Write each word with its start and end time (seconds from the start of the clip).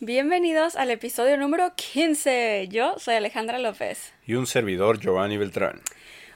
Bienvenidos 0.00 0.76
al 0.76 0.90
episodio 0.90 1.38
número 1.38 1.72
15. 1.74 2.68
Yo 2.70 2.98
soy 2.98 3.14
Alejandra 3.14 3.58
López. 3.58 4.12
Y 4.26 4.34
un 4.34 4.46
servidor, 4.46 5.00
Giovanni 5.00 5.38
Beltrán. 5.38 5.80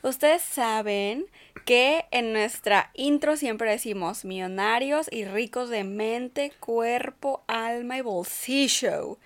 Ustedes 0.02 0.40
saben 0.40 1.26
que 1.66 2.06
en 2.10 2.32
nuestra 2.32 2.90
intro 2.94 3.36
siempre 3.36 3.70
decimos 3.70 4.24
millonarios 4.24 5.08
y 5.12 5.26
ricos 5.26 5.68
de 5.68 5.84
mente, 5.84 6.52
cuerpo, 6.58 7.42
alma 7.48 7.98
y 7.98 8.00
bolsillo. 8.00 9.18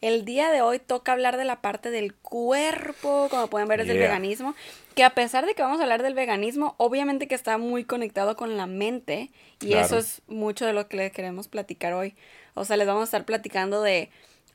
El 0.00 0.24
día 0.24 0.50
de 0.50 0.62
hoy 0.62 0.78
toca 0.78 1.12
hablar 1.12 1.36
de 1.36 1.44
la 1.44 1.60
parte 1.60 1.90
del 1.90 2.14
cuerpo, 2.14 3.28
como 3.30 3.48
pueden 3.48 3.68
ver 3.68 3.82
es 3.82 3.88
del 3.88 3.98
veganismo, 3.98 4.54
que 4.94 5.04
a 5.04 5.10
pesar 5.10 5.44
de 5.44 5.54
que 5.54 5.62
vamos 5.62 5.80
a 5.80 5.82
hablar 5.82 6.02
del 6.02 6.14
veganismo, 6.14 6.74
obviamente 6.78 7.28
que 7.28 7.34
está 7.34 7.58
muy 7.58 7.84
conectado 7.84 8.36
con 8.36 8.56
la 8.56 8.66
mente 8.66 9.30
y 9.60 9.68
Claro. 9.68 9.84
eso 9.86 9.98
es 9.98 10.22
mucho 10.28 10.64
de 10.64 10.72
lo 10.72 10.88
que 10.88 10.96
les 10.96 11.12
queremos 11.12 11.46
platicar 11.46 11.92
hoy. 11.92 12.14
O 12.54 12.64
sea, 12.64 12.76
les 12.76 12.86
vamos 12.86 13.02
a 13.02 13.04
estar 13.04 13.24
platicando 13.24 13.82
de 13.82 14.10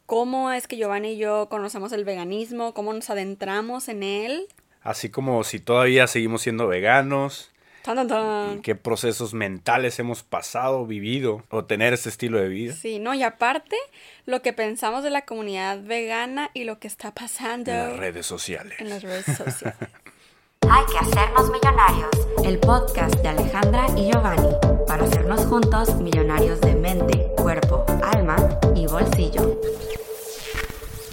cómo 0.05 0.52
es 0.52 0.68
que 0.68 0.77
Giovanni 0.77 1.14
y 1.14 1.18
yo 1.18 1.50
conocemos 1.50 1.92
el 1.92 2.05
veganismo, 2.05 2.74
cómo 2.74 2.93
nos 2.93 3.10
adentramos 3.10 3.89
en 3.89 4.04
él. 4.04 4.47
Así 4.82 5.10
como 5.10 5.43
si 5.43 5.60
todavía 5.60 6.07
seguimos 6.07 6.41
siendo 6.43 6.68
veganos, 6.68 7.52
Tan, 7.83 7.96
tan, 7.96 8.05
y 8.07 8.10
tan. 8.10 8.61
qué 8.61 8.75
procesos 8.75 9.33
mentales 9.33 9.97
hemos 10.00 10.24
pasado, 10.24 10.86
vivido, 10.86 11.43
o 11.50 11.65
tener 11.65 11.93
este 11.93 12.10
estilo 12.10 12.38
de 12.39 12.47
vida 12.50 12.74
Sí, 12.74 13.00
no, 13.00 13.14
y 13.14 13.24
aparte, 13.24 13.75
lo 14.25 14.41
que 14.41 14.52
pensamos 14.54 15.04
de 15.04 15.10
la 15.10 15.24
comunidad 15.24 15.82
vegana 15.82 16.52
y 16.54 16.64
lo 16.66 16.79
que 16.79 16.88
está 16.88 17.14
pasando 17.14 17.71
en 17.71 17.77
las 17.77 17.97
redes 17.97 18.25
sociales. 18.25 18.79
en 18.79 18.89
las 18.89 19.04
redes 19.04 19.25
sociales. 19.25 19.77
Hay 20.70 20.86
que 20.86 20.98
hacernos 20.98 21.50
millonarios. 21.50 22.10
El 22.44 22.60
podcast 22.60 23.16
de 23.21 23.30
Alejandra 23.30 23.88
y 23.96 24.12
Giovanni 24.12 24.50
para 24.86 25.06
hacernos 25.06 25.46
juntos 25.46 25.96
millonarios 25.96 26.60
de 26.60 26.75
mente, 26.75 27.32
cuerpo, 27.38 27.86
alma 28.04 28.36
y 28.75 28.86
bolsillo. 28.86 29.61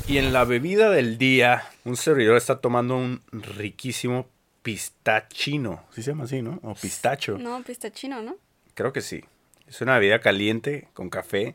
Y 0.09 0.19
en 0.19 0.33
la 0.33 0.45
bebida 0.45 0.91
del 0.91 1.19
día, 1.19 1.62
un 1.85 1.97
servidor 1.97 2.37
está 2.37 2.61
tomando 2.61 2.97
un 2.97 3.23
riquísimo 3.31 4.27
pistachino. 4.62 5.84
¿Sí 5.93 6.03
se 6.03 6.11
llama 6.11 6.25
así, 6.25 6.43
no? 6.43 6.59
O 6.62 6.75
pistacho. 6.75 7.39
No, 7.39 7.62
pistachino, 7.62 8.23
¿no? 8.23 8.37
Creo 8.75 8.93
que 8.93 9.03
sí. 9.03 9.25
Es 9.69 9.81
una 9.81 9.98
bebida 9.98 10.21
caliente 10.21 10.89
con 10.95 11.11
café 11.11 11.55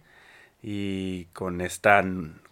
y 0.64 1.26
con 1.34 1.60
esta 1.60 2.04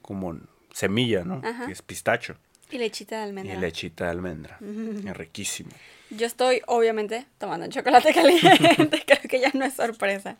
como 0.01 0.37
semilla, 0.73 1.23
¿no? 1.23 1.41
Ajá. 1.43 1.67
Que 1.67 1.71
es 1.71 1.81
pistacho. 1.81 2.35
Y 2.69 2.77
lechita 2.77 3.15
de 3.17 3.21
Y 3.21 3.27
almendra. 3.27 3.59
lechita 3.59 4.03
de 4.05 4.09
almendra. 4.11 4.57
Es 5.05 5.15
riquísimo. 5.17 5.69
Yo 6.09 6.25
estoy, 6.25 6.61
obviamente, 6.67 7.25
tomando 7.37 7.67
chocolate 7.67 8.13
caliente. 8.13 9.03
Creo 9.05 9.21
que 9.29 9.39
ya 9.39 9.51
no 9.53 9.65
es 9.65 9.73
sorpresa. 9.73 10.37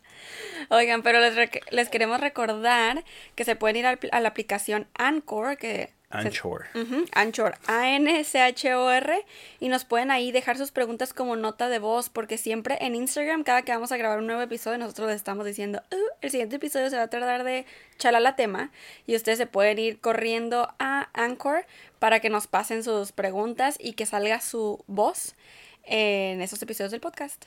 Oigan, 0.70 1.04
pero 1.04 1.20
les, 1.20 1.36
les 1.72 1.90
queremos 1.90 2.20
recordar 2.22 3.04
que 3.36 3.44
se 3.44 3.56
pueden 3.56 3.78
ir 3.78 3.86
a 3.86 4.20
la 4.20 4.30
aplicación 4.30 4.88
Anchor, 4.96 5.58
que... 5.58 5.96
Anchor. 6.10 6.68
Anchor, 7.14 7.56
A-N-C-H-O-R, 7.68 9.26
y 9.60 9.68
nos 9.68 9.84
pueden 9.84 10.10
ahí 10.10 10.32
dejar 10.32 10.58
sus 10.58 10.72
preguntas 10.72 11.14
como 11.14 11.36
nota 11.36 11.68
de 11.68 11.80
voz, 11.80 12.10
porque 12.10 12.38
siempre 12.38 12.78
en 12.80 12.96
Instagram, 12.96 13.44
cada 13.44 13.64
que 13.64 13.74
vamos 13.74 13.92
a 13.92 13.98
grabar 13.98 14.20
un 14.20 14.28
nuevo 14.28 14.42
episodio, 14.42 14.78
nosotros 14.78 15.08
les 15.08 15.18
estamos 15.18 15.46
diciendo, 15.46 15.82
"Uh, 15.92 15.96
el 16.22 16.32
siguiente 16.32 16.56
episodio 16.56 16.90
se 16.90 16.96
va 16.96 17.04
a 17.04 17.10
tratar 17.10 17.44
de 17.44 17.66
chalala 17.98 18.36
tema, 18.38 18.72
y 19.06 19.16
ustedes 19.16 19.38
se 19.38 19.48
pueden 19.48 19.80
ir 19.80 20.00
corriendo 20.00 20.74
a 20.80 21.10
Anchor 21.14 21.66
para 22.00 22.22
que 22.22 22.30
nos 22.30 22.48
pasen 22.48 22.84
sus 22.84 23.12
preguntas 23.12 23.76
y 23.80 23.94
que 23.94 24.06
salga 24.06 24.40
su 24.40 24.84
voz 24.88 25.36
en 25.84 26.42
esos 26.42 26.62
episodios 26.62 26.92
del 26.92 27.02
podcast. 27.02 27.46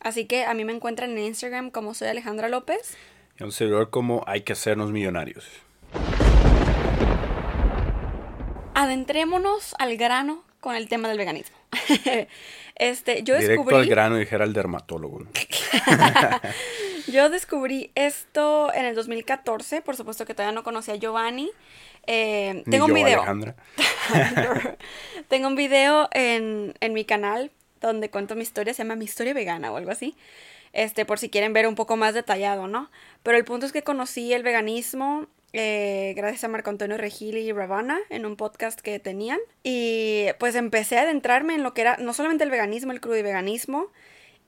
Así 0.00 0.24
que 0.24 0.44
a 0.44 0.54
mí 0.54 0.64
me 0.64 0.72
encuentran 0.72 1.10
en 1.10 1.18
Instagram 1.18 1.70
como 1.70 1.92
soy 1.92 2.08
Alejandra 2.08 2.48
López. 2.48 2.96
Y 3.38 3.42
un 3.42 3.52
servidor 3.52 3.90
como 3.90 4.24
hay 4.26 4.40
que 4.40 4.54
hacernos 4.54 4.90
millonarios. 4.90 5.46
Adentrémonos 8.80 9.74
al 9.78 9.98
grano 9.98 10.42
con 10.58 10.74
el 10.74 10.88
tema 10.88 11.08
del 11.08 11.18
veganismo. 11.18 11.54
este, 12.76 13.22
yo 13.24 13.34
Directo 13.34 13.62
descubrí, 13.62 13.76
al 13.76 13.86
grano, 13.86 14.16
dijera 14.16 14.46
el 14.46 14.54
dermatólogo. 14.54 15.20
¿no? 15.20 15.30
yo 17.12 17.28
descubrí 17.28 17.90
esto 17.94 18.72
en 18.72 18.86
el 18.86 18.94
2014, 18.94 19.82
por 19.82 19.96
supuesto 19.96 20.24
que 20.24 20.32
todavía 20.32 20.54
no 20.54 20.62
conocía 20.62 20.94
a 20.94 20.96
Giovanni. 20.96 21.50
Eh, 22.06 22.62
tengo 22.70 22.86
un 22.86 22.94
video. 22.94 23.18
Alejandra. 23.18 23.54
tengo 25.28 25.48
un 25.48 25.56
video 25.56 26.08
en, 26.12 26.72
en 26.80 26.94
mi 26.94 27.04
canal 27.04 27.50
donde 27.82 28.08
cuento 28.08 28.34
mi 28.34 28.44
historia, 28.44 28.72
se 28.72 28.82
llama 28.82 28.96
Mi 28.96 29.04
historia 29.04 29.34
vegana 29.34 29.70
o 29.72 29.76
algo 29.76 29.90
así. 29.90 30.16
Este, 30.72 31.04
por 31.04 31.18
si 31.18 31.28
quieren 31.28 31.52
ver 31.52 31.66
un 31.66 31.74
poco 31.74 31.98
más 31.98 32.14
detallado, 32.14 32.66
¿no? 32.66 32.90
Pero 33.22 33.36
el 33.36 33.44
punto 33.44 33.66
es 33.66 33.72
que 33.72 33.82
conocí 33.82 34.32
el 34.32 34.42
veganismo 34.42 35.26
eh, 35.52 36.14
gracias 36.16 36.44
a 36.44 36.48
Marco 36.48 36.70
Antonio 36.70 36.96
Regil 36.96 37.36
y 37.36 37.52
Ravana 37.52 37.98
en 38.08 38.26
un 38.26 38.36
podcast 38.36 38.80
que 38.80 38.98
tenían. 38.98 39.38
Y 39.62 40.26
pues 40.38 40.54
empecé 40.54 40.98
a 40.98 41.02
adentrarme 41.02 41.54
en 41.54 41.62
lo 41.62 41.74
que 41.74 41.82
era 41.82 41.96
no 41.96 42.12
solamente 42.12 42.44
el 42.44 42.50
veganismo, 42.50 42.92
el 42.92 43.00
crudiveganismo. 43.00 43.88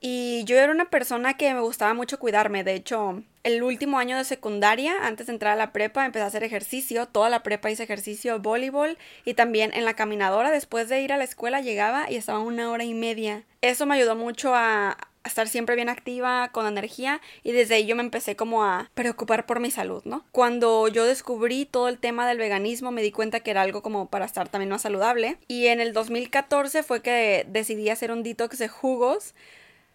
Y 0.04 0.42
yo 0.46 0.58
era 0.58 0.72
una 0.72 0.90
persona 0.90 1.36
que 1.36 1.54
me 1.54 1.60
gustaba 1.60 1.94
mucho 1.94 2.18
cuidarme. 2.18 2.64
De 2.64 2.74
hecho, 2.74 3.22
el 3.44 3.62
último 3.62 4.00
año 4.00 4.16
de 4.16 4.24
secundaria, 4.24 4.94
antes 5.02 5.28
de 5.28 5.32
entrar 5.32 5.52
a 5.52 5.56
la 5.56 5.72
prepa, 5.72 6.04
empecé 6.04 6.24
a 6.24 6.26
hacer 6.26 6.42
ejercicio. 6.42 7.06
Toda 7.06 7.30
la 7.30 7.44
prepa 7.44 7.70
hice 7.70 7.84
ejercicio, 7.84 8.40
voleibol 8.40 8.98
y 9.24 9.34
también 9.34 9.70
en 9.74 9.84
la 9.84 9.94
caminadora. 9.94 10.50
Después 10.50 10.88
de 10.88 11.00
ir 11.02 11.12
a 11.12 11.18
la 11.18 11.24
escuela 11.24 11.60
llegaba 11.60 12.10
y 12.10 12.16
estaba 12.16 12.40
una 12.40 12.70
hora 12.72 12.82
y 12.82 12.94
media. 12.94 13.44
Eso 13.60 13.86
me 13.86 13.94
ayudó 13.94 14.16
mucho 14.16 14.52
a 14.56 14.96
estar 15.24 15.48
siempre 15.48 15.76
bien 15.76 15.88
activa, 15.88 16.50
con 16.52 16.66
energía 16.66 17.20
y 17.42 17.52
desde 17.52 17.76
ahí 17.76 17.86
yo 17.86 17.96
me 17.96 18.02
empecé 18.02 18.36
como 18.36 18.64
a 18.64 18.90
preocupar 18.94 19.46
por 19.46 19.60
mi 19.60 19.70
salud, 19.70 20.02
¿no? 20.04 20.24
Cuando 20.32 20.88
yo 20.88 21.04
descubrí 21.04 21.64
todo 21.64 21.88
el 21.88 21.98
tema 21.98 22.26
del 22.26 22.38
veganismo 22.38 22.90
me 22.90 23.02
di 23.02 23.12
cuenta 23.12 23.40
que 23.40 23.50
era 23.50 23.62
algo 23.62 23.82
como 23.82 24.08
para 24.08 24.24
estar 24.24 24.48
también 24.48 24.70
más 24.70 24.82
saludable 24.82 25.38
y 25.48 25.66
en 25.66 25.80
el 25.80 25.92
2014 25.92 26.82
fue 26.82 27.02
que 27.02 27.46
decidí 27.48 27.88
hacer 27.88 28.10
un 28.10 28.22
detox 28.22 28.58
de 28.58 28.68
jugos 28.68 29.34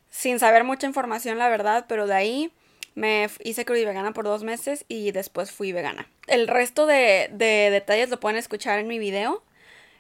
sin 0.10 0.40
saber 0.40 0.64
mucha 0.64 0.88
información, 0.88 1.38
la 1.38 1.50
verdad, 1.50 1.86
pero 1.88 2.08
de 2.08 2.14
ahí 2.14 2.52
me 2.96 3.30
hice 3.44 3.64
vegana 3.64 4.12
por 4.12 4.26
dos 4.26 4.44
meses 4.44 4.86
y 4.88 5.12
después 5.12 5.52
fui 5.52 5.72
vegana. 5.72 6.08
El 6.26 6.48
resto 6.48 6.88
de, 6.88 7.30
de 7.32 7.70
detalles 7.70 8.10
lo 8.10 8.20
pueden 8.20 8.40
escuchar 8.40 8.80
en 8.80 8.88
mi 8.88 8.98
video, 8.98 9.44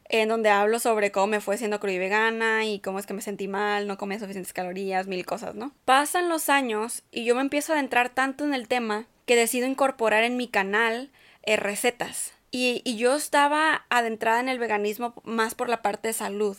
en 0.09 0.29
donde 0.29 0.49
hablo 0.49 0.79
sobre 0.79 1.11
cómo 1.11 1.27
me 1.27 1.41
fue 1.41 1.57
siendo 1.57 1.79
vegana 1.79 2.65
y 2.65 2.79
cómo 2.79 2.99
es 2.99 3.05
que 3.05 3.13
me 3.13 3.21
sentí 3.21 3.47
mal, 3.47 3.87
no 3.87 3.97
comía 3.97 4.19
suficientes 4.19 4.53
calorías, 4.53 5.07
mil 5.07 5.25
cosas, 5.25 5.55
¿no? 5.55 5.73
Pasan 5.85 6.29
los 6.29 6.49
años 6.49 7.03
y 7.11 7.25
yo 7.25 7.35
me 7.35 7.41
empiezo 7.41 7.73
a 7.73 7.75
adentrar 7.75 8.09
tanto 8.09 8.43
en 8.43 8.53
el 8.53 8.67
tema 8.67 9.05
que 9.25 9.35
decido 9.35 9.67
incorporar 9.67 10.23
en 10.23 10.37
mi 10.37 10.47
canal 10.47 11.11
eh, 11.43 11.57
recetas. 11.57 12.33
Y, 12.51 12.81
y 12.85 12.95
yo 12.95 13.15
estaba 13.15 13.85
adentrada 13.89 14.39
en 14.39 14.49
el 14.49 14.59
veganismo 14.59 15.13
más 15.23 15.53
por 15.55 15.67
la 15.67 15.81
parte 15.81 16.09
de 16.09 16.13
salud 16.13 16.57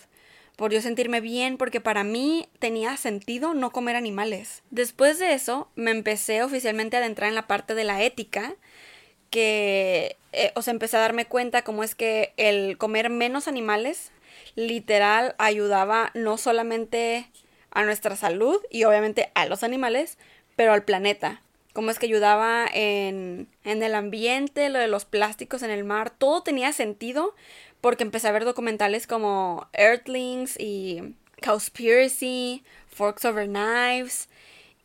por 0.58 0.72
yo 0.72 0.82
sentirme 0.82 1.20
bien, 1.20 1.56
porque 1.56 1.80
para 1.80 2.02
mí 2.02 2.48
tenía 2.58 2.96
sentido 2.96 3.54
no 3.54 3.70
comer 3.70 3.94
animales. 3.94 4.64
Después 4.72 5.20
de 5.20 5.32
eso, 5.32 5.70
me 5.76 5.92
empecé 5.92 6.42
oficialmente 6.42 6.96
a 6.96 6.98
adentrar 6.98 7.28
en 7.28 7.36
la 7.36 7.46
parte 7.46 7.76
de 7.76 7.84
la 7.84 8.02
ética, 8.02 8.56
que, 9.30 10.16
eh, 10.32 10.52
o 10.54 10.62
sea, 10.62 10.72
empecé 10.72 10.96
a 10.96 11.00
darme 11.00 11.26
cuenta 11.26 11.62
cómo 11.62 11.82
es 11.82 11.94
que 11.94 12.32
el 12.36 12.78
comer 12.78 13.10
menos 13.10 13.48
animales, 13.48 14.10
literal, 14.54 15.34
ayudaba 15.38 16.10
no 16.14 16.38
solamente 16.38 17.30
a 17.70 17.84
nuestra 17.84 18.16
salud 18.16 18.60
y 18.70 18.84
obviamente 18.84 19.30
a 19.34 19.46
los 19.46 19.62
animales, 19.62 20.18
pero 20.56 20.72
al 20.72 20.84
planeta. 20.84 21.42
Cómo 21.72 21.90
es 21.90 21.98
que 21.98 22.06
ayudaba 22.06 22.66
en, 22.72 23.48
en 23.64 23.82
el 23.82 23.94
ambiente, 23.94 24.68
lo 24.68 24.78
de 24.78 24.88
los 24.88 25.04
plásticos 25.04 25.62
en 25.62 25.70
el 25.70 25.84
mar, 25.84 26.10
todo 26.10 26.42
tenía 26.42 26.72
sentido 26.72 27.34
porque 27.80 28.02
empecé 28.02 28.28
a 28.28 28.32
ver 28.32 28.44
documentales 28.44 29.06
como 29.06 29.68
Earthlings 29.72 30.58
y 30.58 31.14
Cowspiracy, 31.42 32.64
Forks 32.88 33.24
Over 33.24 33.46
Knives 33.46 34.28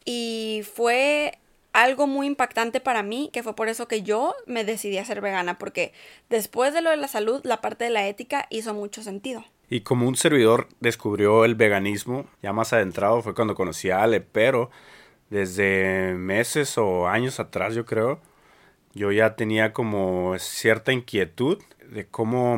y 0.06 0.62
fue 0.76 1.40
algo 1.74 2.08
muy 2.08 2.28
impactante 2.28 2.80
para 2.80 3.04
mí, 3.04 3.30
que 3.34 3.44
fue 3.44 3.56
por 3.56 3.68
eso 3.68 3.88
que 3.88 4.04
yo 4.04 4.36
me 4.46 4.64
decidí 4.64 5.00
a 5.00 5.06
ser 5.06 5.22
vegana, 5.22 5.58
porque 5.58 5.92
después 6.30 6.74
de 6.74 6.82
lo 6.82 6.92
de 6.92 6.98
la 6.98 7.08
salud, 7.08 7.42
la 7.44 7.62
parte 7.62 7.84
de 7.84 7.90
la 7.90 8.08
ética 8.08 8.48
hizo 8.50 8.74
mucho 8.74 9.04
sentido. 9.04 9.44
Y 9.70 9.82
como 9.82 10.08
un 10.08 10.16
servidor 10.16 10.68
descubrió 10.80 11.46
el 11.46 11.56
veganismo, 11.56 12.28
ya 12.42 12.54
más 12.54 12.74
adentrado 12.74 13.22
fue 13.22 13.34
cuando 13.34 13.56
conocí 13.56 13.90
a 13.90 14.04
Ale, 14.04 14.22
pero 14.22 14.70
desde 15.30 16.14
meses 16.14 16.78
o 16.78 17.08
años 17.08 17.40
atrás 17.40 17.74
yo 17.74 17.86
creo, 17.86 18.20
yo 18.94 19.12
ya 19.12 19.36
tenía 19.36 19.74
como 19.74 20.38
cierta 20.38 20.94
inquietud 20.94 21.60
de 21.90 22.06
cómo 22.06 22.56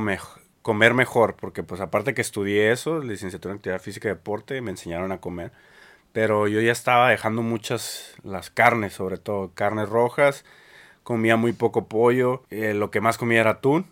comer 0.62 0.94
mejor, 0.94 1.38
porque 1.38 1.64
pues 1.64 1.80
aparte 1.80 2.14
que 2.14 2.22
estudié 2.22 2.72
eso, 2.74 3.00
licenciatura 3.00 3.54
en 3.54 3.58
actividad 3.60 3.82
física 3.82 4.10
y 4.10 4.12
deporte, 4.12 4.60
me 4.60 4.72
enseñaron 4.72 5.14
a 5.14 5.22
comer, 5.22 5.54
pero 6.16 6.48
yo 6.48 6.62
ya 6.62 6.72
estaba 6.72 7.10
dejando 7.10 7.42
muchas 7.44 8.16
las 8.24 8.50
carnes, 8.50 8.94
sobre 8.94 9.18
todo 9.18 9.52
carnes 9.54 9.90
rojas, 9.90 10.46
comía 11.04 11.36
muy 11.36 11.52
poco 11.52 11.88
pollo, 11.88 12.42
eh, 12.50 12.74
lo 12.74 12.90
que 12.90 13.02
más 13.02 13.18
comía 13.18 13.42
era 13.42 13.52
atún 13.52 13.86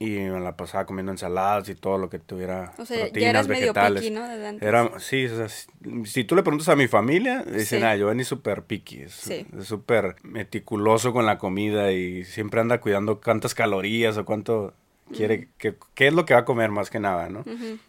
y 0.00 0.06
me 0.20 0.40
la 0.40 0.56
pasaba 0.56 0.86
comiendo 0.86 1.12
ensaladas 1.12 1.68
y 1.68 1.74
todo 1.74 1.98
lo 1.98 2.08
que 2.08 2.18
tuviera 2.18 2.72
O 2.78 2.86
sea, 2.86 2.96
ya 2.96 3.02
proteínas 3.04 3.30
eras 3.30 3.48
medio 3.48 3.60
vegetales. 3.74 4.02
piqui, 4.02 4.14
¿no? 4.14 4.26
Desde 4.26 4.46
antes. 4.48 4.66
Era, 4.66 4.98
sí, 4.98 5.26
o 5.26 5.36
sea, 5.36 5.48
si, 5.50 5.66
si 6.06 6.24
tú 6.24 6.34
le 6.36 6.42
preguntas 6.42 6.70
a 6.70 6.76
mi 6.76 6.88
familia, 6.88 7.42
dicen, 7.44 7.80
Sí. 7.80 7.84
ah, 7.86 7.94
Giovanni 7.94 8.22
es 8.22 8.28
súper 8.28 8.62
piqui, 8.62 9.02
es 9.02 9.12
Sí. 9.12 9.46
súper 9.62 10.16
meticuloso 10.22 11.12
con 11.12 11.26
la 11.26 11.36
comida 11.36 11.92
y 11.92 12.24
siempre 12.24 12.62
anda 12.62 12.80
cuidando 12.80 13.20
cuántas 13.20 13.54
calorías 13.54 14.16
o 14.16 14.24
cuánto 14.24 14.72
quiere, 15.14 15.48
que, 15.58 15.74
qué 15.94 16.06
es 16.06 16.14
lo 16.14 16.24
que 16.24 16.32
va 16.32 16.40
a 16.40 16.44
comer 16.46 16.70
más 16.70 16.88
que 16.88 16.98
nada, 17.00 17.28
¿no? 17.28 17.44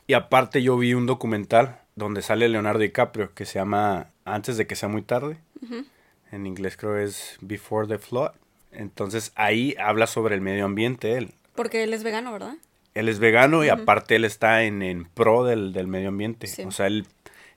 Y 0.05 0.13
aparte 0.15 0.61
yo 0.61 0.77
vi 0.77 0.93
un 0.93 1.05
documental 1.05 1.79
donde 1.99 2.23
sale 2.23 2.49
Leonardo 2.49 2.79
DiCaprio 2.79 3.33
que 3.35 3.45
se 3.45 3.59
llama 3.59 4.07
Antes 4.25 4.57
de 4.57 4.65
que 4.65 4.75
sea 4.75 4.89
muy 4.89 5.03
tarde. 5.03 5.37
En 6.31 6.47
inglés 6.47 6.77
creo 6.77 6.97
es 6.97 7.37
Before 7.41 7.87
the 7.87 7.99
Flood. 7.99 8.31
Entonces 8.71 9.31
ahí 9.35 9.75
habla 9.77 10.07
sobre 10.07 10.35
el 10.35 10.41
medio 10.41 10.65
ambiente 10.65 11.17
él. 11.17 11.33
Porque 11.55 11.83
él 11.83 11.93
es 11.93 12.03
vegano, 12.03 12.31
¿verdad? 12.31 12.55
Él 12.95 13.09
es 13.09 13.19
vegano 13.19 13.63
y 13.63 13.69
aparte 13.69 14.15
él 14.15 14.25
está 14.25 14.63
en, 14.63 14.81
en 14.81 15.05
pro 15.05 15.43
del, 15.43 15.73
del 15.73 15.87
medio 15.87 16.09
ambiente. 16.09 16.47
Sí. 16.47 16.63
O 16.63 16.71
sea, 16.71 16.87
él, 16.87 17.05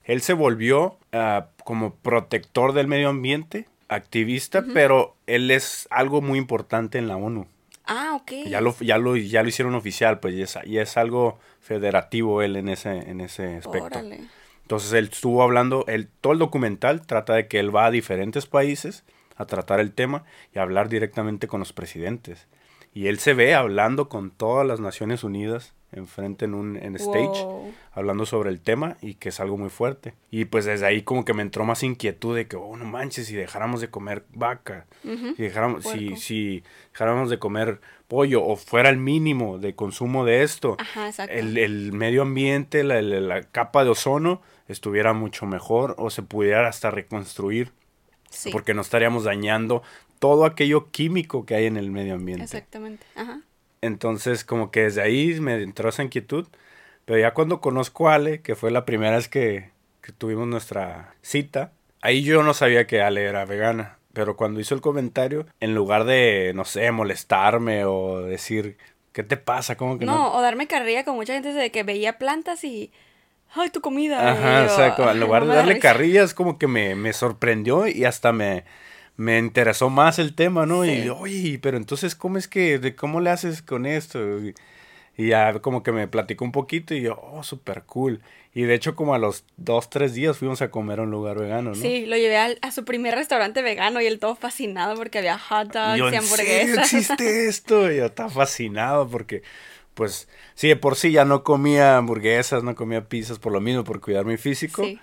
él 0.03 0.21
se 0.21 0.33
volvió 0.33 0.97
ah, 1.11 1.47
como 1.63 1.95
protector 1.95 2.73
del 2.73 2.87
medio 2.87 3.09
ambiente, 3.09 3.67
activista, 3.87 4.65
pero 4.73 5.15
él 5.25 5.51
es 5.51 5.87
algo 5.89 6.21
muy 6.21 6.37
importante 6.37 6.97
en 6.97 7.07
la 7.07 7.15
ONU. 7.15 7.47
Ah, 7.95 8.15
ok. 8.15 8.31
Ya 8.47 8.59
lo, 8.59 8.75
ya 8.79 8.97
lo, 8.97 9.15
ya 9.15 9.43
lo 9.43 9.49
hicieron 9.49 9.75
oficial, 9.75 10.19
pues, 10.19 10.33
y 10.33 10.41
es, 10.41 10.57
y 10.65 10.79
es 10.79 10.97
algo 10.97 11.37
federativo 11.59 12.41
él 12.41 12.55
en 12.55 12.69
ese, 12.69 12.89
en 12.89 13.21
ese 13.21 13.57
aspecto. 13.57 13.85
Órale. 13.85 14.21
Entonces 14.63 14.93
él 14.93 15.09
estuvo 15.11 15.43
hablando, 15.43 15.85
él, 15.87 16.09
todo 16.21 16.33
el 16.33 16.39
documental 16.39 17.05
trata 17.05 17.35
de 17.35 17.47
que 17.47 17.59
él 17.59 17.75
va 17.75 17.85
a 17.85 17.91
diferentes 17.91 18.47
países 18.47 19.03
a 19.35 19.45
tratar 19.45 19.79
el 19.79 19.91
tema 19.91 20.23
y 20.55 20.59
a 20.59 20.63
hablar 20.63 20.89
directamente 20.89 21.47
con 21.47 21.59
los 21.59 21.73
presidentes. 21.73 22.47
Y 22.93 23.07
él 23.07 23.19
se 23.19 23.33
ve 23.33 23.53
hablando 23.53 24.09
con 24.09 24.31
todas 24.31 24.65
las 24.65 24.79
Naciones 24.79 25.23
Unidas 25.23 25.73
enfrente 25.95 26.45
en 26.45 26.53
un 26.53 26.77
en 26.77 26.95
stage, 26.95 27.43
Wow. 27.43 27.73
hablando 27.91 28.25
sobre 28.25 28.49
el 28.49 28.59
tema 28.61 28.97
y 29.01 29.15
que 29.15 29.29
es 29.29 29.39
algo 29.39 29.57
muy 29.57 29.69
fuerte. 29.69 30.13
Y 30.31 30.45
pues 30.45 30.65
desde 30.65 30.85
ahí 30.85 31.01
como 31.03 31.25
que 31.25 31.33
me 31.33 31.41
entró 31.41 31.65
más 31.65 31.83
inquietud 31.83 32.35
de 32.35 32.47
que, 32.47 32.55
oh, 32.55 32.75
no 32.77 32.85
manches, 32.85 33.27
si 33.27 33.35
dejáramos 33.35 33.81
de 33.81 33.89
comer 33.89 34.25
vaca, 34.33 34.85
si 35.03 35.33
dejáramos, 35.43 35.83
si, 35.85 36.15
si 36.15 36.63
dejáramos 36.91 37.29
de 37.29 37.39
comer 37.39 37.79
pollo 38.07 38.43
o 38.45 38.55
fuera 38.55 38.89
el 38.89 38.97
mínimo 38.97 39.57
de 39.59 39.75
consumo 39.75 40.25
de 40.25 40.43
esto, 40.43 40.77
Ajá, 40.79 41.09
el, 41.29 41.57
el 41.57 41.93
medio 41.93 42.21
ambiente, 42.23 42.83
la, 42.83 43.01
la- 43.01 43.19
la 43.21 43.43
capa 43.43 43.83
de 43.83 43.89
ozono 43.91 44.41
estuviera 44.67 45.13
mucho 45.13 45.45
mejor 45.45 45.95
o 45.97 46.09
se 46.09 46.21
pudiera 46.23 46.67
hasta 46.67 46.91
reconstruir 46.91 47.71
sí. 48.29 48.49
porque 48.51 48.73
no 48.73 48.81
estaríamos 48.81 49.23
dañando 49.25 49.83
todo 50.19 50.45
aquello 50.45 50.89
químico 50.89 51.45
que 51.45 51.55
hay 51.55 51.65
en 51.65 51.75
el 51.77 51.91
medio 51.91 52.13
ambiente. 52.13 52.43
Exactamente. 52.45 53.05
Ajá. 53.15 53.41
Entonces 53.83 54.43
como 54.45 54.71
que 54.71 54.83
desde 54.83 55.01
ahí 55.01 55.39
me 55.39 55.61
entró 55.61 55.89
esa 55.89 56.03
inquietud, 56.03 56.47
pero 57.05 57.19
ya 57.19 57.33
cuando 57.33 57.59
conozco 57.59 58.09
a 58.09 58.15
Ale, 58.15 58.41
que 58.41 58.55
fue 58.55 58.71
la 58.71 58.85
primera 58.85 59.17
vez 59.17 59.27
que, 59.27 59.71
que 60.01 60.11
tuvimos 60.13 60.47
nuestra 60.47 61.15
cita, 61.21 61.71
ahí 62.01 62.23
yo 62.23 62.43
no 62.43 62.53
sabía 62.53 62.87
que 62.87 63.01
Ale 63.01 63.23
era 63.25 63.45
vegana. 63.45 63.97
Pero 64.13 64.37
cuando 64.37 64.59
hizo 64.59 64.73
el 64.75 64.81
comentario, 64.81 65.47
en 65.59 65.73
lugar 65.75 66.05
de, 66.05 66.53
no 66.55 66.65
sé, 66.65 66.91
molestarme 66.91 67.83
o 67.85 68.21
decir, 68.21 68.77
¿qué 69.11 69.23
te 69.23 69.37
pasa? 69.37 69.75
¿Cómo 69.75 69.97
que 69.99 70.05
no? 70.05 70.13
No, 70.15 70.33
o 70.35 70.41
darme 70.41 70.67
carrilla 70.67 71.03
con 71.03 71.15
mucha 71.15 71.33
gente 71.33 71.51
de 71.51 71.71
que 71.71 71.83
veía 71.83 72.17
plantas 72.19 72.63
y. 72.63 72.91
¡Ay, 73.55 73.69
tu 73.69 73.81
comida! 73.81 74.31
Ajá, 74.31 74.65
o 74.65 74.75
sea, 74.75 74.95
en 74.97 75.09
"Ay, 75.09 75.19
lugar 75.19 75.43
no 75.43 75.49
de 75.51 75.55
darle 75.57 75.73
risa". 75.75 75.87
carrillas, 75.89 76.33
como 76.33 76.57
que 76.57 76.67
me, 76.67 76.95
me 76.95 77.11
sorprendió 77.13 77.85
y 77.87 78.05
hasta 78.05 78.31
me, 78.31 78.63
me 79.15 79.37
interesó 79.37 79.89
más 79.89 80.19
el 80.19 80.33
tema, 80.35 80.65
¿no? 80.65 80.83
Sí. 80.83 80.91
Y 80.91 81.09
oye, 81.09 81.59
pero 81.61 81.77
entonces, 81.77 82.15
¿cómo 82.15 82.37
es 82.37 82.47
que, 82.47 82.79
de 82.79 82.95
cómo 82.95 83.21
le 83.21 83.29
haces 83.29 83.61
con 83.61 83.85
esto? 83.85 84.39
Y, 84.39 84.55
y 85.15 85.27
ya 85.27 85.59
como 85.59 85.83
que 85.83 85.91
me 85.91 86.07
platicó 86.07 86.43
un 86.45 86.51
poquito 86.51 86.95
y 86.95 87.01
yo, 87.01 87.19
oh, 87.21 87.43
súper 87.43 87.83
cool. 87.83 88.21
Y 88.55 88.63
de 88.63 88.73
hecho, 88.75 88.95
como 88.95 89.13
a 89.15 89.19
los 89.19 89.45
dos, 89.57 89.89
tres 89.89 90.13
días 90.13 90.37
fuimos 90.37 90.61
a 90.61 90.69
comer 90.69 90.99
a 90.99 91.03
un 91.03 91.11
lugar 91.11 91.37
vegano, 91.39 91.69
¿no? 91.71 91.75
Sí, 91.75 92.05
lo 92.05 92.15
llevé 92.17 92.37
al- 92.37 92.59
a, 92.61 92.71
su 92.71 92.85
primer 92.85 93.15
restaurante 93.15 93.61
vegano 93.61 93.99
y 94.01 94.05
él 94.05 94.19
todo 94.19 94.35
fascinado 94.35 94.95
porque 94.95 95.19
había 95.19 95.37
hot 95.39 95.71
dogs 95.73 95.95
Y 95.95 95.99
yo, 95.99 96.11
y 96.11 96.15
¿en 96.15 96.21
serio 96.21 96.53
hamburguesas. 96.53 96.77
existe 96.93 97.47
esto? 97.47 97.91
Y 97.91 97.97
yo 97.97 98.05
estaba 98.05 98.29
fascinado 98.29 99.07
porque, 99.07 99.41
pues, 99.95 100.27
sí, 100.55 100.67
de 100.67 100.75
por 100.75 100.95
sí 100.95 101.11
ya 101.11 101.25
no 101.25 101.43
comía 101.43 101.97
hamburguesas, 101.97 102.63
no 102.63 102.75
comía 102.75 103.07
pizzas 103.07 103.39
por 103.39 103.51
lo 103.53 103.61
mismo, 103.61 103.83
por 103.83 104.01
cuidar 104.01 104.25
mi 104.25 104.37
físico. 104.37 104.83
Sí. 104.83 104.99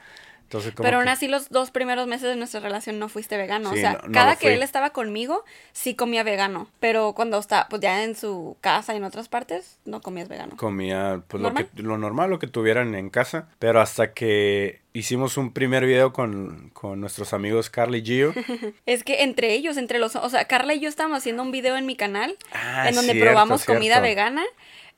Entonces, 0.50 0.72
Pero 0.76 0.96
aún 0.96 1.04
que- 1.04 1.10
así 1.12 1.28
los 1.28 1.48
dos 1.48 1.70
primeros 1.70 2.08
meses 2.08 2.28
de 2.28 2.34
nuestra 2.34 2.58
relación 2.58 2.98
no 2.98 3.08
fuiste 3.08 3.36
vegano. 3.36 3.70
Sí, 3.72 3.78
o 3.78 3.80
sea, 3.80 3.92
no- 3.92 4.08
no 4.08 4.12
cada 4.12 4.34
que 4.34 4.52
él 4.52 4.64
estaba 4.64 4.90
conmigo, 4.90 5.44
sí 5.72 5.94
comía 5.94 6.24
vegano. 6.24 6.68
Pero 6.80 7.12
cuando 7.14 7.38
está, 7.38 7.68
pues 7.70 7.80
ya 7.80 8.02
en 8.02 8.16
su 8.16 8.56
casa 8.60 8.92
y 8.92 8.96
en 8.96 9.04
otras 9.04 9.28
partes, 9.28 9.78
no 9.84 10.00
comías 10.00 10.28
vegano. 10.28 10.56
comía 10.56 11.22
pues 11.28 11.40
lo, 11.40 11.54
que, 11.54 11.68
lo 11.76 11.98
normal, 11.98 12.30
lo 12.30 12.40
que 12.40 12.48
tuvieran 12.48 12.96
en 12.96 13.10
casa, 13.10 13.46
pero 13.60 13.80
hasta 13.80 14.12
que 14.12 14.80
hicimos 14.92 15.36
un 15.36 15.52
primer 15.52 15.86
video 15.86 16.12
con, 16.12 16.70
con 16.70 17.00
nuestros 17.00 17.32
amigos 17.32 17.70
Carly 17.70 17.98
y 17.98 18.04
Gio. 18.04 18.34
Es 18.86 19.04
que 19.04 19.22
entre 19.22 19.52
ellos, 19.52 19.76
entre 19.76 20.00
los, 20.00 20.16
o 20.16 20.28
sea, 20.30 20.46
Carla 20.46 20.74
y 20.74 20.80
yo 20.80 20.88
estábamos 20.88 21.18
haciendo 21.18 21.44
un 21.44 21.52
video 21.52 21.76
en 21.76 21.86
mi 21.86 21.94
canal 21.94 22.36
Ah, 22.52 22.88
en 22.88 22.96
donde 22.96 23.12
cierto, 23.12 23.30
probamos 23.30 23.64
comida 23.64 24.00
vegana 24.00 24.42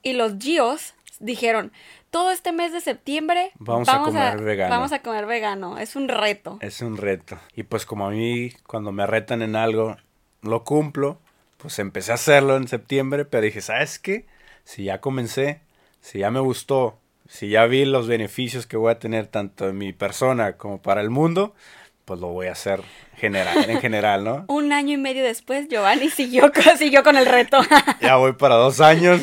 y 0.02 0.14
los 0.14 0.38
Gios 0.38 0.94
dijeron, 1.20 1.72
todo 2.10 2.30
este 2.30 2.52
mes 2.52 2.72
de 2.72 2.80
septiembre 2.80 3.52
Vamos 3.58 3.88
a 3.88 4.00
comer 4.02 4.40
vegano". 4.40 4.74
Vamos 4.74 4.92
a 4.92 5.00
comer 5.00 5.26
vegano, 5.26 5.78
es 5.78 5.96
un 5.96 6.08
reto. 6.08 6.58
es 6.60 6.80
un 6.80 6.96
reto. 6.96 7.38
Y 7.54 7.64
pues 7.64 7.86
como 7.86 8.06
a 8.06 8.10
mí, 8.10 8.52
cuando 8.66 8.92
me 8.92 9.06
retan 9.06 9.42
en 9.42 9.56
algo, 9.56 9.96
lo 10.42 10.64
cumplo, 10.64 11.18
pues 11.58 11.78
empecé 11.78 12.12
a 12.12 12.16
hacerlo 12.16 12.56
en 12.56 12.68
septiembre, 12.68 13.24
pero 13.24 13.44
dije, 13.44 13.60
¿sabes 13.60 13.98
qué? 13.98 14.26
Si 14.64 14.84
ya 14.84 15.00
comencé, 15.00 15.60
si 16.00 16.18
ya 16.20 16.30
me 16.30 16.40
gustó, 16.40 16.98
si 17.28 17.48
ya 17.48 17.66
vi 17.66 17.84
los 17.84 18.08
beneficios 18.08 18.66
que 18.66 18.76
voy 18.76 18.90
a 18.90 18.98
tener 18.98 19.26
tanto 19.26 19.68
en 19.68 19.78
mi 19.78 19.92
persona 19.92 20.56
como 20.56 20.82
para 20.82 21.00
el 21.00 21.10
mundo, 21.10 21.54
pues 22.04 22.18
lo 22.20 22.28
voy 22.28 22.48
a 22.48 22.52
hacer 22.52 22.80
general, 23.16 23.70
en 23.70 23.80
general, 23.80 24.24
¿no? 24.24 24.44
Un 24.48 24.72
año 24.72 24.94
y 24.94 24.96
medio 24.96 25.22
después, 25.22 25.68
Giovanni 25.68 26.10
siguió, 26.10 26.50
con- 26.52 26.76
siguió 26.78 27.02
con 27.04 27.16
el 27.16 27.26
reto. 27.26 27.58
Ya 28.00 28.16
voy 28.16 28.32
para 28.32 28.56
dos 28.56 28.80
años. 28.80 29.20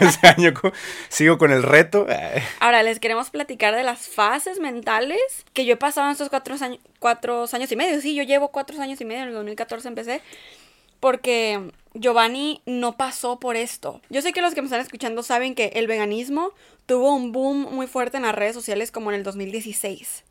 Ese 0.00 0.26
año 0.26 0.54
co- 0.54 0.72
sigo 1.08 1.36
con 1.38 1.52
el 1.52 1.62
reto. 1.62 2.06
Ahora 2.60 2.82
les 2.82 2.98
queremos 3.00 3.28
platicar 3.30 3.74
de 3.76 3.82
las 3.82 4.08
fases 4.08 4.58
mentales 4.60 5.20
que 5.52 5.64
yo 5.66 5.74
he 5.74 5.76
pasado 5.76 6.06
en 6.06 6.12
estos 6.12 6.30
cuatro 6.30 6.54
años, 6.60 6.78
cuatro 6.98 7.44
años 7.52 7.70
y 7.70 7.76
medio. 7.76 8.00
Sí, 8.00 8.14
yo 8.14 8.22
llevo 8.22 8.48
cuatro 8.48 8.80
años 8.80 9.00
y 9.00 9.04
medio, 9.04 9.22
en 9.22 9.28
el 9.28 9.34
2014 9.34 9.88
empecé. 9.88 10.20
Porque 11.00 11.60
Giovanni 11.94 12.62
no 12.64 12.96
pasó 12.96 13.40
por 13.40 13.56
esto. 13.56 14.00
Yo 14.08 14.22
sé 14.22 14.32
que 14.32 14.40
los 14.40 14.54
que 14.54 14.62
me 14.62 14.66
están 14.66 14.80
escuchando 14.80 15.22
saben 15.22 15.54
que 15.54 15.72
el 15.74 15.86
veganismo 15.88 16.52
tuvo 16.86 17.14
un 17.14 17.32
boom 17.32 17.74
muy 17.74 17.86
fuerte 17.88 18.16
en 18.18 18.22
las 18.22 18.34
redes 18.34 18.54
sociales 18.54 18.92
como 18.92 19.10
en 19.10 19.16
el 19.16 19.22
2016. 19.24 20.24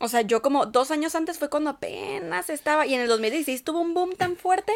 O 0.00 0.08
sea, 0.08 0.20
yo 0.20 0.42
como 0.42 0.66
dos 0.66 0.90
años 0.90 1.14
antes 1.14 1.38
fue 1.38 1.48
cuando 1.48 1.70
apenas 1.70 2.50
estaba 2.50 2.84
y 2.86 2.94
en 2.94 3.00
el 3.00 3.08
2016 3.08 3.64
tuvo 3.64 3.80
un 3.80 3.94
boom 3.94 4.14
tan 4.14 4.36
fuerte 4.36 4.72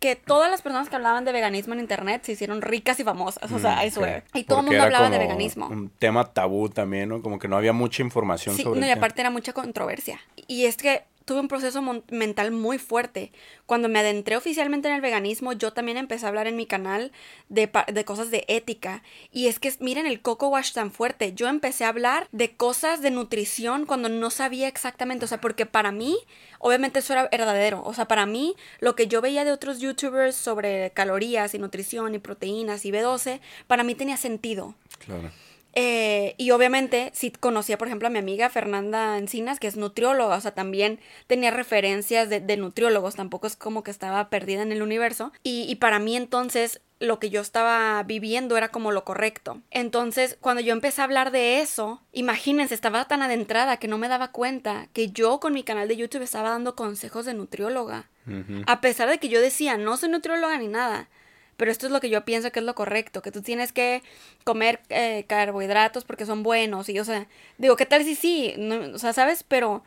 que 0.00 0.16
todas 0.16 0.50
las 0.50 0.62
personas 0.62 0.88
que 0.88 0.96
hablaban 0.96 1.24
de 1.26 1.32
veganismo 1.32 1.74
en 1.74 1.80
internet 1.80 2.22
se 2.24 2.32
hicieron 2.32 2.62
ricas 2.62 2.98
y 2.98 3.04
famosas. 3.04 3.52
O 3.52 3.58
sea, 3.58 3.84
I 3.84 3.88
Mm, 3.88 3.92
swear. 3.92 4.24
ok. 4.28 4.36
Y 4.36 4.44
todo 4.44 4.60
el 4.60 4.66
mundo 4.66 4.82
hablaba 4.82 5.10
de 5.10 5.18
veganismo. 5.18 5.66
Un 5.68 5.90
tema 5.90 6.24
tabú 6.32 6.68
también, 6.70 7.10
¿no? 7.10 7.20
Como 7.20 7.38
que 7.38 7.48
no 7.48 7.56
había 7.58 7.72
mucha 7.74 8.02
información 8.02 8.56
Sí, 8.56 8.62
sobre 8.62 8.80
no, 8.80 8.86
y 8.86 8.90
aparte 8.90 9.20
era 9.20 9.30
mucha 9.30 9.52
controversia. 9.52 10.20
Y 10.46 10.64
es 10.64 10.76
que 10.78 11.04
tuve 11.24 11.40
un 11.40 11.48
proceso 11.48 11.82
mental 12.10 12.50
muy 12.50 12.78
fuerte. 12.78 13.32
Cuando 13.66 13.88
me 13.88 13.98
adentré 13.98 14.36
oficialmente 14.36 14.88
en 14.88 14.94
el 14.94 15.00
veganismo, 15.00 15.52
yo 15.52 15.72
también 15.72 15.96
empecé 15.96 16.26
a 16.26 16.28
hablar 16.28 16.46
en 16.46 16.56
mi 16.56 16.66
canal 16.66 17.12
de, 17.48 17.70
de 17.92 18.04
cosas 18.04 18.30
de 18.30 18.44
ética. 18.48 19.02
Y 19.30 19.46
es 19.46 19.58
que 19.58 19.72
miren 19.80 20.06
el 20.06 20.20
coco 20.20 20.48
wash 20.48 20.72
tan 20.72 20.90
fuerte. 20.90 21.32
Yo 21.34 21.48
empecé 21.48 21.84
a 21.84 21.88
hablar 21.88 22.28
de 22.32 22.56
cosas 22.56 23.02
de 23.02 23.10
nutrición 23.10 23.86
cuando 23.86 24.08
no 24.08 24.30
sabía 24.30 24.68
exactamente. 24.68 25.24
O 25.24 25.28
sea, 25.28 25.40
porque 25.40 25.66
para 25.66 25.92
mí, 25.92 26.16
obviamente 26.58 26.98
eso 26.98 27.12
era 27.12 27.28
verdadero. 27.28 27.82
O 27.84 27.94
sea, 27.94 28.06
para 28.06 28.26
mí, 28.26 28.54
lo 28.80 28.94
que 28.94 29.06
yo 29.06 29.20
veía 29.20 29.44
de 29.44 29.52
otros 29.52 29.80
youtubers 29.80 30.36
sobre 30.36 30.90
calorías 30.90 31.54
y 31.54 31.58
nutrición 31.58 32.14
y 32.14 32.18
proteínas 32.18 32.84
y 32.84 32.92
B12, 32.92 33.40
para 33.66 33.84
mí 33.84 33.94
tenía 33.94 34.16
sentido. 34.16 34.74
Claro. 34.98 35.30
Eh, 35.74 36.34
y 36.38 36.50
obviamente, 36.50 37.10
sí 37.14 37.30
conocía, 37.30 37.78
por 37.78 37.88
ejemplo, 37.88 38.08
a 38.08 38.10
mi 38.10 38.18
amiga 38.18 38.50
Fernanda 38.50 39.18
Encinas, 39.18 39.58
que 39.58 39.66
es 39.66 39.76
nutrióloga, 39.76 40.36
o 40.36 40.40
sea, 40.40 40.54
también 40.54 41.00
tenía 41.26 41.50
referencias 41.50 42.28
de, 42.28 42.40
de 42.40 42.56
nutriólogos, 42.56 43.14
tampoco 43.14 43.46
es 43.46 43.56
como 43.56 43.82
que 43.82 43.90
estaba 43.90 44.28
perdida 44.28 44.62
en 44.62 44.72
el 44.72 44.82
universo. 44.82 45.32
Y, 45.42 45.64
y 45.68 45.76
para 45.76 45.98
mí 45.98 46.16
entonces 46.16 46.80
lo 47.02 47.18
que 47.18 47.30
yo 47.30 47.40
estaba 47.40 48.00
viviendo 48.04 48.56
era 48.56 48.68
como 48.68 48.92
lo 48.92 49.04
correcto. 49.04 49.60
Entonces, 49.70 50.38
cuando 50.40 50.62
yo 50.62 50.72
empecé 50.72 51.00
a 51.00 51.04
hablar 51.04 51.32
de 51.32 51.60
eso, 51.60 52.00
imagínense, 52.12 52.74
estaba 52.74 53.06
tan 53.06 53.22
adentrada 53.22 53.76
que 53.78 53.88
no 53.88 53.98
me 53.98 54.08
daba 54.08 54.30
cuenta 54.30 54.86
que 54.92 55.10
yo 55.10 55.40
con 55.40 55.52
mi 55.52 55.64
canal 55.64 55.88
de 55.88 55.96
YouTube 55.96 56.22
estaba 56.22 56.50
dando 56.50 56.76
consejos 56.76 57.26
de 57.26 57.34
nutrióloga. 57.34 58.08
A 58.66 58.80
pesar 58.80 59.08
de 59.08 59.18
que 59.18 59.28
yo 59.28 59.40
decía, 59.40 59.76
no 59.76 59.96
soy 59.96 60.10
nutrióloga 60.10 60.56
ni 60.58 60.68
nada. 60.68 61.08
Pero 61.56 61.70
esto 61.70 61.86
es 61.86 61.92
lo 61.92 62.00
que 62.00 62.10
yo 62.10 62.24
pienso 62.24 62.50
que 62.50 62.60
es 62.60 62.66
lo 62.66 62.74
correcto, 62.74 63.22
que 63.22 63.30
tú 63.30 63.42
tienes 63.42 63.72
que 63.72 64.02
comer 64.44 64.80
eh, 64.88 65.24
carbohidratos 65.28 66.04
porque 66.04 66.26
son 66.26 66.42
buenos. 66.42 66.88
Y, 66.88 66.98
o 66.98 67.04
sea, 67.04 67.26
digo, 67.58 67.76
¿qué 67.76 67.86
tal 67.86 68.04
si 68.04 68.14
sí? 68.14 68.54
No, 68.58 68.94
o 68.94 68.98
sea, 68.98 69.12
¿sabes? 69.12 69.44
Pero 69.46 69.82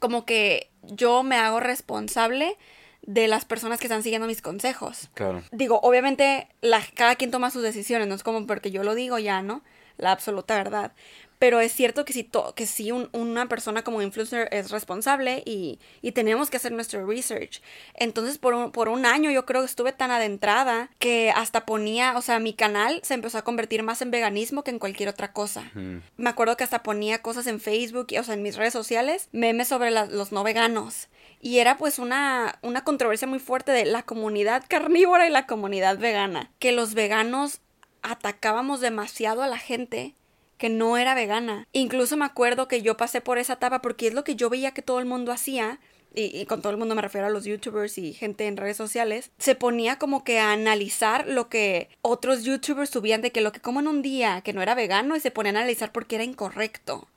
como 0.00 0.24
que 0.24 0.70
yo 0.82 1.22
me 1.22 1.36
hago 1.36 1.60
responsable 1.60 2.56
de 3.02 3.28
las 3.28 3.44
personas 3.44 3.80
que 3.80 3.86
están 3.86 4.02
siguiendo 4.02 4.26
mis 4.26 4.42
consejos. 4.42 5.08
Claro. 5.14 5.42
Digo, 5.52 5.80
obviamente 5.82 6.48
la, 6.60 6.82
cada 6.94 7.16
quien 7.16 7.30
toma 7.30 7.50
sus 7.50 7.62
decisiones, 7.62 8.08
no 8.08 8.14
es 8.14 8.22
como 8.22 8.46
porque 8.46 8.70
yo 8.70 8.82
lo 8.82 8.94
digo 8.94 9.18
ya, 9.18 9.42
¿no? 9.42 9.62
La 9.96 10.12
absoluta 10.12 10.56
verdad. 10.56 10.92
Pero 11.40 11.58
es 11.58 11.72
cierto 11.72 12.04
que 12.04 12.12
si, 12.12 12.22
to- 12.22 12.54
que 12.54 12.66
si 12.66 12.92
un- 12.92 13.08
una 13.12 13.48
persona 13.48 13.82
como 13.82 14.02
influencer 14.02 14.48
es 14.52 14.70
responsable 14.70 15.42
y, 15.46 15.80
y 16.02 16.12
tenemos 16.12 16.50
que 16.50 16.58
hacer 16.58 16.70
nuestro 16.70 17.04
research. 17.06 17.62
Entonces, 17.94 18.36
por 18.38 18.52
un, 18.54 18.70
por 18.70 18.88
un 18.90 19.06
año 19.06 19.30
yo 19.30 19.46
creo 19.46 19.62
que 19.62 19.66
estuve 19.66 19.92
tan 19.92 20.10
adentrada 20.10 20.90
que 20.98 21.32
hasta 21.34 21.64
ponía, 21.64 22.16
o 22.18 22.22
sea, 22.22 22.38
mi 22.38 22.52
canal 22.52 23.00
se 23.02 23.14
empezó 23.14 23.38
a 23.38 23.42
convertir 23.42 23.82
más 23.82 24.02
en 24.02 24.10
veganismo 24.10 24.62
que 24.62 24.70
en 24.70 24.78
cualquier 24.78 25.08
otra 25.08 25.32
cosa. 25.32 25.62
Mm, 25.74 25.96
Me 26.18 26.28
acuerdo 26.30 26.58
que 26.58 26.64
hasta 26.64 26.82
ponía 26.82 27.22
cosas 27.22 27.46
en 27.46 27.58
Facebook, 27.58 28.08
y, 28.10 28.18
o 28.18 28.22
sea, 28.24 28.34
en 28.34 28.42
mis 28.42 28.56
redes 28.56 28.74
sociales, 28.74 29.28
memes 29.32 29.68
sobre 29.68 29.90
la- 29.90 30.04
los 30.06 30.32
no 30.32 30.44
veganos. 30.44 31.08
Y 31.40 31.60
era 31.60 31.78
pues 31.78 31.98
una, 31.98 32.58
una 32.60 32.84
controversia 32.84 33.26
muy 33.26 33.38
fuerte 33.38 33.72
de 33.72 33.86
la 33.86 34.02
comunidad 34.02 34.62
carnívora 34.68 35.26
y 35.26 35.30
la 35.30 35.46
comunidad 35.46 35.96
vegana. 35.96 36.50
Que 36.58 36.72
los 36.72 36.92
veganos 36.92 37.60
atacábamos 38.02 38.80
demasiado 38.80 39.42
a 39.42 39.46
la 39.48 39.58
gente 39.58 40.14
que 40.60 40.68
no 40.68 40.98
era 40.98 41.14
vegana. 41.14 41.66
Incluso 41.72 42.18
me 42.18 42.26
acuerdo 42.26 42.68
que 42.68 42.82
yo 42.82 42.98
pasé 42.98 43.22
por 43.22 43.38
esa 43.38 43.54
etapa 43.54 43.80
porque 43.80 44.06
es 44.06 44.14
lo 44.14 44.24
que 44.24 44.36
yo 44.36 44.50
veía 44.50 44.72
que 44.72 44.82
todo 44.82 44.98
el 44.98 45.06
mundo 45.06 45.32
hacía. 45.32 45.80
Y, 46.14 46.44
con 46.46 46.60
todo 46.60 46.70
el 46.70 46.76
mundo 46.76 46.94
me 46.94 47.02
refiero 47.02 47.28
a 47.28 47.30
los 47.30 47.44
youtubers 47.44 47.96
y 47.96 48.12
gente 48.12 48.46
en 48.46 48.56
redes 48.56 48.76
sociales, 48.76 49.30
se 49.38 49.54
ponía 49.54 49.96
como 49.96 50.22
que 50.22 50.38
a 50.38 50.52
analizar 50.52 51.26
lo 51.26 51.48
que 51.48 51.88
otros 52.02 52.42
youtubers 52.42 52.90
subían 52.90 53.22
de 53.22 53.30
que 53.30 53.40
lo 53.40 53.52
que 53.52 53.60
como 53.60 53.80
en 53.80 53.86
un 53.86 54.02
día 54.02 54.42
que 54.42 54.52
no 54.52 54.60
era 54.60 54.74
vegano 54.74 55.16
y 55.16 55.20
se 55.20 55.30
ponía 55.30 55.52
a 55.52 55.56
analizar 55.56 55.92
porque 55.92 56.16
era 56.16 56.24
incorrecto 56.24 57.08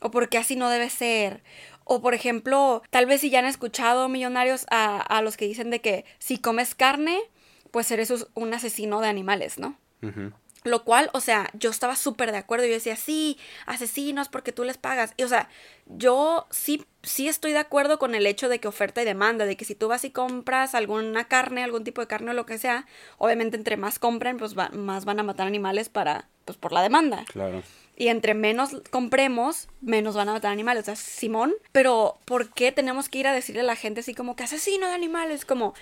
o 0.00 0.10
porque 0.10 0.38
así 0.38 0.54
no 0.54 0.68
debe 0.68 0.88
ser. 0.88 1.42
O 1.84 2.00
por 2.00 2.14
ejemplo, 2.14 2.82
tal 2.90 3.06
vez 3.06 3.22
si 3.22 3.30
ya 3.30 3.40
han 3.40 3.46
escuchado 3.46 4.08
millonarios 4.08 4.66
a, 4.70 5.00
a 5.00 5.20
los 5.22 5.36
que 5.36 5.48
dicen 5.48 5.70
de 5.70 5.80
que 5.80 6.04
si 6.18 6.38
comes 6.38 6.76
carne, 6.76 7.18
pues 7.72 7.90
eres 7.90 8.26
un 8.34 8.54
asesino 8.54 9.00
de 9.00 9.08
animales, 9.08 9.58
¿no? 9.58 9.76
Lo 10.64 10.84
cual, 10.84 11.08
o 11.12 11.20
sea, 11.20 11.48
yo 11.54 11.70
estaba 11.70 11.94
súper 11.96 12.32
de 12.32 12.38
acuerdo. 12.38 12.66
Yo 12.66 12.72
decía, 12.72 12.96
sí, 12.96 13.38
asesinos 13.66 14.28
porque 14.28 14.52
tú 14.52 14.64
les 14.64 14.76
pagas. 14.76 15.14
Y, 15.16 15.22
o 15.22 15.28
sea, 15.28 15.48
yo 15.86 16.46
sí, 16.50 16.84
sí 17.02 17.28
estoy 17.28 17.52
de 17.52 17.58
acuerdo 17.58 17.98
con 17.98 18.14
el 18.14 18.26
hecho 18.26 18.48
de 18.48 18.58
que 18.58 18.68
oferta 18.68 19.00
y 19.00 19.04
demanda, 19.04 19.46
de 19.46 19.56
que 19.56 19.64
si 19.64 19.74
tú 19.74 19.88
vas 19.88 20.04
y 20.04 20.10
compras 20.10 20.74
alguna 20.74 21.24
carne, 21.28 21.62
algún 21.62 21.84
tipo 21.84 22.00
de 22.00 22.06
carne 22.08 22.32
o 22.32 22.34
lo 22.34 22.44
que 22.46 22.58
sea, 22.58 22.86
obviamente 23.18 23.56
entre 23.56 23.76
más 23.76 23.98
compren, 23.98 24.36
pues 24.36 24.58
va- 24.58 24.70
más 24.70 25.04
van 25.04 25.20
a 25.20 25.22
matar 25.22 25.46
animales 25.46 25.88
para, 25.88 26.28
pues 26.44 26.58
por 26.58 26.72
la 26.72 26.82
demanda. 26.82 27.24
Claro. 27.28 27.62
Y 28.00 28.08
entre 28.08 28.34
menos 28.34 28.76
compremos, 28.92 29.68
menos 29.80 30.14
van 30.14 30.28
a 30.28 30.32
matar 30.32 30.52
animales. 30.52 30.82
O 30.82 30.86
sea, 30.86 30.94
Simón, 30.94 31.52
pero 31.72 32.16
¿por 32.26 32.54
qué 32.54 32.70
tenemos 32.70 33.08
que 33.08 33.18
ir 33.18 33.26
a 33.26 33.32
decirle 33.32 33.62
a 33.62 33.64
la 33.64 33.74
gente 33.74 34.00
así 34.00 34.14
como 34.14 34.36
que 34.36 34.44
asesino 34.44 34.86
de 34.86 34.94
animales? 34.94 35.44
Como 35.44 35.74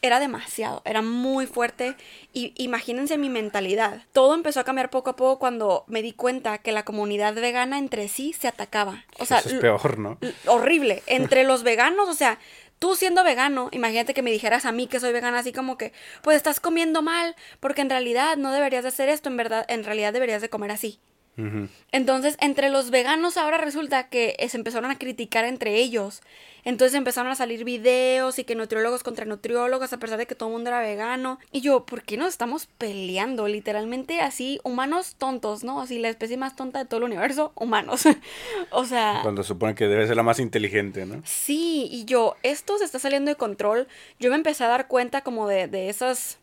era 0.00 0.20
demasiado, 0.20 0.82
era 0.84 1.02
muy 1.02 1.46
fuerte. 1.46 1.96
Y 2.32 2.52
imagínense 2.56 3.18
mi 3.18 3.28
mentalidad. 3.28 4.02
Todo 4.12 4.34
empezó 4.34 4.60
a 4.60 4.64
cambiar 4.64 4.88
poco 4.90 5.10
a 5.10 5.16
poco 5.16 5.40
cuando 5.40 5.82
me 5.88 6.00
di 6.00 6.12
cuenta 6.12 6.58
que 6.58 6.70
la 6.70 6.84
comunidad 6.84 7.34
vegana 7.34 7.76
entre 7.78 8.06
sí 8.06 8.32
se 8.32 8.46
atacaba. 8.46 9.04
O 9.18 9.26
sea, 9.26 9.40
Eso 9.40 9.56
es 9.56 9.60
peor, 9.60 9.98
¿no? 9.98 10.18
horrible. 10.46 11.02
Entre 11.06 11.42
los 11.42 11.64
veganos, 11.64 12.08
o 12.08 12.14
sea, 12.14 12.38
tú 12.78 12.94
siendo 12.94 13.24
vegano, 13.24 13.68
imagínate 13.72 14.14
que 14.14 14.22
me 14.22 14.30
dijeras 14.30 14.64
a 14.64 14.70
mí 14.70 14.86
que 14.86 15.00
soy 15.00 15.12
vegana 15.12 15.40
así 15.40 15.52
como 15.52 15.76
que, 15.76 15.92
pues 16.22 16.36
estás 16.36 16.60
comiendo 16.60 17.02
mal, 17.02 17.34
porque 17.58 17.80
en 17.80 17.90
realidad 17.90 18.36
no 18.36 18.52
deberías 18.52 18.84
de 18.84 18.90
hacer 18.90 19.08
esto, 19.08 19.28
en 19.28 19.36
verdad, 19.36 19.64
en 19.68 19.82
realidad 19.82 20.12
deberías 20.12 20.40
de 20.40 20.50
comer 20.50 20.70
así. 20.70 21.00
Entonces, 21.90 22.36
entre 22.40 22.70
los 22.70 22.90
veganos 22.90 23.36
ahora 23.36 23.58
resulta 23.58 24.08
que 24.08 24.36
eh, 24.38 24.48
se 24.48 24.56
empezaron 24.56 24.90
a 24.90 24.98
criticar 24.98 25.44
entre 25.44 25.76
ellos. 25.76 26.22
Entonces 26.64 26.94
empezaron 26.94 27.30
a 27.30 27.34
salir 27.34 27.64
videos 27.64 28.38
y 28.38 28.44
que 28.44 28.54
nutriólogos 28.54 29.02
contra 29.02 29.26
nutriólogos, 29.26 29.92
a 29.92 29.98
pesar 29.98 30.18
de 30.18 30.26
que 30.26 30.34
todo 30.34 30.48
el 30.48 30.54
mundo 30.54 30.70
era 30.70 30.80
vegano. 30.80 31.38
Y 31.52 31.60
yo, 31.60 31.84
¿por 31.84 32.02
qué 32.02 32.16
nos 32.16 32.28
estamos 32.28 32.66
peleando? 32.78 33.48
Literalmente 33.48 34.20
así, 34.20 34.60
humanos 34.64 35.16
tontos, 35.18 35.62
¿no? 35.62 35.80
Así 35.80 35.98
la 35.98 36.08
especie 36.08 36.36
más 36.36 36.56
tonta 36.56 36.78
de 36.78 36.84
todo 36.86 36.98
el 36.98 37.04
universo, 37.04 37.52
humanos. 37.54 38.04
o 38.70 38.84
sea... 38.84 39.20
Cuando 39.22 39.42
se 39.42 39.48
supone 39.48 39.74
que 39.74 39.88
debe 39.88 40.06
ser 40.06 40.16
la 40.16 40.22
más 40.22 40.38
inteligente, 40.38 41.04
¿no? 41.04 41.20
Sí, 41.24 41.88
y 41.90 42.06
yo, 42.06 42.36
esto 42.42 42.78
se 42.78 42.84
está 42.84 42.98
saliendo 42.98 43.30
de 43.30 43.36
control. 43.36 43.86
Yo 44.18 44.30
me 44.30 44.36
empecé 44.36 44.64
a 44.64 44.68
dar 44.68 44.88
cuenta 44.88 45.20
como 45.20 45.46
de, 45.46 45.68
de 45.68 45.90
esos 45.90 46.38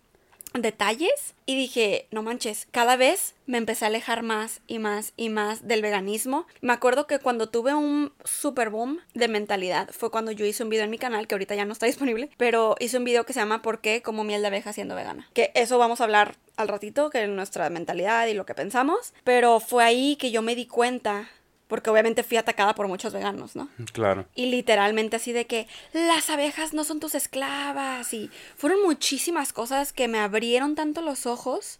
detalles 0.53 1.35
y 1.45 1.55
dije, 1.55 2.07
no 2.11 2.23
manches, 2.23 2.67
cada 2.71 2.95
vez 2.95 3.35
me 3.45 3.57
empecé 3.57 3.85
a 3.85 3.87
alejar 3.87 4.23
más 4.23 4.61
y 4.67 4.79
más 4.79 5.13
y 5.17 5.29
más 5.29 5.67
del 5.67 5.81
veganismo. 5.81 6.45
Me 6.61 6.73
acuerdo 6.73 7.07
que 7.07 7.19
cuando 7.19 7.49
tuve 7.49 7.73
un 7.73 8.13
super 8.23 8.69
boom 8.69 8.99
de 9.13 9.27
mentalidad 9.27 9.89
fue 9.91 10.11
cuando 10.11 10.31
yo 10.31 10.45
hice 10.45 10.63
un 10.63 10.69
video 10.69 10.85
en 10.85 10.91
mi 10.91 10.97
canal, 10.97 11.27
que 11.27 11.35
ahorita 11.35 11.55
ya 11.55 11.65
no 11.65 11.73
está 11.73 11.85
disponible, 11.85 12.29
pero 12.37 12.75
hice 12.79 12.97
un 12.97 13.03
video 13.03 13.25
que 13.25 13.33
se 13.33 13.39
llama 13.39 13.61
¿Por 13.61 13.81
qué 13.81 14.01
como 14.01 14.23
miel 14.23 14.41
de 14.41 14.47
abeja 14.47 14.73
siendo 14.73 14.95
vegana? 14.95 15.29
Que 15.33 15.51
eso 15.55 15.77
vamos 15.77 16.01
a 16.01 16.05
hablar 16.05 16.35
al 16.57 16.67
ratito, 16.67 17.09
que 17.09 17.23
es 17.23 17.29
nuestra 17.29 17.69
mentalidad 17.69 18.27
y 18.27 18.33
lo 18.33 18.45
que 18.45 18.53
pensamos, 18.53 19.13
pero 19.23 19.59
fue 19.59 19.83
ahí 19.83 20.15
que 20.17 20.31
yo 20.31 20.41
me 20.41 20.55
di 20.55 20.67
cuenta, 20.67 21.29
porque 21.71 21.89
obviamente 21.89 22.23
fui 22.23 22.35
atacada 22.35 22.75
por 22.75 22.89
muchos 22.89 23.13
veganos, 23.13 23.55
¿no? 23.55 23.69
Claro. 23.93 24.25
Y 24.35 24.47
literalmente 24.47 25.15
así 25.15 25.31
de 25.31 25.47
que 25.47 25.67
las 25.93 26.29
abejas 26.29 26.73
no 26.73 26.83
son 26.83 26.99
tus 26.99 27.15
esclavas. 27.15 28.13
Y 28.13 28.29
fueron 28.57 28.83
muchísimas 28.83 29.53
cosas 29.53 29.93
que 29.93 30.09
me 30.09 30.19
abrieron 30.19 30.75
tanto 30.75 31.01
los 31.01 31.25
ojos 31.25 31.79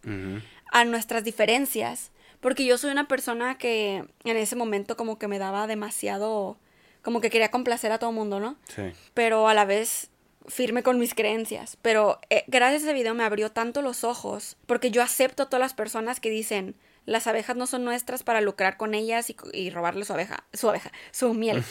a 0.72 0.86
nuestras 0.86 1.26
diferencias. 1.26 2.12
Porque 2.40 2.64
yo 2.64 2.78
soy 2.78 2.90
una 2.92 3.10
persona 3.10 3.58
que 3.58 4.06
en 4.24 4.38
ese 4.38 4.56
momento 4.56 4.96
como 4.96 5.20
que 5.20 5.28
me 5.28 5.40
daba 5.40 5.68
demasiado... 5.68 6.56
Como 7.02 7.20
que 7.20 7.30
quería 7.30 7.52
complacer 7.52 7.92
a 7.92 8.00
todo 8.00 8.12
el 8.12 8.16
mundo, 8.16 8.40
¿no? 8.40 8.56
Sí. 8.74 8.94
Pero 9.14 9.50
a 9.50 9.54
la 9.54 9.66
vez 9.66 10.10
firme 10.48 10.84
con 10.84 11.00
mis 11.00 11.14
creencias. 11.14 11.78
Pero 11.82 12.22
eh, 12.30 12.46
gracias 12.48 12.84
a 12.84 12.86
ese 12.86 12.94
video 12.94 13.14
me 13.14 13.26
abrió 13.26 13.52
tanto 13.52 13.82
los 13.82 14.06
ojos. 14.06 14.56
Porque 14.68 14.90
yo 14.90 15.04
acepto 15.04 15.44
a 15.44 15.46
todas 15.48 15.60
las 15.60 15.74
personas 15.74 16.22
que 16.22 16.30
dicen... 16.30 16.76
Las 17.06 17.28
abejas 17.28 17.56
no 17.56 17.68
son 17.68 17.84
nuestras 17.84 18.24
para 18.24 18.42
lucrar 18.42 18.78
con 18.78 18.94
ellas 18.94 19.30
y, 19.30 19.36
y 19.54 19.70
robarle 19.70 20.06
su 20.06 20.14
abeja, 20.14 20.46
su 20.54 20.70
abeja, 20.70 20.92
su 21.12 21.34
miel. 21.34 21.64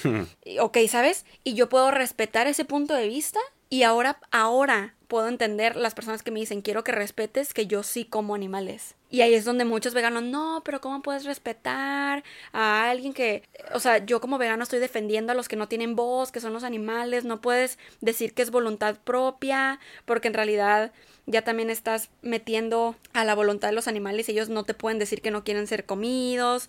Ok, 0.61 0.79
¿sabes? 0.89 1.25
Y 1.45 1.55
yo 1.55 1.69
puedo 1.69 1.91
respetar 1.91 2.47
ese 2.47 2.65
punto 2.65 2.95
de 2.95 3.09
vista 3.09 3.41
y 3.71 3.85
ahora, 3.85 4.19
ahora 4.33 4.95
puedo 5.07 5.29
entender 5.29 5.77
las 5.77 5.95
personas 5.95 6.23
que 6.23 6.31
me 6.31 6.41
dicen, 6.41 6.61
quiero 6.61 6.85
que 6.85 6.93
respetes 6.93 7.55
que 7.55 7.67
yo 7.67 7.83
sí 7.83 8.05
como 8.05 8.35
animales. 8.35 8.97
Y 9.11 9.23
ahí 9.23 9.35
es 9.35 9.45
donde 9.45 9.65
muchos 9.65 9.95
veganos, 9.95 10.23
no, 10.25 10.63
pero 10.65 10.81
¿cómo 10.81 11.03
puedes 11.03 11.25
respetar 11.25 12.23
a 12.53 12.91
alguien 12.91 13.13
que, 13.13 13.43
o 13.73 13.81
sea, 13.81 14.05
yo 14.05 14.21
como 14.21 14.39
vegano 14.39 14.63
estoy 14.63 14.79
defendiendo 14.79 15.33
a 15.33 15.35
los 15.35 15.49
que 15.49 15.57
no 15.57 15.69
tienen 15.69 15.97
voz, 15.97 16.31
que 16.31 16.41
son 16.41 16.53
los 16.53 16.63
animales, 16.63 17.25
no 17.25 17.41
puedes 17.41 17.79
decir 18.01 18.35
que 18.35 18.43
es 18.43 18.51
voluntad 18.51 18.97
propia, 19.03 19.81
porque 20.05 20.29
en 20.29 20.35
realidad 20.35 20.93
ya 21.27 21.43
también 21.43 21.71
estás 21.71 22.11
metiendo 22.23 22.97
a 23.13 23.25
la 23.25 23.35
voluntad 23.35 23.69
de 23.69 23.75
los 23.75 23.89
animales 23.89 24.29
y 24.29 24.33
ellos 24.33 24.49
no 24.49 24.65
te 24.65 24.75
pueden 24.75 24.99
decir 24.99 25.23
que 25.23 25.31
no 25.31 25.45
quieren 25.45 25.67
ser 25.67 25.87
comidos. 25.87 26.69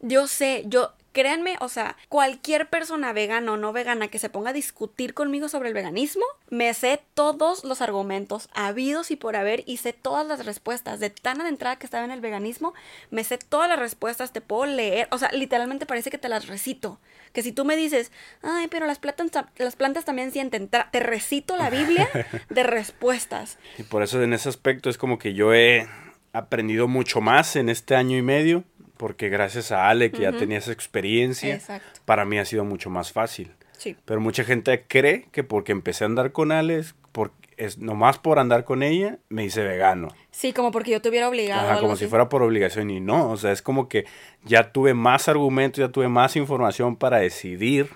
Yo 0.00 0.26
sé, 0.26 0.64
yo, 0.66 0.92
créanme, 1.12 1.56
o 1.60 1.68
sea, 1.68 1.96
cualquier 2.08 2.68
persona 2.68 3.12
vegana 3.12 3.52
o 3.52 3.56
no 3.56 3.72
vegana 3.72 4.08
que 4.08 4.18
se 4.18 4.28
ponga 4.30 4.50
a 4.50 4.52
discutir 4.52 5.14
conmigo 5.14 5.48
sobre 5.48 5.68
el 5.68 5.74
veganismo, 5.74 6.24
me 6.50 6.72
sé 6.74 7.00
todos 7.14 7.64
los 7.64 7.80
argumentos 7.82 8.48
habidos 8.54 9.10
y 9.10 9.16
por 9.16 9.36
haber 9.36 9.62
y 9.66 9.78
sé 9.78 9.92
todas 9.92 10.26
las 10.26 10.44
respuestas. 10.46 11.00
De 11.00 11.10
tan 11.10 11.40
adentrada 11.40 11.76
que 11.76 11.86
estaba 11.86 12.04
en 12.04 12.10
el 12.10 12.20
veganismo, 12.20 12.74
me 13.10 13.24
sé 13.24 13.38
todas 13.38 13.68
las 13.68 13.78
respuestas, 13.78 14.32
te 14.32 14.40
puedo 14.40 14.66
leer, 14.66 15.08
o 15.10 15.18
sea, 15.18 15.30
literalmente 15.32 15.86
parece 15.86 16.10
que 16.10 16.18
te 16.18 16.28
las 16.28 16.46
recito. 16.46 16.98
Que 17.32 17.42
si 17.42 17.52
tú 17.52 17.64
me 17.64 17.76
dices, 17.76 18.10
ay, 18.42 18.66
pero 18.68 18.86
las 18.86 18.98
plantas, 18.98 19.30
ta- 19.30 19.52
las 19.56 19.76
plantas 19.76 20.04
también 20.04 20.32
sienten, 20.32 20.68
te 20.68 21.00
recito 21.00 21.56
la 21.56 21.70
Biblia 21.70 22.08
de 22.50 22.62
respuestas. 22.64 23.58
Y 23.78 23.84
por 23.84 24.02
eso 24.02 24.20
en 24.22 24.32
ese 24.32 24.48
aspecto 24.48 24.90
es 24.90 24.98
como 24.98 25.18
que 25.18 25.32
yo 25.34 25.54
he 25.54 25.88
aprendido 26.32 26.88
mucho 26.88 27.20
más 27.20 27.56
en 27.56 27.68
este 27.68 27.94
año 27.96 28.16
y 28.16 28.22
medio, 28.22 28.64
porque 29.00 29.30
gracias 29.30 29.72
a 29.72 29.88
Ale, 29.88 30.10
que 30.10 30.20
ya 30.20 30.32
tenía 30.32 30.58
esa 30.58 30.72
experiencia, 30.72 31.54
Exacto. 31.54 32.00
para 32.04 32.26
mí 32.26 32.38
ha 32.38 32.44
sido 32.44 32.66
mucho 32.66 32.90
más 32.90 33.12
fácil. 33.12 33.50
Sí. 33.78 33.96
Pero 34.04 34.20
mucha 34.20 34.44
gente 34.44 34.84
cree 34.86 35.26
que 35.32 35.42
porque 35.42 35.72
empecé 35.72 36.04
a 36.04 36.08
andar 36.08 36.32
con 36.32 36.52
Ale, 36.52 36.84
por, 37.10 37.32
es 37.56 37.78
nomás 37.78 38.18
por 38.18 38.38
andar 38.38 38.64
con 38.66 38.82
ella, 38.82 39.16
me 39.30 39.42
hice 39.42 39.62
vegano. 39.62 40.08
Sí, 40.32 40.52
como 40.52 40.70
porque 40.70 40.90
yo 40.90 41.00
te 41.00 41.08
hubiera 41.08 41.30
obligado. 41.30 41.66
Ajá, 41.66 41.80
como 41.80 41.94
así. 41.94 42.04
si 42.04 42.10
fuera 42.10 42.28
por 42.28 42.42
obligación 42.42 42.90
y 42.90 43.00
no, 43.00 43.30
o 43.30 43.38
sea, 43.38 43.52
es 43.52 43.62
como 43.62 43.88
que 43.88 44.04
ya 44.44 44.70
tuve 44.70 44.92
más 44.92 45.28
argumentos, 45.28 45.78
ya 45.78 45.88
tuve 45.88 46.08
más 46.08 46.36
información 46.36 46.94
para 46.94 47.20
decidir 47.20 47.88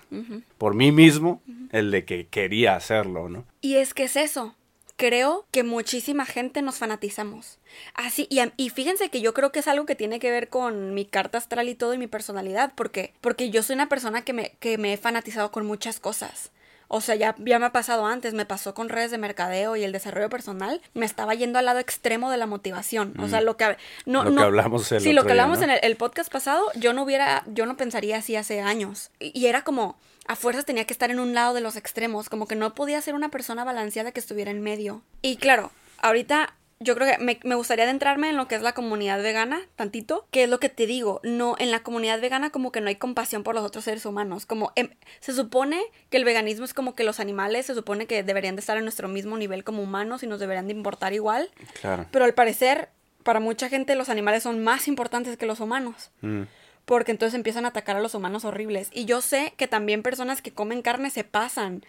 por 0.56 0.74
mí 0.74 0.90
mismo 0.90 1.42
el 1.70 1.90
de 1.90 2.06
que 2.06 2.28
quería 2.28 2.76
hacerlo, 2.76 3.28
¿no? 3.28 3.44
Y 3.60 3.74
es 3.74 3.92
que 3.92 4.04
es 4.04 4.16
eso. 4.16 4.56
Creo 4.96 5.44
que 5.50 5.64
muchísima 5.64 6.24
gente 6.24 6.62
nos 6.62 6.76
fanatizamos. 6.76 7.58
Así, 7.94 8.28
y, 8.30 8.40
y 8.56 8.70
fíjense 8.70 9.08
que 9.08 9.20
yo 9.20 9.34
creo 9.34 9.50
que 9.50 9.58
es 9.58 9.66
algo 9.68 9.86
que 9.86 9.96
tiene 9.96 10.20
que 10.20 10.30
ver 10.30 10.48
con 10.48 10.94
mi 10.94 11.04
carta 11.04 11.38
astral 11.38 11.68
y 11.68 11.74
todo 11.74 11.94
y 11.94 11.98
mi 11.98 12.06
personalidad. 12.06 12.72
porque 12.76 13.12
Porque 13.20 13.50
yo 13.50 13.62
soy 13.64 13.74
una 13.74 13.88
persona 13.88 14.22
que 14.22 14.32
me, 14.32 14.52
que 14.60 14.78
me 14.78 14.92
he 14.92 14.96
fanatizado 14.96 15.50
con 15.50 15.66
muchas 15.66 15.98
cosas. 15.98 16.52
O 16.86 17.00
sea, 17.00 17.16
ya, 17.16 17.34
ya 17.38 17.58
me 17.58 17.66
ha 17.66 17.72
pasado 17.72 18.06
antes, 18.06 18.34
me 18.34 18.44
pasó 18.46 18.74
con 18.74 18.88
redes 18.88 19.10
de 19.10 19.18
mercadeo 19.18 19.74
y 19.74 19.82
el 19.82 19.90
desarrollo 19.90 20.28
personal, 20.28 20.80
me 20.92 21.06
estaba 21.06 21.34
yendo 21.34 21.58
al 21.58 21.64
lado 21.64 21.80
extremo 21.80 22.30
de 22.30 22.36
la 22.36 22.46
motivación. 22.46 23.14
O 23.18 23.26
sea, 23.26 23.40
lo 23.40 23.56
que 23.56 23.76
no, 24.06 24.22
Lo 24.22 24.30
que 24.30 24.36
no- 24.36 24.42
hablamos 24.42 24.92
el 24.92 25.00
Sí, 25.00 25.12
lo 25.12 25.22
que 25.22 25.32
día, 25.32 25.42
hablamos 25.42 25.58
¿no? 25.58 25.64
en 25.64 25.70
el, 25.70 25.78
el 25.82 25.96
podcast 25.96 26.30
pasado, 26.30 26.62
yo 26.76 26.92
no 26.92 27.02
hubiera, 27.02 27.42
yo 27.46 27.66
no 27.66 27.76
pensaría 27.76 28.18
así 28.18 28.36
hace 28.36 28.60
años. 28.60 29.10
Y, 29.18 29.36
y 29.36 29.46
era 29.46 29.64
como, 29.64 29.96
a 30.26 30.36
fuerzas 30.36 30.64
tenía 30.64 30.84
que 30.86 30.92
estar 30.92 31.10
en 31.10 31.20
un 31.20 31.34
lado 31.34 31.54
de 31.54 31.60
los 31.60 31.76
extremos, 31.76 32.28
como 32.28 32.46
que 32.46 32.56
no 32.56 32.74
podía 32.74 33.00
ser 33.02 33.14
una 33.14 33.30
persona 33.30 33.64
balanceada 33.64 34.12
que 34.12 34.20
estuviera 34.20 34.50
en 34.50 34.62
medio. 34.62 35.02
Y 35.22 35.36
claro, 35.36 35.70
ahorita 35.98 36.54
yo 36.80 36.94
creo 36.96 37.16
que 37.16 37.22
me, 37.22 37.38
me 37.44 37.54
gustaría 37.54 37.84
adentrarme 37.84 38.28
en 38.30 38.36
lo 38.36 38.48
que 38.48 38.56
es 38.56 38.62
la 38.62 38.72
comunidad 38.72 39.22
vegana, 39.22 39.60
tantito, 39.76 40.26
que 40.30 40.42
es 40.44 40.50
lo 40.50 40.58
que 40.60 40.68
te 40.68 40.86
digo, 40.86 41.20
no, 41.22 41.56
en 41.58 41.70
la 41.70 41.82
comunidad 41.82 42.20
vegana 42.20 42.50
como 42.50 42.72
que 42.72 42.80
no 42.80 42.88
hay 42.88 42.96
compasión 42.96 43.42
por 43.42 43.54
los 43.54 43.64
otros 43.64 43.84
seres 43.84 44.04
humanos, 44.04 44.44
como 44.44 44.72
em, 44.76 44.90
se 45.20 45.32
supone 45.32 45.80
que 46.10 46.16
el 46.16 46.24
veganismo 46.24 46.64
es 46.64 46.74
como 46.74 46.94
que 46.94 47.04
los 47.04 47.20
animales 47.20 47.66
se 47.66 47.74
supone 47.74 48.06
que 48.06 48.22
deberían 48.22 48.56
de 48.56 48.60
estar 48.60 48.76
en 48.76 48.82
nuestro 48.84 49.08
mismo 49.08 49.38
nivel 49.38 49.62
como 49.64 49.82
humanos 49.82 50.22
y 50.24 50.26
nos 50.26 50.40
deberían 50.40 50.66
de 50.66 50.72
importar 50.74 51.12
igual, 51.14 51.50
Claro. 51.80 52.06
pero 52.10 52.24
al 52.24 52.34
parecer 52.34 52.88
para 53.22 53.40
mucha 53.40 53.70
gente 53.70 53.94
los 53.94 54.10
animales 54.10 54.42
son 54.42 54.62
más 54.62 54.86
importantes 54.88 55.38
que 55.38 55.46
los 55.46 55.60
humanos. 55.60 56.10
Mm, 56.20 56.42
Porque 56.84 57.12
entonces 57.12 57.34
empiezan 57.34 57.64
a 57.64 57.68
atacar 57.68 57.96
a 57.96 58.00
los 58.00 58.14
humanos 58.14 58.44
horribles. 58.44 58.90
Y 58.92 59.04
yo 59.06 59.20
sé 59.20 59.54
que 59.56 59.66
también 59.68 60.02
personas 60.02 60.42
que 60.42 60.52
comen 60.52 60.82
carne 60.82 61.10
se 61.10 61.24
pasan 61.24 61.84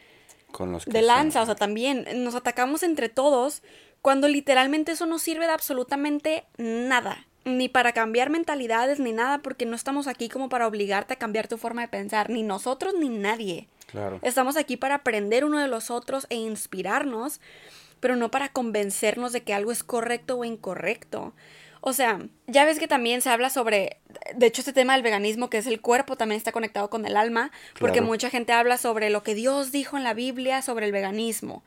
con 0.51 0.71
los 0.71 0.85
que 0.85 0.91
de 0.91 0.99
son- 0.99 1.07
lanza, 1.07 1.41
o 1.41 1.45
sea, 1.45 1.55
también 1.55 2.05
nos 2.23 2.35
atacamos 2.35 2.81
entre 2.83 3.09
todos 3.09 3.61
cuando 4.01 4.27
literalmente 4.27 4.93
eso 4.93 5.05
no 5.05 5.19
sirve 5.19 5.47
de 5.47 5.51
absolutamente 5.53 6.45
nada. 6.57 7.25
Ni 7.43 7.69
para 7.69 7.91
cambiar 7.91 8.29
mentalidades 8.29 8.99
ni 8.99 9.11
nada, 9.11 9.39
porque 9.39 9.65
no 9.65 9.75
estamos 9.75 10.07
aquí 10.07 10.29
como 10.29 10.47
para 10.49 10.65
obligarte 10.67 11.13
a 11.13 11.17
cambiar 11.17 11.47
tu 11.47 11.57
forma 11.57 11.81
de 11.81 11.87
pensar, 11.89 12.29
ni 12.29 12.41
nosotros 12.41 12.93
ni 12.97 13.09
nadie. 13.09 13.67
Claro. 13.87 14.19
Estamos 14.23 14.57
aquí 14.57 14.77
para 14.77 14.95
aprender 14.95 15.45
uno 15.45 15.59
de 15.59 15.67
los 15.67 15.91
otros 15.91 16.25
e 16.29 16.35
inspirarnos, 16.35 17.39
pero 17.99 18.15
no 18.15 18.31
para 18.31 18.49
convencernos 18.49 19.31
de 19.31 19.43
que 19.43 19.53
algo 19.53 19.71
es 19.71 19.83
correcto 19.83 20.37
o 20.37 20.45
incorrecto. 20.45 21.33
O 21.87 21.93
sea, 21.93 22.19
ya 22.47 22.65
ves 22.65 22.79
que 22.79 22.87
también 22.87 23.21
se 23.21 23.29
habla 23.29 23.51
sobre, 23.51 23.99
de 24.33 24.47
hecho 24.47 24.61
este 24.61 24.73
tema 24.73 24.93
del 24.93 25.03
veganismo, 25.03 25.51
que 25.51 25.59
es 25.59 25.67
el 25.67 25.81
cuerpo, 25.81 26.15
también 26.15 26.37
está 26.37 26.51
conectado 26.51 26.89
con 26.89 27.05
el 27.05 27.15
alma, 27.15 27.51
porque 27.79 27.99
Claro. 27.99 28.07
mucha 28.07 28.31
gente 28.31 28.53
habla 28.53 28.79
sobre 28.79 29.11
lo 29.11 29.21
que 29.21 29.35
Dios 29.35 29.71
dijo 29.71 29.95
en 29.95 30.03
la 30.03 30.15
Biblia 30.15 30.63
sobre 30.63 30.87
el 30.87 30.91
veganismo. 30.91 31.63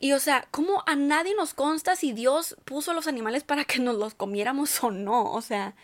Y 0.00 0.10
o 0.10 0.18
sea, 0.18 0.44
¿cómo 0.50 0.82
a 0.88 0.96
nadie 0.96 1.36
nos 1.36 1.54
consta 1.54 1.94
si 1.94 2.10
Dios 2.12 2.56
puso 2.64 2.94
los 2.94 3.06
animales 3.06 3.44
para 3.44 3.64
que 3.64 3.78
nos 3.78 3.94
los 3.94 4.14
comiéramos 4.14 4.82
o 4.82 4.90
no? 4.90 5.30
O 5.32 5.40
sea, 5.40 5.74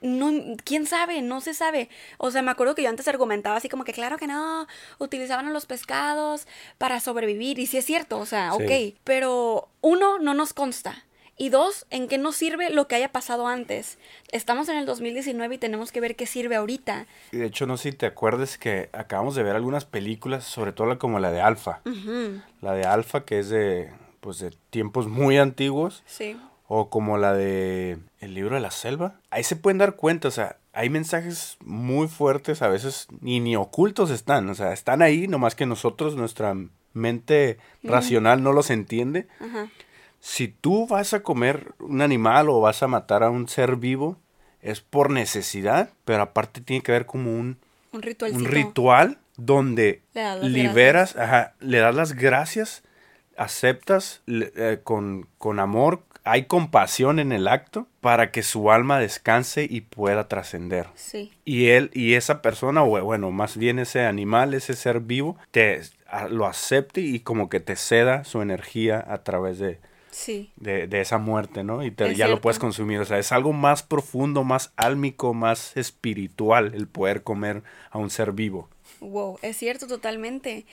no, 0.00 0.30
quién 0.64 0.86
sabe, 0.86 1.20
no 1.20 1.42
se 1.42 1.52
sabe. 1.52 1.90
O 2.16 2.30
sea, 2.30 2.40
me 2.40 2.50
acuerdo 2.52 2.74
que 2.74 2.84
yo 2.84 2.88
antes 2.88 3.06
argumentaba 3.06 3.56
así 3.56 3.68
como 3.68 3.84
que 3.84 3.92
claro 3.92 4.16
que 4.16 4.26
no, 4.26 4.66
utilizaban 4.98 5.46
a 5.46 5.50
los 5.50 5.66
pescados 5.66 6.46
para 6.78 7.00
sobrevivir. 7.00 7.58
Y 7.58 7.66
sí 7.66 7.76
es 7.76 7.84
cierto, 7.84 8.18
o 8.18 8.24
sea, 8.24 8.52
Sí. 8.56 8.62
ok. 8.94 8.98
Pero 9.04 9.68
uno, 9.82 10.18
no 10.18 10.32
nos 10.32 10.54
consta. 10.54 11.02
Y 11.38 11.50
dos, 11.50 11.86
¿en 11.90 12.08
qué 12.08 12.16
nos 12.16 12.34
sirve 12.36 12.70
lo 12.70 12.88
que 12.88 12.94
haya 12.94 13.12
pasado 13.12 13.46
antes? 13.46 13.98
Estamos 14.32 14.68
en 14.70 14.78
el 14.78 14.86
2019 14.86 15.56
y 15.56 15.58
tenemos 15.58 15.92
que 15.92 16.00
ver 16.00 16.16
qué 16.16 16.24
sirve 16.26 16.56
ahorita. 16.56 17.06
Y 17.32 17.36
de 17.36 17.46
hecho, 17.46 17.66
no 17.66 17.76
sé 17.76 17.90
si 17.90 17.96
te 17.96 18.06
acuerdas 18.06 18.56
que 18.56 18.88
acabamos 18.92 19.34
de 19.34 19.42
ver 19.42 19.54
algunas 19.54 19.84
películas, 19.84 20.44
sobre 20.44 20.72
todo 20.72 20.86
la- 20.86 20.98
como 20.98 21.18
la 21.18 21.30
de 21.30 21.42
Alfa. 21.42 21.82
La 22.62 22.72
de 22.72 22.84
Alfa, 22.84 23.24
que 23.24 23.38
es 23.38 23.50
de, 23.50 23.90
pues, 24.20 24.38
de 24.38 24.50
tiempos 24.70 25.08
muy 25.08 25.36
antiguos. 25.36 26.02
Sí. 26.06 26.38
O 26.68 26.88
como 26.90 27.18
la 27.18 27.32
de 27.34 27.98
El 28.20 28.34
libro 28.34 28.54
de 28.56 28.60
la 28.62 28.70
selva. 28.72 29.20
Ahí 29.30 29.44
se 29.44 29.54
pueden 29.56 29.78
dar 29.78 29.94
cuenta, 29.94 30.26
o 30.28 30.32
sea, 30.32 30.56
hay 30.72 30.88
mensajes 30.90 31.58
muy 31.60 32.08
fuertes, 32.08 32.60
a 32.62 32.68
veces 32.68 33.06
ni, 33.20 33.38
ni 33.40 33.54
ocultos 33.56 34.10
están. 34.10 34.48
O 34.48 34.54
sea, 34.54 34.72
están 34.72 35.00
ahí, 35.02 35.28
nomás 35.28 35.54
que 35.54 35.64
nosotros, 35.66 36.16
nuestra 36.16 36.54
mente 36.92 37.58
racional 37.84 38.42
no 38.42 38.52
los 38.52 38.70
entiende. 38.70 39.28
Ajá. 39.38 39.68
Si 40.28 40.48
tú 40.48 40.88
vas 40.88 41.14
a 41.14 41.22
comer 41.22 41.72
un 41.78 42.02
animal 42.02 42.48
o 42.48 42.60
vas 42.60 42.82
a 42.82 42.88
matar 42.88 43.22
a 43.22 43.30
un 43.30 43.46
ser 43.48 43.76
vivo, 43.76 44.18
es 44.60 44.80
por 44.80 45.10
necesidad, 45.10 45.90
pero 46.04 46.20
aparte 46.22 46.60
tiene 46.60 46.82
que 46.82 46.90
ver 46.90 47.06
como 47.06 47.30
un, 47.32 47.58
Un 47.92 48.02
un 48.34 48.44
ritual 48.44 49.18
donde 49.36 50.02
Le 50.42 50.48
liberas, 50.48 51.14
ajá, 51.16 51.54
le 51.60 51.78
das 51.78 51.94
las 51.94 52.14
gracias, 52.14 52.82
aceptas 53.36 54.22
eh, 54.26 54.80
con, 54.82 55.28
con 55.38 55.60
amor, 55.60 56.02
hay 56.24 56.46
compasión 56.46 57.20
en 57.20 57.30
el 57.30 57.46
acto 57.46 57.86
para 58.00 58.32
que 58.32 58.42
su 58.42 58.72
alma 58.72 58.98
descanse 58.98 59.64
y 59.70 59.82
pueda 59.82 60.26
trascender. 60.26 60.88
Sí. 60.96 61.32
Y 61.44 61.68
él 61.68 61.90
y 61.94 62.14
esa 62.14 62.42
persona, 62.42 62.82
o 62.82 63.00
bueno, 63.04 63.30
más 63.30 63.56
bien 63.56 63.78
ese 63.78 64.04
animal, 64.04 64.54
ese 64.54 64.74
ser 64.74 64.98
vivo, 64.98 65.36
te 65.52 65.82
a- 66.08 66.26
lo 66.26 66.46
acepte 66.46 67.00
y 67.00 67.20
como 67.20 67.48
que 67.48 67.60
te 67.60 67.76
ceda 67.76 68.24
su 68.24 68.42
energía 68.42 69.04
a 69.06 69.22
través 69.22 69.60
de, 69.60 69.78
Sí. 70.18 70.50
de, 70.56 70.86
de 70.86 71.02
esa 71.02 71.18
muerte, 71.18 71.62
¿no? 71.62 71.84
Y 71.84 71.90
te- 71.90 72.14
ya 72.14 72.26
lo 72.26 72.40
puedes 72.40 72.58
consumir. 72.58 73.00
O 73.00 73.04
sea, 73.04 73.18
es 73.18 73.32
algo 73.32 73.52
más 73.52 73.82
profundo, 73.82 74.44
más 74.44 74.72
álmico, 74.76 75.34
más 75.34 75.76
espiritual 75.76 76.72
el 76.74 76.88
poder 76.88 77.22
comer 77.22 77.62
a 77.90 77.98
un 77.98 78.08
ser 78.08 78.32
vivo. 78.32 78.70
Wow, 79.00 79.38
es 79.42 79.58
cierto 79.58 79.86
totalmente. 79.86 80.64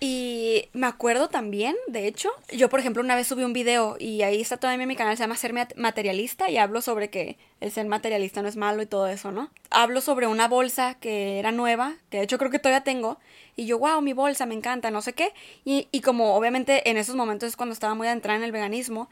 Y 0.00 0.68
me 0.74 0.86
acuerdo 0.86 1.28
también, 1.28 1.74
de 1.88 2.06
hecho, 2.06 2.30
yo 2.52 2.68
por 2.68 2.78
ejemplo 2.78 3.02
una 3.02 3.16
vez 3.16 3.26
subí 3.26 3.42
un 3.42 3.52
video 3.52 3.96
y 3.98 4.22
ahí 4.22 4.40
está 4.40 4.56
todavía 4.56 4.82
en 4.82 4.88
mi 4.88 4.94
canal, 4.94 5.16
se 5.16 5.24
llama 5.24 5.36
Ser 5.36 5.52
Mat- 5.52 5.74
Materialista 5.74 6.48
y 6.48 6.56
hablo 6.56 6.82
sobre 6.82 7.10
que 7.10 7.36
el 7.60 7.72
ser 7.72 7.84
materialista 7.86 8.40
no 8.40 8.46
es 8.48 8.54
malo 8.54 8.80
y 8.80 8.86
todo 8.86 9.08
eso, 9.08 9.32
¿no? 9.32 9.50
Hablo 9.70 10.00
sobre 10.00 10.28
una 10.28 10.46
bolsa 10.46 10.94
que 11.00 11.40
era 11.40 11.50
nueva, 11.50 11.96
que 12.10 12.18
de 12.18 12.22
hecho 12.24 12.38
creo 12.38 12.52
que 12.52 12.60
todavía 12.60 12.84
tengo, 12.84 13.18
y 13.56 13.66
yo, 13.66 13.80
wow, 13.80 14.00
mi 14.00 14.12
bolsa, 14.12 14.46
me 14.46 14.54
encanta, 14.54 14.92
no 14.92 15.02
sé 15.02 15.14
qué. 15.14 15.32
Y, 15.64 15.88
y 15.90 16.00
como 16.00 16.36
obviamente 16.36 16.88
en 16.88 16.96
esos 16.96 17.16
momentos 17.16 17.48
es 17.48 17.56
cuando 17.56 17.72
estaba 17.72 17.94
muy 17.96 18.06
adentrada 18.06 18.38
en 18.38 18.44
el 18.44 18.52
veganismo, 18.52 19.08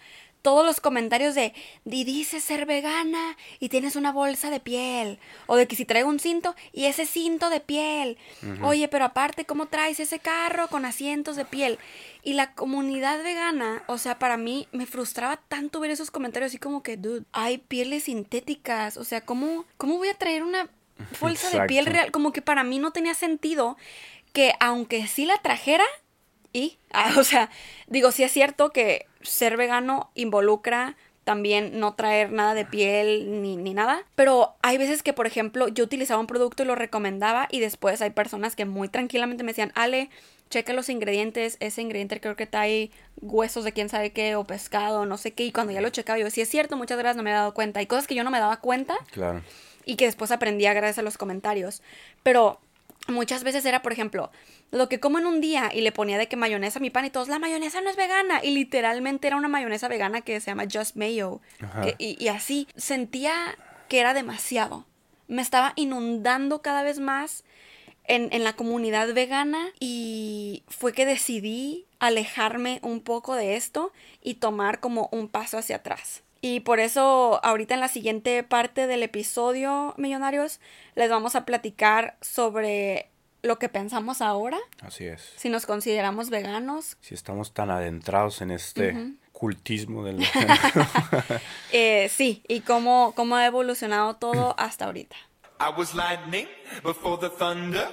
todos 0.47 0.65
los 0.65 0.79
comentarios 0.79 1.35
de, 1.35 1.55
di 1.85 2.05
dices 2.05 2.45
ser 2.45 2.67
vegana 2.67 3.37
y 3.59 3.69
tienes 3.69 3.97
una 3.97 4.13
bolsa 4.13 4.49
de 4.49 4.61
piel. 4.61 5.19
O 5.47 5.57
de 5.57 5.67
que 5.67 5.75
si 5.75 5.85
traigo 5.85 6.09
un 6.09 6.21
cinto 6.21 6.55
y 6.73 6.85
ese 6.85 7.05
cinto 7.05 7.51
de 7.51 7.59
piel. 7.59 8.17
Oye, 8.63 8.87
pero 8.87 9.07
aparte, 9.07 9.45
¿cómo 9.45 9.67
traes 9.67 9.99
ese 9.99 10.21
carro 10.21 10.69
con 10.69 10.85
asientos 10.85 11.35
de 11.35 11.47
piel? 11.47 11.81
Y 12.23 12.35
la 12.35 12.55
comunidad 12.55 13.25
vegana, 13.25 13.83
o 13.89 13.99
sea, 13.99 14.21
para 14.21 14.37
mí 14.37 14.69
me 14.71 14.87
frustraba 14.87 15.37
tanto 15.49 15.81
ver 15.81 15.91
esos 15.91 16.13
comentarios 16.13 16.53
así 16.53 16.59
como 16.59 16.85
que, 16.85 16.97
dude, 16.97 17.25
hay 17.33 17.59
pieles 17.59 18.05
sintéticas. 18.05 18.99
O 18.99 19.03
sea, 19.03 19.23
¿cómo, 19.23 19.65
cómo 19.79 19.97
voy 19.97 20.11
a 20.11 20.15
traer 20.15 20.45
una 20.45 20.71
bolsa 21.21 21.51
de 21.51 21.67
piel 21.67 21.87
real? 21.87 22.13
Como 22.13 22.33
que 22.33 22.41
para 22.41 22.63
mí 22.63 22.79
no 22.79 22.93
tenía 22.93 23.15
sentido 23.15 23.77
que 24.33 24.53
aunque 24.61 25.09
sí 25.09 25.27
la 25.27 25.39
trajera, 25.39 25.87
y, 26.53 26.79
ah, 26.93 27.15
o 27.19 27.25
sea, 27.25 27.51
digo, 27.89 28.13
sí 28.13 28.23
es 28.23 28.31
cierto 28.31 28.71
que 28.71 29.07
ser 29.27 29.57
vegano 29.57 30.11
involucra 30.15 30.97
también 31.25 31.81
no 31.81 31.95
traer 31.95 32.31
nada 32.31 32.55
de 32.55 32.65
piel 32.65 33.43
ni, 33.43 33.57
ni 33.57 33.75
nada, 33.75 34.05
pero 34.15 34.55
hay 34.62 34.79
veces 34.79 35.03
que, 35.03 35.12
por 35.12 35.27
ejemplo, 35.27 35.67
yo 35.67 35.83
utilizaba 35.83 36.21
un 36.21 36.29
producto 36.29 36.62
y 36.62 36.67
lo 36.67 36.77
recomendaba 36.77 37.49
y 37.51 37.59
después 37.59 38.01
hay 38.01 38.11
personas 38.11 38.55
que 38.55 38.65
muy 38.65 38.89
tranquilamente 38.89 39.43
me 39.43 39.51
decían, 39.51 39.73
Ale, 39.75 40.09
checa 40.51 40.73
los 40.73 40.89
ingredientes, 40.89 41.57
ese 41.59 41.83
ingrediente 41.83 42.21
creo 42.21 42.37
que 42.37 42.47
trae 42.47 42.93
huesos 43.21 43.65
de 43.65 43.73
quién 43.73 43.89
sabe 43.89 44.12
qué 44.12 44.37
o 44.37 44.45
pescado, 44.45 45.05
no 45.05 45.17
sé 45.19 45.33
qué, 45.33 45.45
y 45.45 45.51
cuando 45.51 45.73
ya 45.73 45.81
lo 45.81 45.91
checaba 45.91 46.17
yo, 46.17 46.31
sí 46.31 46.41
es 46.43 46.49
cierto, 46.49 46.77
muchas 46.77 46.97
gracias, 46.97 47.17
no 47.17 47.25
me 47.25 47.31
he 47.31 47.35
dado 47.35 47.53
cuenta. 47.55 47.81
Hay 47.81 47.87
cosas 47.87 48.07
que 48.07 48.15
yo 48.15 48.23
no 48.23 48.31
me 48.31 48.39
daba 48.39 48.59
cuenta 48.59 48.95
Claro. 49.11 49.43
y 49.85 49.97
que 49.97 50.05
después 50.07 50.31
aprendía 50.31 50.75
gracias 50.75 50.99
a 50.99 51.03
los 51.03 51.19
comentarios. 51.19 51.83
Pero 52.23 52.61
muchas 53.09 53.45
veces 53.45 53.64
era, 53.64 53.83
por 53.83 53.92
ejemplo, 53.92 54.31
lo 54.71 54.88
que 54.88 55.01
como 55.01 55.19
en 55.19 55.27
un 55.27 55.40
día 55.40 55.71
y 55.75 55.81
le 55.81 55.92
ponía 55.92 56.19
de 56.19 56.29
que 56.29 56.37
mayonesa 56.37 56.79
a 56.79 56.83
mi 56.83 56.90
pan 56.90 57.05
y 57.05 57.11
todos, 57.11 57.29
la 57.29 57.38
mayonesa 57.38 57.81
no 57.81 57.90
es 57.90 57.97
vegana. 57.97 58.42
Y 58.45 58.51
literalmente 58.53 59.27
era 59.27 59.37
una 59.37 59.49
mayonesa 59.49 59.88
vegana 59.88 60.21
que 60.23 60.40
se 60.40 60.51
llama 60.51 60.64
Just 60.73 60.97
Mayo. 60.97 61.40
Que- 61.83 61.95
y, 61.99 62.23
y 62.23 62.29
así 62.29 62.69
sentía 62.77 63.57
que 63.88 64.01
era 64.01 64.14
demasiado. 64.14 64.85
Me 65.29 65.42
estaba 65.42 65.73
inundando 65.77 66.62
cada 66.62 66.83
vez 66.83 66.99
más 67.01 67.45
en, 68.05 68.29
en 68.33 68.45
la 68.45 68.53
comunidad 68.55 69.12
vegana 69.14 69.66
y 69.81 70.62
fue 70.69 70.92
que 70.92 71.07
decidí 71.07 71.87
alejarme 71.99 72.79
un 72.83 73.01
poco 73.01 73.35
de 73.35 73.57
esto 73.57 73.92
y 74.23 74.35
tomar 74.35 74.81
como 74.81 75.09
un 75.12 75.29
paso 75.29 75.59
hacia 75.59 75.77
atrás. 75.77 76.23
Y 76.40 76.61
por 76.61 76.81
eso 76.81 77.40
ahorita 77.44 77.75
en 77.75 77.81
la 77.81 77.88
siguiente 77.88 78.42
parte 78.42 78.87
del 78.87 79.03
episodio, 79.03 79.94
millonarios, 79.96 80.61
les 80.94 81.11
vamos 81.11 81.35
a 81.35 81.44
platicar 81.44 82.16
sobre 82.20 83.11
lo 83.42 83.59
que 83.59 83.68
pensamos 83.68 84.20
ahora, 84.20 84.59
Así 84.81 85.07
es. 85.07 85.33
si 85.37 85.49
nos 85.49 85.66
consideramos 85.66 86.31
veganos, 86.31 86.96
Si 87.01 87.14
estamos 87.14 87.53
tan 87.55 87.70
adentrados 87.70 88.42
en 88.42 88.51
este 88.51 89.14
cultismo 89.33 90.05
del... 90.05 90.27
eh, 91.72 92.11
sí, 92.12 92.42
y 92.49 92.61
cómo, 92.61 93.12
cómo 93.14 93.37
ha 93.37 93.46
evolucionado 93.46 94.16
todo 94.16 94.55
hasta 94.59 94.87
ahorita. 94.87 95.16
I 95.59 95.70
was 95.77 95.94
lightning 95.94 96.46
before 96.83 97.18
the 97.18 97.31
thunder. 97.31 97.88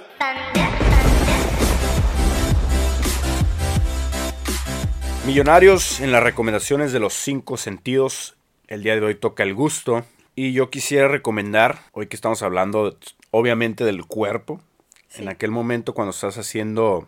Millonarios, 5.26 6.00
en 6.00 6.12
las 6.12 6.22
recomendaciones 6.22 6.92
de 6.92 7.00
los 7.00 7.14
cinco 7.14 7.56
sentidos, 7.56 8.33
el 8.68 8.82
día 8.82 8.94
de 8.94 9.02
hoy 9.04 9.14
toca 9.14 9.42
el 9.42 9.54
gusto. 9.54 10.04
Y 10.36 10.52
yo 10.52 10.70
quisiera 10.70 11.08
recomendar, 11.08 11.78
hoy 11.92 12.06
que 12.08 12.16
estamos 12.16 12.42
hablando 12.42 12.98
obviamente 13.30 13.84
del 13.84 14.04
cuerpo, 14.06 14.60
Sí. 15.08 15.22
en 15.22 15.28
aquel 15.28 15.52
momento 15.52 15.94
cuando 15.94 16.10
estás 16.10 16.38
haciendo 16.38 17.06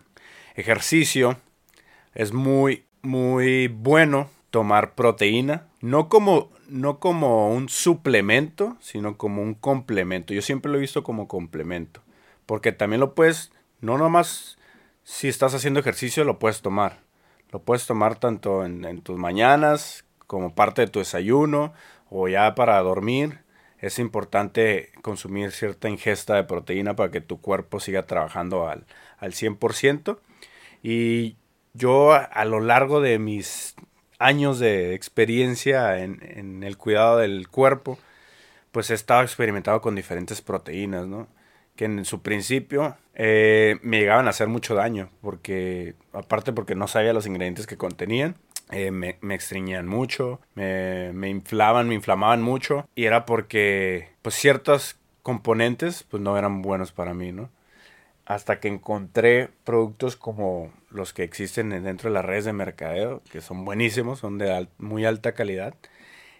ejercicio, 0.54 1.38
es 2.14 2.32
muy, 2.32 2.84
muy 3.02 3.66
bueno 3.68 4.30
tomar 4.50 4.94
proteína. 4.94 5.66
No 5.80 6.08
como, 6.08 6.50
no 6.68 7.00
como 7.00 7.50
un 7.52 7.68
suplemento, 7.68 8.76
sino 8.80 9.16
como 9.18 9.42
un 9.42 9.54
complemento. 9.54 10.32
Yo 10.34 10.42
siempre 10.42 10.70
lo 10.70 10.78
he 10.78 10.82
visto 10.82 11.02
como 11.02 11.26
complemento. 11.28 12.00
Porque 12.46 12.70
también 12.72 13.00
lo 13.00 13.14
puedes, 13.14 13.50
no 13.80 13.98
nomás 13.98 14.56
si 15.02 15.26
estás 15.28 15.54
haciendo 15.54 15.80
ejercicio, 15.80 16.22
lo 16.24 16.38
puedes 16.38 16.62
tomar. 16.62 17.00
Lo 17.50 17.60
puedes 17.62 17.86
tomar 17.86 18.18
tanto 18.18 18.64
en, 18.64 18.84
en 18.84 19.02
tus 19.02 19.18
mañanas 19.18 20.04
como 20.26 20.54
parte 20.54 20.82
de 20.82 20.88
tu 20.88 20.98
desayuno 20.98 21.72
o 22.10 22.28
ya 22.28 22.54
para 22.54 22.80
dormir. 22.80 23.40
Es 23.78 23.98
importante 23.98 24.90
consumir 25.02 25.52
cierta 25.52 25.88
ingesta 25.88 26.34
de 26.34 26.44
proteína 26.44 26.96
para 26.96 27.10
que 27.10 27.20
tu 27.20 27.40
cuerpo 27.40 27.80
siga 27.80 28.06
trabajando 28.06 28.68
al, 28.68 28.86
al 29.18 29.32
100%. 29.32 30.18
Y 30.82 31.36
yo 31.74 32.12
a, 32.12 32.44
lo 32.44 32.60
largo 32.60 33.00
de 33.00 33.18
mis 33.18 33.74
años 34.18 34.58
de 34.58 34.94
experiencia 34.94 35.98
en, 36.02 36.20
en 36.22 36.62
el 36.62 36.78
cuidado 36.78 37.18
del 37.18 37.48
cuerpo, 37.48 37.98
pues 38.76 38.90
he 38.90 38.94
estado 38.94 39.22
experimentado 39.22 39.80
con 39.80 39.94
diferentes 39.94 40.42
proteínas, 40.42 41.06
¿no? 41.06 41.28
Que 41.76 41.86
en 41.86 42.04
su 42.04 42.20
principio 42.22 42.96
eh, 43.14 43.78
me 43.82 43.98
llegaban 43.98 44.26
a 44.26 44.30
hacer 44.30 44.48
mucho 44.48 44.74
daño, 44.74 45.08
porque 45.22 45.94
aparte 46.12 46.52
porque 46.52 46.74
no 46.74 46.86
sabía 46.86 47.14
los 47.14 47.26
ingredientes 47.26 47.66
que 47.66 47.78
contenían, 47.78 48.36
eh, 48.70 48.90
me, 48.90 49.18
me 49.20 49.38
mucho, 49.84 50.40
me, 50.54 51.28
inflaban, 51.28 51.88
me 51.88 51.94
inflamaban 51.94 52.42
mucho, 52.42 52.88
y 52.94 53.04
era 53.04 53.26
porque 53.26 54.08
pues 54.22 54.34
ciertos 54.34 54.96
componentes 55.22 56.04
pues 56.04 56.22
no 56.22 56.36
eran 56.36 56.62
buenos 56.62 56.92
para 56.92 57.14
mí, 57.14 57.32
¿no? 57.32 57.50
Hasta 58.24 58.58
que 58.58 58.68
encontré 58.68 59.50
productos 59.64 60.16
como 60.16 60.72
los 60.90 61.12
que 61.12 61.22
existen 61.22 61.70
dentro 61.84 62.10
de 62.10 62.14
las 62.14 62.24
redes 62.24 62.44
de 62.44 62.52
mercadeo, 62.52 63.22
que 63.30 63.40
son 63.40 63.64
buenísimos, 63.64 64.18
son 64.18 64.38
de 64.38 64.66
muy 64.78 65.04
alta 65.04 65.32
calidad. 65.32 65.74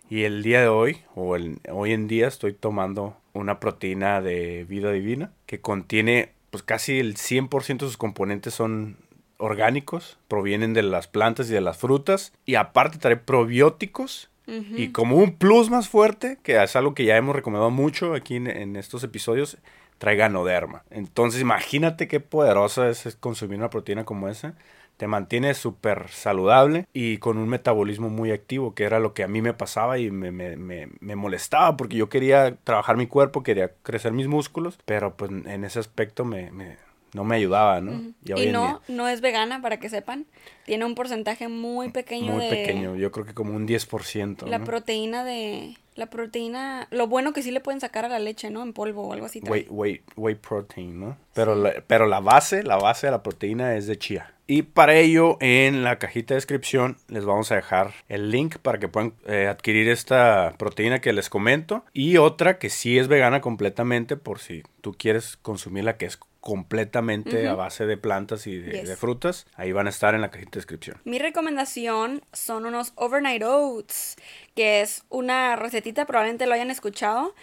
Y 0.09 0.25
el 0.25 0.43
día 0.43 0.61
de 0.61 0.69
hoy, 0.69 1.03
o 1.15 1.37
el, 1.37 1.61
hoy 1.71 1.93
en 1.93 2.09
día, 2.09 2.29
estoy 2.29 2.53
tomando 2.55 3.17
una 3.35 3.61
proteína 3.61 4.21
de 4.21 4.65
vida 4.65 4.91
divina 4.93 5.33
que 5.47 5.61
contiene, 5.61 6.33
pues 6.51 6.63
casi 6.63 6.99
el 6.99 7.17
100% 7.17 7.79
de 7.79 7.87
sus 7.87 7.97
componentes 7.97 8.55
son 8.55 8.97
orgánicos, 9.39 10.19
provienen 10.29 10.75
de 10.75 10.83
las 10.83 11.07
plantas 11.09 11.51
y 11.51 11.53
de 11.55 11.61
las 11.61 11.77
frutas. 11.79 12.33
Y 12.45 12.55
aparte 12.57 12.99
trae 12.99 13.17
probióticos. 13.17 14.31
Y 14.77 14.89
como 14.93 15.17
un 15.17 15.33
plus 15.33 15.71
más 15.71 15.89
fuerte, 15.89 16.39
que 16.45 16.63
es 16.63 16.77
algo 16.77 16.95
que 16.95 17.05
ya 17.05 17.17
hemos 17.17 17.35
recomendado 17.35 17.71
mucho 17.71 18.15
aquí 18.15 18.37
en, 18.37 18.47
en 18.47 18.77
estos 18.77 19.03
episodios, 19.03 19.59
trae 19.99 20.15
ganoderma. 20.17 20.85
Entonces 20.91 21.41
imagínate 21.41 22.07
qué 22.07 22.21
poderosa 22.21 22.89
es 22.89 23.17
consumir 23.19 23.59
una 23.59 23.71
proteína 23.71 24.05
como 24.05 24.29
esa. 24.29 24.55
Te 24.99 25.09
mantiene 25.09 25.53
súper 25.55 26.09
saludable 26.11 26.87
y 26.93 27.19
con 27.19 27.39
un 27.39 27.49
metabolismo 27.49 28.09
muy 28.09 28.31
activo, 28.31 28.75
que 28.75 28.85
era 28.85 29.01
lo 29.01 29.15
que 29.15 29.25
a 29.25 29.29
mí 29.29 29.43
me 29.43 29.53
pasaba 29.53 29.99
y 29.99 30.11
me, 30.13 30.31
me- 30.31 30.57
me- 30.57 30.89
me 31.01 31.17
molestaba 31.17 31.77
porque 31.77 31.97
yo 31.97 32.09
quería 32.09 32.57
trabajar 32.63 32.97
mi 32.97 33.07
cuerpo, 33.09 33.43
quería 33.43 33.73
crecer 33.83 34.13
mis 34.13 34.29
músculos, 34.29 34.79
pero 34.85 35.17
pues 35.17 35.31
en 35.33 35.65
ese 35.65 35.81
aspecto 35.81 36.25
me, 36.25 36.51
me- 36.53 36.77
no 37.13 37.25
me 37.25 37.37
ayudaba, 37.37 37.81
¿no? 37.81 38.13
Y, 38.25 38.33
hoy 38.33 38.53
no, 38.53 38.67
día, 38.67 38.81
no 38.89 39.09
es 39.09 39.21
vegana, 39.21 39.63
para 39.63 39.79
que 39.79 39.89
sepan. 39.89 40.27
Tiene 40.65 40.85
un 40.85 40.95
porcentaje 40.95 41.49
muy 41.49 41.91
pequeño 41.91 42.33
muy 42.35 42.45
de 42.45 42.51
pequeño, 42.51 42.97
yo 42.97 43.11
creo 43.11 43.25
que 43.25 43.35
como 43.35 43.55
un 43.55 43.67
10%. 43.67 44.47
la 44.47 44.59
¿no? 44.59 44.65
proteína 44.65 45.25
de... 45.25 45.77
La 45.95 46.11
proteína... 46.11 46.89
Lo 46.91 47.07
bueno 47.07 47.33
que 47.33 47.43
sí 47.43 47.51
le 47.51 47.61
pueden 47.61 47.81
sacar 47.81 48.05
a 48.05 48.09
la 48.09 48.19
leche, 48.19 48.51
¿no? 48.51 48.63
En 48.63 48.75
polvo 48.75 49.09
o 49.09 49.13
algo 49.15 49.25
así. 49.25 49.41
Whey, 49.41 49.67
whey, 49.71 50.03
whey 50.17 50.35
protein, 50.35 51.01
¿no? 51.01 51.17
Pero, 51.33 51.55
la, 51.55 51.73
pero 51.87 52.07
la 52.07 52.21
base, 52.21 52.63
la 52.63 52.77
base 52.77 53.07
de 53.07 53.13
la 53.13 53.23
proteína 53.23 53.77
es 53.77 53.87
de 53.87 53.97
chía. 53.97 54.35
Y 54.49 54.63
para 54.63 54.95
ello, 54.95 55.39
en 55.41 55.83
la 55.83 55.99
cajita 55.99 56.35
de 56.35 56.37
descripción 56.37 56.99
les 57.09 57.25
vamos 57.25 57.51
a 57.51 57.57
dejar 57.57 57.95
el 58.09 58.31
link 58.31 58.59
para 58.59 58.79
que 58.79 58.87
puedan 58.87 59.15
eh, 59.27 59.49
adquirir 59.49 59.89
esta 59.89 60.55
proteína 60.57 61.01
que 61.01 61.13
les 61.13 61.29
comento. 61.29 61.85
Y 61.93 62.19
otra 62.19 62.59
que 62.59 62.71
sí 62.71 62.99
es 62.99 63.09
vegana 63.09 63.41
completamente, 63.41 64.17
por 64.17 64.39
si 64.39 64.63
tú 64.83 64.95
quieres 64.97 65.37
consumirla, 65.37 65.97
que 65.97 66.07
es 66.07 66.19
completamente 66.47 67.49
a 67.49 67.55
base 67.55 67.87
de 67.87 67.97
plantas 67.97 68.47
y 68.47 68.57
de, 68.59 68.71
Yes. 68.81 68.89
de 68.89 68.97
frutas. 68.97 69.47
Ahí 69.57 69.73
van 69.73 69.89
a 69.89 69.91
estar 69.91 70.15
en 70.15 70.21
la 70.21 70.31
cajita 70.31 70.53
de 70.53 70.57
descripción. 70.59 70.97
Mi 71.05 71.19
recomendación 71.19 72.23
son 72.33 72.67
unos 72.67 72.93
overnight 72.95 73.43
oats, 73.43 74.15
que 74.55 74.81
es 74.81 75.03
una 75.09 75.57
recetita, 75.57 76.05
probablemente 76.07 76.47
lo 76.47 76.55
hayan 76.55 76.71
escuchado. 76.71 77.35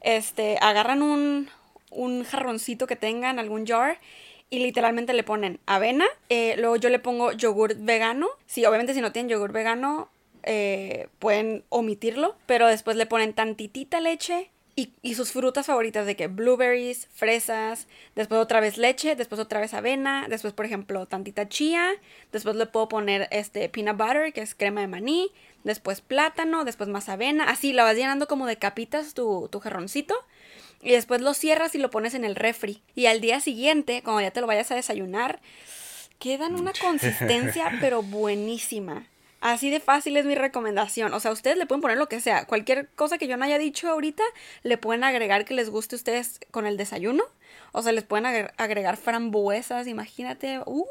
Este, 0.00 0.58
agarran 0.60 1.02
un, 1.02 1.48
un 1.90 2.22
jarroncito 2.24 2.86
que 2.86 2.94
tengan, 2.96 3.38
algún 3.40 3.66
jar, 3.66 3.98
y 4.48 4.60
literalmente 4.60 5.12
le 5.12 5.24
ponen 5.24 5.58
avena. 5.66 6.06
eh, 6.28 6.54
luego 6.58 6.76
yo 6.76 6.88
le 6.88 6.98
pongo 7.00 7.32
yogur 7.32 7.74
vegano. 7.76 8.28
Sí, 8.46 8.64
obviamente 8.64 8.94
si 8.94 9.00
no 9.00 9.10
tienen 9.10 9.28
yogur 9.30 9.50
vegano, 9.52 10.08
eh, 10.44 11.08
pueden 11.18 11.64
omitirlo. 11.68 12.36
Pero 12.46 12.68
después 12.68 12.96
le 12.96 13.06
ponen 13.06 13.32
tantitita 13.32 14.00
leche. 14.00 14.50
Y, 14.74 14.94
y 15.02 15.16
sus 15.16 15.32
frutas 15.32 15.66
favoritas 15.66 16.06
de 16.06 16.16
que 16.16 16.28
blueberries, 16.28 17.06
fresas, 17.12 17.88
después 18.14 18.40
otra 18.40 18.60
vez 18.60 18.78
leche, 18.78 19.16
después 19.16 19.38
otra 19.38 19.60
vez 19.60 19.74
avena, 19.74 20.26
después 20.30 20.54
por 20.54 20.64
ejemplo 20.64 21.04
tantita 21.04 21.46
chía, 21.46 21.90
después 22.32 22.56
le 22.56 22.64
puedo 22.64 22.88
poner 22.88 23.28
este 23.30 23.68
peanut 23.68 23.98
butter 23.98 24.32
que 24.32 24.40
es 24.40 24.54
crema 24.54 24.80
de 24.80 24.88
maní, 24.88 25.30
después 25.62 26.00
plátano, 26.00 26.64
después 26.64 26.88
más 26.88 27.10
avena, 27.10 27.44
así 27.44 27.74
la 27.74 27.84
vas 27.84 27.96
llenando 27.96 28.26
como 28.26 28.46
de 28.46 28.56
capitas 28.56 29.12
tu, 29.12 29.48
tu 29.52 29.60
jarroncito 29.60 30.14
y 30.80 30.92
después 30.92 31.20
lo 31.20 31.34
cierras 31.34 31.74
y 31.74 31.78
lo 31.78 31.90
pones 31.90 32.14
en 32.14 32.24
el 32.24 32.34
refri 32.34 32.82
y 32.94 33.06
al 33.06 33.20
día 33.20 33.40
siguiente 33.40 34.02
cuando 34.02 34.22
ya 34.22 34.30
te 34.30 34.40
lo 34.40 34.46
vayas 34.46 34.70
a 34.70 34.74
desayunar 34.74 35.40
quedan 36.18 36.54
una 36.54 36.72
consistencia 36.80 37.72
pero 37.80 38.02
buenísima. 38.02 39.06
Así 39.42 39.70
de 39.70 39.80
fácil 39.80 40.16
es 40.16 40.24
mi 40.24 40.34
recomendación. 40.36 41.12
O 41.12 41.20
sea, 41.20 41.32
ustedes 41.32 41.56
le 41.58 41.66
pueden 41.66 41.82
poner 41.82 41.98
lo 41.98 42.08
que 42.08 42.20
sea. 42.20 42.46
Cualquier 42.46 42.88
cosa 42.94 43.18
que 43.18 43.26
yo 43.26 43.36
no 43.36 43.44
haya 43.44 43.58
dicho 43.58 43.90
ahorita, 43.90 44.22
le 44.62 44.78
pueden 44.78 45.02
agregar 45.04 45.44
que 45.44 45.52
les 45.52 45.68
guste 45.68 45.96
a 45.96 45.98
ustedes 45.98 46.38
con 46.52 46.64
el 46.64 46.76
desayuno. 46.76 47.24
O 47.72 47.82
sea, 47.82 47.92
les 47.92 48.04
pueden 48.04 48.24
agre- 48.24 48.52
agregar 48.56 48.96
frambuesas, 48.96 49.86
imagínate. 49.88 50.60
¡Uh! 50.64 50.86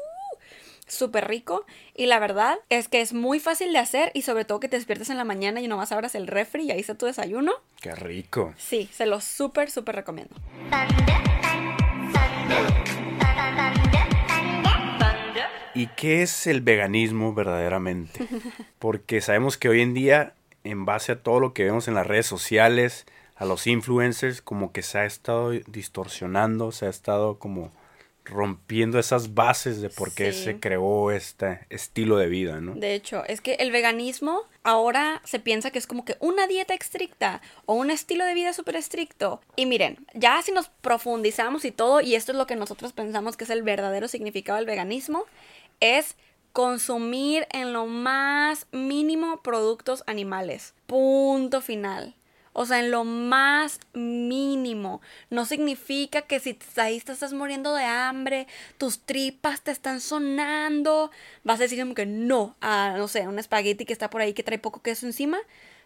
Súper 0.86 1.26
rico. 1.28 1.64
Y 1.94 2.06
la 2.06 2.18
verdad 2.18 2.58
es 2.68 2.88
que 2.88 3.00
es 3.00 3.14
muy 3.14 3.40
fácil 3.40 3.72
de 3.72 3.78
hacer 3.78 4.10
y 4.12 4.22
sobre 4.22 4.44
todo 4.44 4.60
que 4.60 4.68
te 4.68 4.76
despiertes 4.76 5.08
en 5.08 5.16
la 5.16 5.24
mañana 5.24 5.60
y 5.62 5.68
nomás 5.68 5.90
abras 5.90 6.14
el 6.14 6.26
refri 6.26 6.64
y 6.64 6.70
ahí 6.72 6.80
está 6.80 6.94
tu 6.94 7.06
desayuno. 7.06 7.52
Qué 7.80 7.94
rico. 7.94 8.52
Sí, 8.58 8.90
se 8.92 9.06
lo 9.06 9.20
súper, 9.22 9.70
súper 9.70 9.94
recomiendo. 9.96 10.34
¿Y 15.74 15.86
qué 15.88 16.22
es 16.22 16.46
el 16.46 16.60
veganismo 16.60 17.34
verdaderamente? 17.34 18.26
Porque 18.78 19.20
sabemos 19.20 19.56
que 19.56 19.68
hoy 19.68 19.80
en 19.80 19.94
día, 19.94 20.34
en 20.64 20.84
base 20.84 21.12
a 21.12 21.22
todo 21.22 21.40
lo 21.40 21.54
que 21.54 21.64
vemos 21.64 21.88
en 21.88 21.94
las 21.94 22.06
redes 22.06 22.26
sociales, 22.26 23.06
a 23.36 23.44
los 23.44 23.66
influencers, 23.66 24.42
como 24.42 24.72
que 24.72 24.82
se 24.82 24.98
ha 24.98 25.04
estado 25.04 25.50
distorsionando, 25.50 26.72
se 26.72 26.86
ha 26.86 26.90
estado 26.90 27.38
como 27.38 27.72
rompiendo 28.24 29.00
esas 29.00 29.34
bases 29.34 29.80
de 29.80 29.90
por 29.90 30.14
qué 30.14 30.32
Sí. 30.32 30.44
se 30.44 30.60
creó 30.60 31.10
este 31.10 31.58
estilo 31.70 32.16
de 32.18 32.28
vida, 32.28 32.60
¿no? 32.60 32.74
De 32.76 32.94
hecho, 32.94 33.24
es 33.26 33.40
que 33.40 33.54
el 33.54 33.72
veganismo 33.72 34.42
ahora 34.62 35.20
se 35.24 35.40
piensa 35.40 35.72
que 35.72 35.78
es 35.80 35.88
como 35.88 36.04
que 36.04 36.16
una 36.20 36.46
dieta 36.46 36.72
estricta 36.72 37.42
o 37.66 37.74
un 37.74 37.90
estilo 37.90 38.24
de 38.24 38.34
vida 38.34 38.52
súper 38.52 38.76
estricto. 38.76 39.40
Y 39.56 39.66
miren, 39.66 40.06
ya 40.14 40.40
si 40.42 40.52
nos 40.52 40.68
profundizamos 40.68 41.64
y 41.64 41.72
todo, 41.72 42.00
y 42.00 42.14
esto 42.14 42.30
es 42.30 42.38
lo 42.38 42.46
que 42.46 42.54
nosotros 42.54 42.92
pensamos 42.92 43.36
que 43.36 43.42
es 43.42 43.50
el 43.50 43.64
verdadero 43.64 44.06
significado 44.06 44.56
del 44.58 44.66
veganismo, 44.66 45.24
es 45.82 46.16
consumir 46.52 47.46
en 47.50 47.72
lo 47.72 47.86
más 47.86 48.66
mínimo 48.70 49.42
productos 49.42 50.04
animales. 50.06 50.74
Punto 50.86 51.60
final. 51.60 52.14
O 52.52 52.66
sea, 52.66 52.80
en 52.80 52.90
lo 52.90 53.04
más 53.04 53.80
mínimo. 53.94 55.00
No 55.30 55.44
significa 55.44 56.22
que 56.22 56.38
si 56.38 56.58
ahí 56.76 57.00
te 57.00 57.12
estás 57.12 57.32
muriendo 57.32 57.74
de 57.74 57.84
hambre, 57.84 58.46
tus 58.78 59.00
tripas 59.00 59.62
te 59.62 59.70
están 59.70 60.00
sonando, 60.00 61.10
vas 61.44 61.58
a 61.58 61.62
decir 61.64 61.80
como 61.80 61.94
que 61.94 62.06
no 62.06 62.54
a, 62.60 62.94
no 62.98 63.08
sé, 63.08 63.26
un 63.26 63.38
espagueti 63.38 63.86
que 63.86 63.92
está 63.92 64.10
por 64.10 64.20
ahí 64.20 64.34
que 64.34 64.42
trae 64.42 64.58
poco 64.58 64.82
queso 64.82 65.06
encima, 65.06 65.38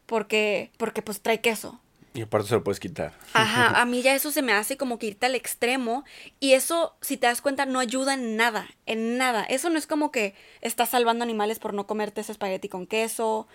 porque, 0.06 0.70
porque 0.76 1.02
pues 1.02 1.20
trae 1.20 1.40
queso. 1.40 1.80
Y 2.16 2.22
aparte 2.22 2.48
se 2.48 2.54
lo 2.54 2.64
puedes 2.64 2.80
quitar. 2.80 3.12
Ajá, 3.34 3.68
a 3.80 3.84
mí 3.84 4.00
ya 4.00 4.14
eso 4.14 4.30
se 4.30 4.40
me 4.40 4.52
hace 4.52 4.76
como 4.78 4.98
que 4.98 5.08
irte 5.08 5.26
al 5.26 5.34
extremo 5.34 6.04
y 6.40 6.54
eso, 6.54 6.96
si 7.02 7.18
te 7.18 7.26
das 7.26 7.42
cuenta, 7.42 7.66
no 7.66 7.78
ayuda 7.78 8.14
en 8.14 8.36
nada, 8.36 8.66
en 8.86 9.18
nada. 9.18 9.44
Eso 9.44 9.68
no 9.68 9.78
es 9.78 9.86
como 9.86 10.10
que 10.10 10.34
estás 10.62 10.88
salvando 10.88 11.22
animales 11.22 11.58
por 11.58 11.74
no 11.74 11.86
comerte 11.86 12.22
ese 12.22 12.32
espagueti 12.32 12.68
con 12.70 12.86
queso. 12.86 13.46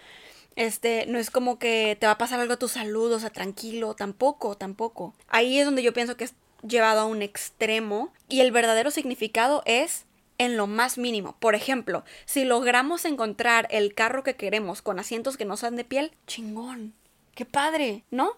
Este, 0.56 1.06
no 1.08 1.18
es 1.18 1.32
como 1.32 1.58
que 1.58 1.98
te 2.00 2.06
va 2.06 2.14
a 2.14 2.18
pasar 2.18 2.40
algo 2.40 2.54
a 2.54 2.60
tu 2.60 2.68
salud, 2.68 3.12
o 3.12 3.20
sea, 3.20 3.32
tranquilo, 3.32 3.96
tampoco, 3.96 4.56
tampoco. 4.56 5.16
Ahí 5.28 5.58
es 5.58 5.66
donde 5.66 5.82
yo 5.82 5.94
pienso 5.94 6.16
que 6.16 6.26
es 6.26 6.36
llevado 6.62 7.02
a 7.02 7.06
un 7.06 7.24
extremo 7.24 8.14
y 8.30 8.42
el 8.42 8.52
verdadero 8.52 8.92
significado 8.92 9.64
es 9.66 10.06
en 10.38 10.58
lo 10.58 10.68
más 10.68 10.98
mínimo. 10.98 11.36
Por 11.40 11.56
ejemplo, 11.56 12.04
si 12.26 12.44
logramos 12.44 13.06
encontrar 13.06 13.68
el 13.72 13.96
carro 13.96 14.24
que 14.24 14.36
queremos 14.36 14.82
con 14.82 15.00
asientos 15.00 15.38
que 15.38 15.46
no 15.46 15.58
sean 15.58 15.76
de 15.76 15.86
piel, 15.86 16.12
chingón. 16.28 16.94
Qué 17.34 17.46
padre, 17.46 18.04
¿no? 18.12 18.38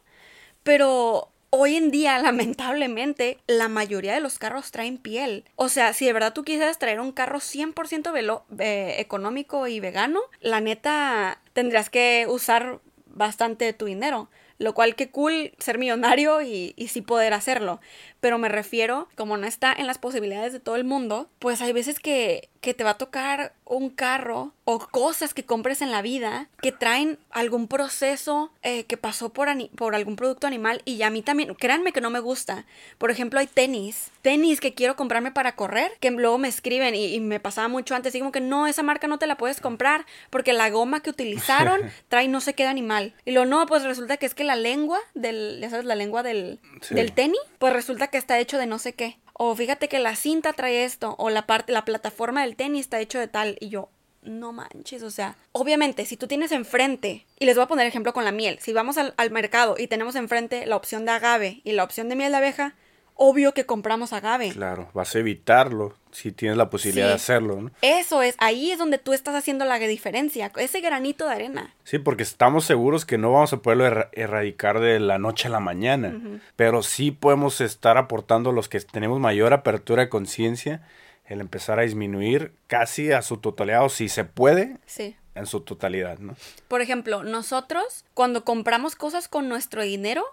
Pero 0.63 1.29
hoy 1.49 1.75
en 1.75 1.91
día, 1.91 2.17
lamentablemente, 2.21 3.37
la 3.47 3.67
mayoría 3.67 4.13
de 4.13 4.19
los 4.21 4.39
carros 4.39 4.71
traen 4.71 4.97
piel. 4.97 5.45
O 5.55 5.69
sea, 5.69 5.93
si 5.93 6.05
de 6.05 6.13
verdad 6.13 6.33
tú 6.33 6.43
quisieras 6.43 6.79
traer 6.79 6.99
un 6.99 7.11
carro 7.11 7.39
100% 7.39 8.11
velo- 8.11 8.43
eh, 8.59 8.95
económico 8.99 9.67
y 9.67 9.79
vegano, 9.79 10.19
la 10.41 10.61
neta 10.61 11.41
tendrías 11.53 11.89
que 11.89 12.25
usar 12.29 12.79
bastante 13.07 13.65
de 13.65 13.73
tu 13.73 13.85
dinero. 13.85 14.29
Lo 14.59 14.73
cual 14.75 14.95
que 14.95 15.09
cool 15.09 15.51
ser 15.57 15.77
millonario 15.79 16.41
y, 16.41 16.73
y 16.77 16.87
sí 16.87 17.01
poder 17.01 17.33
hacerlo. 17.33 17.81
Pero 18.19 18.37
me 18.37 18.49
refiero, 18.49 19.09
como 19.15 19.35
no 19.35 19.47
está 19.47 19.73
en 19.73 19.87
las 19.87 19.97
posibilidades 19.97 20.53
de 20.53 20.59
todo 20.59 20.75
el 20.75 20.83
mundo, 20.83 21.27
pues 21.39 21.59
hay 21.61 21.73
veces 21.73 21.99
que, 21.99 22.49
que 22.61 22.73
te 22.75 22.83
va 22.83 22.91
a 22.91 22.97
tocar 22.97 23.53
un 23.65 23.89
carro 23.89 24.53
o 24.65 24.79
cosas 24.79 25.33
que 25.33 25.43
compres 25.43 25.81
en 25.81 25.91
la 25.91 26.01
vida 26.01 26.47
que 26.61 26.71
traen 26.71 27.19
algún 27.31 27.67
proceso 27.67 28.51
eh, 28.61 28.85
que 28.85 28.95
pasó 28.97 29.29
por, 29.29 29.47
por 29.75 29.93
algún 29.95 30.15
producto 30.15 30.47
animal 30.47 30.81
y 30.85 31.01
a 31.01 31.09
mí 31.09 31.21
también, 31.21 31.53
créanme 31.55 31.91
que 31.91 31.99
no 32.01 32.09
me 32.09 32.19
gusta. 32.19 32.65
Por 32.97 33.11
ejemplo, 33.11 33.39
hay 33.39 33.47
tenis, 33.47 34.09
tenis 34.21 34.61
que 34.61 34.73
quiero 34.73 34.95
comprarme 34.95 35.31
para 35.31 35.55
correr, 35.55 35.91
que 35.99 36.11
luego 36.11 36.37
me 36.37 36.47
escriben 36.47 36.95
y, 36.95 37.13
y 37.13 37.19
me 37.19 37.39
pasaba 37.39 37.67
mucho 37.67 37.93
antes, 37.95 38.15
y 38.15 38.19
como 38.19 38.31
que 38.31 38.39
no, 38.41 38.67
esa 38.67 38.83
marca 38.83 39.07
no 39.07 39.19
te 39.19 39.27
la 39.27 39.35
puedes 39.37 39.59
comprar 39.59 40.05
porque 40.29 40.53
la 40.53 40.69
goma 40.69 41.01
que 41.01 41.09
utilizaron 41.09 41.81
trae 42.07 42.27
no 42.27 42.39
sé 42.39 42.53
qué 42.53 42.63
de 42.63 42.69
animal. 42.69 43.13
Y 43.25 43.31
lo 43.31 43.45
no, 43.45 43.65
pues 43.65 43.83
resulta 43.83 44.17
que 44.17 44.25
es 44.25 44.33
que 44.35 44.43
la 44.45 44.55
lengua 44.55 44.99
del, 45.13 45.59
ya 45.61 45.69
sabes, 45.69 45.85
la 45.85 45.95
lengua 45.95 46.23
del, 46.23 46.59
Sí. 46.81 46.95
del 46.95 47.11
tenis, 47.13 47.39
pues 47.59 47.73
resulta 47.73 48.07
que 48.07 48.17
está 48.17 48.39
hecho 48.39 48.57
de 48.57 48.65
no 48.65 48.79
sé 48.79 48.93
qué. 48.93 49.17
O 49.33 49.55
fíjate 49.55 49.87
que 49.89 49.99
la 49.99 50.15
cinta 50.15 50.53
trae 50.53 50.83
esto, 50.85 51.15
o 51.17 51.29
la 51.29 51.45
parte, 51.47 51.71
la 51.73 51.85
plataforma 51.85 52.41
del 52.43 52.55
tenis 52.55 52.81
está 52.81 52.99
hecho 52.99 53.19
de 53.19 53.27
tal. 53.27 53.57
Y 53.59 53.69
yo, 53.69 53.89
no 54.25 54.51
manches, 54.53 55.03
o 55.03 55.11
sea, 55.11 55.35
obviamente, 55.51 56.05
si 56.05 56.17
tú 56.17 56.27
tienes 56.27 56.51
enfrente, 56.51 57.25
y 57.39 57.45
les 57.45 57.55
voy 57.55 57.63
a 57.63 57.67
poner 57.67 57.87
ejemplo 57.87 58.13
con 58.13 58.25
la 58.25 58.31
miel, 58.31 58.57
si 58.59 58.73
vamos 58.73 58.97
al, 58.97 59.13
al 59.17 59.31
mercado 59.31 59.75
y 59.77 59.87
tenemos 59.87 60.15
enfrente 60.15 60.65
la 60.65 60.75
opción 60.75 61.05
de 61.05 61.11
agave 61.11 61.61
y 61.63 61.73
la 61.73 61.83
opción 61.83 62.09
de 62.09 62.15
miel 62.15 62.31
de 62.31 62.37
abeja, 62.37 62.75
obvio 63.15 63.53
que 63.53 63.65
compramos 63.67 64.11
agave. 64.11 64.49
Claro, 64.51 64.89
vas 64.93 65.13
a 65.15 65.19
evitarlo 65.19 65.95
si 66.11 66.31
tienes 66.31 66.57
la 66.57 66.69
posibilidad 66.71 67.09
de 67.09 67.13
hacerlo, 67.13 67.61
¿no? 67.61 67.71
Eso 67.83 68.21
es, 68.23 68.35
ahí 68.39 68.71
es 68.71 68.79
donde 68.79 68.97
tú 68.97 69.13
estás 69.13 69.35
haciendo 69.35 69.65
la 69.65 69.77
diferencia, 69.79 70.51
ese 70.57 70.81
granito 70.81 71.27
de 71.27 71.35
arena. 71.35 71.73
Sí, 71.83 71.99
porque 71.99 72.23
estamos 72.23 72.65
seguros 72.65 73.05
que 73.05 73.17
no 73.19 73.31
vamos 73.31 73.53
a 73.53 73.57
poderlo 73.57 73.85
erra- 73.85 74.09
erradicar 74.13 74.79
de 74.79 74.99
la 74.99 75.19
noche 75.19 75.47
a 75.47 75.51
la 75.51 75.59
mañana, 75.59 76.19
pero 76.55 76.81
sí 76.81 77.11
podemos 77.11 77.61
estar 77.61 77.97
aportando 77.97 78.51
los 78.51 78.67
que 78.67 78.79
tenemos 78.79 79.19
mayor 79.19 79.53
apertura 79.53 80.03
de 80.03 80.09
conciencia, 80.09 80.81
el 81.25 81.41
empezar 81.41 81.79
a 81.79 81.83
disminuir 81.83 82.53
casi 82.67 83.11
a 83.11 83.21
su 83.21 83.37
totalidad, 83.37 83.85
o 83.85 83.89
si 83.89 84.09
se 84.09 84.23
puede, 84.25 84.77
Sí. 84.85 85.15
en 85.35 85.45
su 85.45 85.61
totalidad, 85.61 86.19
¿no? 86.19 86.35
Por 86.67 86.81
ejemplo, 86.81 87.23
nosotros 87.23 88.05
cuando 88.13 88.43
compramos 88.43 88.95
cosas 88.95 89.27
con 89.27 89.47
nuestro 89.49 89.81
dinero 89.83 90.23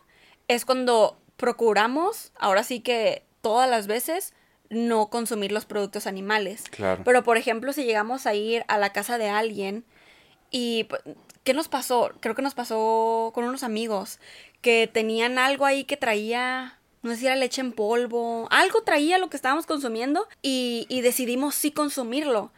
es 0.48 0.64
cuando 0.64 1.18
procuramos, 1.36 2.32
ahora 2.38 2.62
sí 2.64 2.80
que 2.80 3.24
todas 3.40 3.68
las 3.70 3.86
veces, 3.86 4.34
no 4.68 5.08
consumir 5.10 5.52
los 5.52 5.64
productos 5.64 6.06
animales. 6.06 6.64
Claro. 6.70 7.02
Pero 7.04 7.22
por 7.24 7.36
ejemplo, 7.36 7.72
si 7.72 7.84
llegamos 7.84 8.26
a 8.26 8.34
ir 8.34 8.64
a 8.68 8.78
la 8.78 8.92
casa 8.92 9.18
de 9.18 9.28
alguien 9.28 9.84
y 10.50 10.84
pu- 10.88 11.16
¿qué 11.44 11.54
nos 11.54 11.68
pasó? 11.68 12.12
Creo 12.20 12.34
que 12.34 12.42
nos 12.42 12.54
pasó 12.54 13.30
con 13.34 13.44
unos 13.44 13.62
amigos 13.62 14.18
que 14.60 14.86
tenían 14.92 15.38
algo 15.38 15.64
ahí 15.66 15.84
que 15.84 15.96
traía 15.96 16.78
no 17.02 17.10
sé 17.10 17.16
si 17.16 17.26
era 17.26 17.36
leche 17.36 17.60
en 17.60 17.72
polvo, 17.72 18.46
algo 18.50 18.82
traía 18.82 19.18
lo 19.18 19.30
que 19.30 19.36
estábamos 19.36 19.66
consumiendo 19.66 20.26
y, 20.42 20.86
decidimos 21.02 21.54
sí 21.54 21.70
consumirlo. 21.72 22.52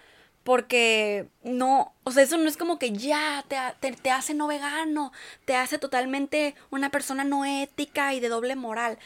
Porque 0.44 1.28
no, 1.44 1.94
o 2.02 2.10
sea, 2.10 2.24
eso 2.24 2.36
no 2.36 2.48
es 2.48 2.56
como 2.56 2.76
que 2.76 2.90
ya 2.90 3.44
te, 3.46 3.92
te 3.92 4.10
hace 4.10 4.34
no 4.34 4.48
vegano, 4.48 5.12
te 5.44 5.54
hace 5.54 5.78
totalmente 5.78 6.56
una 6.70 6.90
persona 6.90 7.22
no 7.22 7.44
ética 7.44 8.12
y 8.12 8.18
de 8.18 8.28
doble 8.28 8.56
moral. 8.56 8.98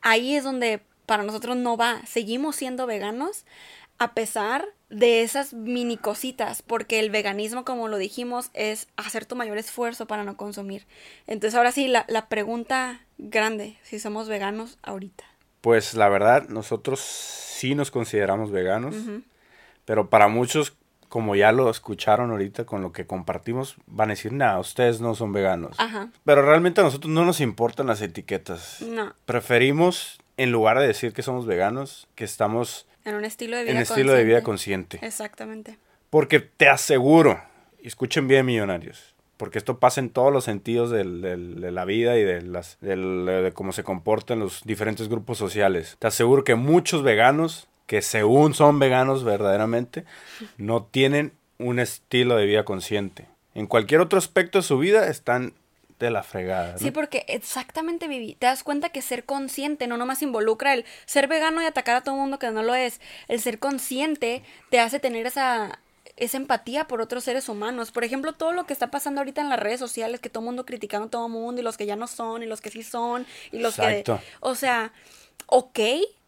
Ahí 0.00 0.36
es 0.36 0.44
donde 0.44 0.80
para 1.04 1.24
nosotros 1.24 1.56
no 1.56 1.76
va. 1.76 2.06
Seguimos 2.06 2.54
siendo 2.54 2.86
veganos 2.86 3.44
a 3.98 4.14
pesar 4.14 4.75
de 4.88 5.22
esas 5.22 5.52
mini 5.52 5.96
cositas, 5.96 6.62
porque 6.62 7.00
el 7.00 7.10
veganismo, 7.10 7.64
como 7.64 7.88
lo 7.88 7.96
dijimos, 7.96 8.50
es 8.54 8.88
hacer 8.96 9.26
tu 9.26 9.34
mayor 9.34 9.58
esfuerzo 9.58 10.06
para 10.06 10.24
no 10.24 10.36
consumir. 10.36 10.86
Entonces, 11.26 11.56
ahora 11.56 11.72
sí, 11.72 11.88
la, 11.88 12.04
la 12.08 12.28
pregunta 12.28 13.00
grande, 13.18 13.78
si 13.82 13.98
somos 13.98 14.28
veganos 14.28 14.78
ahorita. 14.82 15.24
Pues 15.60 15.94
la 15.94 16.08
verdad, 16.08 16.48
nosotros 16.48 17.00
sí 17.00 17.74
nos 17.74 17.90
consideramos 17.90 18.52
veganos, 18.52 18.94
pero 19.84 20.10
para 20.10 20.28
muchos, 20.28 20.76
como 21.08 21.34
ya 21.34 21.50
lo 21.50 21.70
escucharon 21.70 22.30
ahorita 22.30 22.66
con 22.66 22.82
lo 22.82 22.92
que 22.92 23.06
compartimos, 23.06 23.76
van 23.86 24.10
a 24.10 24.12
decir, 24.12 24.32
nada, 24.32 24.60
ustedes 24.60 25.00
no 25.00 25.16
son 25.16 25.32
veganos. 25.32 25.74
Ajá. 25.80 26.10
Pero 26.24 26.42
realmente 26.42 26.80
a 26.80 26.84
nosotros 26.84 27.12
no 27.12 27.24
nos 27.24 27.40
importan 27.40 27.88
las 27.88 28.00
etiquetas. 28.00 28.82
No, 28.82 29.14
Preferimos, 29.24 30.18
en 30.36 30.52
lugar 30.52 30.78
de 30.78 30.86
decir 30.86 31.12
que 31.12 31.22
somos 31.22 31.46
veganos, 31.46 32.08
que 32.14 32.24
estamos 32.24 32.86
en 33.04 33.14
un 33.14 33.24
estilo 33.24 33.56
de 33.56 33.62
vida 33.64 33.72
en 33.72 33.78
estilo 33.78 34.12
de 34.12 34.24
vida 34.24 34.42
consciente. 34.42 34.98
consciente. 34.98 35.06
Exactamente. 35.06 35.78
Porque 36.10 36.40
te 36.40 36.68
aseguro, 36.68 37.40
y 37.82 37.88
escuchen 37.88 38.28
bien 38.28 38.46
millonarios, 38.46 39.14
porque 39.36 39.58
esto 39.58 39.78
pasa 39.78 40.00
en 40.00 40.10
todos 40.10 40.32
los 40.32 40.44
sentidos 40.44 40.90
del- 40.90 41.20
del- 41.20 41.60
de 41.60 41.70
la 41.70 41.84
vida 41.84 42.16
y 42.18 42.24
de, 42.24 42.42
las, 42.42 42.78
del- 42.80 43.26
de 43.26 43.52
cómo 43.52 43.72
se 43.72 43.84
comportan 43.84 44.38
los 44.40 44.62
diferentes 44.64 45.08
grupos 45.08 45.38
sociales. 45.38 45.96
Te 45.98 46.06
aseguro 46.06 46.42
que 46.44 46.54
muchos 46.54 47.02
veganos, 47.02 47.68
que 47.86 48.02
según 48.02 48.54
son 48.54 48.78
veganos 48.78 49.24
verdaderamente, 49.24 50.04
no 50.58 50.84
tienen 50.84 51.32
un 51.58 51.78
estilo 51.78 52.36
de 52.36 52.46
vida 52.46 52.64
consciente. 52.64 53.26
En 53.54 53.66
cualquier 53.66 54.00
otro 54.00 54.18
aspecto 54.18 54.58
de 54.58 54.62
su 54.62 54.78
vida 54.78 55.08
están 55.08 55.54
de 55.98 56.10
la 56.10 56.22
fregada. 56.22 56.72
¿no? 56.72 56.78
Sí, 56.78 56.90
porque 56.90 57.24
exactamente, 57.28 58.08
Vivi, 58.08 58.34
te 58.34 58.46
das 58.46 58.62
cuenta 58.62 58.90
que 58.90 59.02
ser 59.02 59.24
consciente 59.24 59.86
no 59.86 59.96
nomás 59.96 60.22
involucra 60.22 60.74
el 60.74 60.84
ser 61.06 61.26
vegano 61.28 61.62
y 61.62 61.64
atacar 61.64 61.96
a 61.96 62.02
todo 62.02 62.16
mundo 62.16 62.38
que 62.38 62.50
no 62.50 62.62
lo 62.62 62.74
es. 62.74 63.00
El 63.28 63.40
ser 63.40 63.58
consciente 63.58 64.42
te 64.70 64.80
hace 64.80 65.00
tener 65.00 65.26
esa, 65.26 65.78
esa 66.16 66.36
empatía 66.36 66.86
por 66.86 67.00
otros 67.00 67.24
seres 67.24 67.48
humanos. 67.48 67.92
Por 67.92 68.04
ejemplo, 68.04 68.32
todo 68.32 68.52
lo 68.52 68.66
que 68.66 68.72
está 68.72 68.90
pasando 68.90 69.20
ahorita 69.20 69.40
en 69.40 69.48
las 69.48 69.58
redes 69.58 69.80
sociales, 69.80 70.20
que 70.20 70.30
todo 70.30 70.42
el 70.42 70.46
mundo 70.46 70.66
criticando 70.66 71.06
a 71.06 71.10
todo 71.10 71.26
el 71.26 71.32
mundo 71.32 71.60
y 71.60 71.64
los 71.64 71.76
que 71.76 71.86
ya 71.86 71.96
no 71.96 72.06
son 72.06 72.42
y 72.42 72.46
los 72.46 72.60
que 72.60 72.70
sí 72.70 72.82
son 72.82 73.26
y 73.52 73.58
los 73.58 73.78
Exacto. 73.78 74.18
que... 74.18 74.24
O 74.40 74.54
sea, 74.54 74.92
ok, 75.46 75.78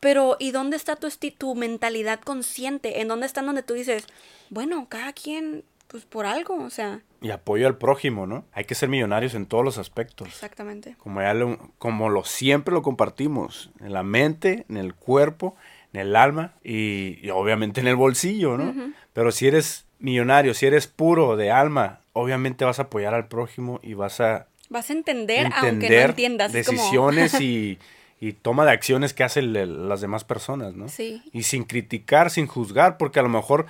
pero 0.01 0.37
¿y 0.39 0.51
dónde 0.51 0.77
está 0.77 0.97
tu, 0.97 1.09
tu 1.37 1.55
mentalidad 1.55 2.21
consciente? 2.21 3.01
¿En 3.01 3.09
dónde 3.09 3.27
está 3.27 3.43
donde 3.43 3.63
tú 3.63 3.75
dices, 3.75 4.05
bueno, 4.51 4.87
cada 4.89 5.13
quien, 5.13 5.65
pues 5.89 6.05
por 6.05 6.27
algo, 6.27 6.63
o 6.63 6.71
sea, 6.71 7.01
Y 7.21 7.31
apoyo 7.31 7.67
al 7.67 7.77
prójimo, 7.79 8.27
¿no? 8.27 8.45
Hay 8.53 8.65
que 8.65 8.75
ser 8.75 8.89
millonarios 8.89 9.35
en 9.35 9.47
todos 9.47 9.65
los 9.65 9.79
aspectos. 9.79 10.29
exactamente. 10.29 10.95
Como, 10.99 11.21
ya 11.21 11.35
lo, 11.35 11.59
como 11.79 12.09
lo 12.11 12.25
siempre 12.25 12.73
lo 12.75 12.83
compartimos, 12.83 13.71
en 13.81 13.93
la 13.93 14.03
mente, 14.03 14.65
en 14.69 14.77
el 14.77 14.95
cuerpo, 14.95 15.57
en 15.93 16.01
el 16.01 16.15
alma 16.17 16.53
y, 16.63 17.19
y 17.27 17.31
obviamente 17.31 17.81
en 17.81 17.89
el 17.89 17.97
bolsillo, 17.97 18.57
¿no? 18.59 18.75
Pero 19.15 19.33
si 19.33 19.47
eres 19.49 19.87
millonario, 19.99 20.55
si 20.55 20.67
eres 20.67 20.87
puro 20.87 21.37
de 21.37 21.51
alma, 21.51 22.01
obviamente 22.13 22.65
vas 22.65 22.79
a 22.79 22.83
apoyar 22.83 23.15
al 23.15 23.27
prójimo 23.29 23.81
y 23.83 23.95
vas 23.95 24.21
a 24.21 24.47
Vas 24.71 24.91
a 24.91 24.93
entender, 24.93 25.47
aunque 25.47 25.61
no 25.63 25.69
entender 25.69 26.11
entiendas. 26.11 26.49
como- 26.53 26.59
decisiones 26.59 27.41
y, 27.41 27.79
y 28.21 28.35
toma 28.35 28.67
de 28.67 28.73
acciones 28.73 29.15
que 29.15 29.25
hacen 29.25 29.89
las 29.89 30.01
demás 30.03 30.25
personas, 30.25 30.75
¿no? 30.75 30.89
Sí. 30.89 31.23
Y 31.33 31.45
sin 31.45 31.65
criticar, 31.65 32.31
sin 32.31 32.47
juzgar, 32.47 32.99
porque 32.99 33.19
a 33.19 33.23
lo 33.23 33.31
mejor 33.31 33.65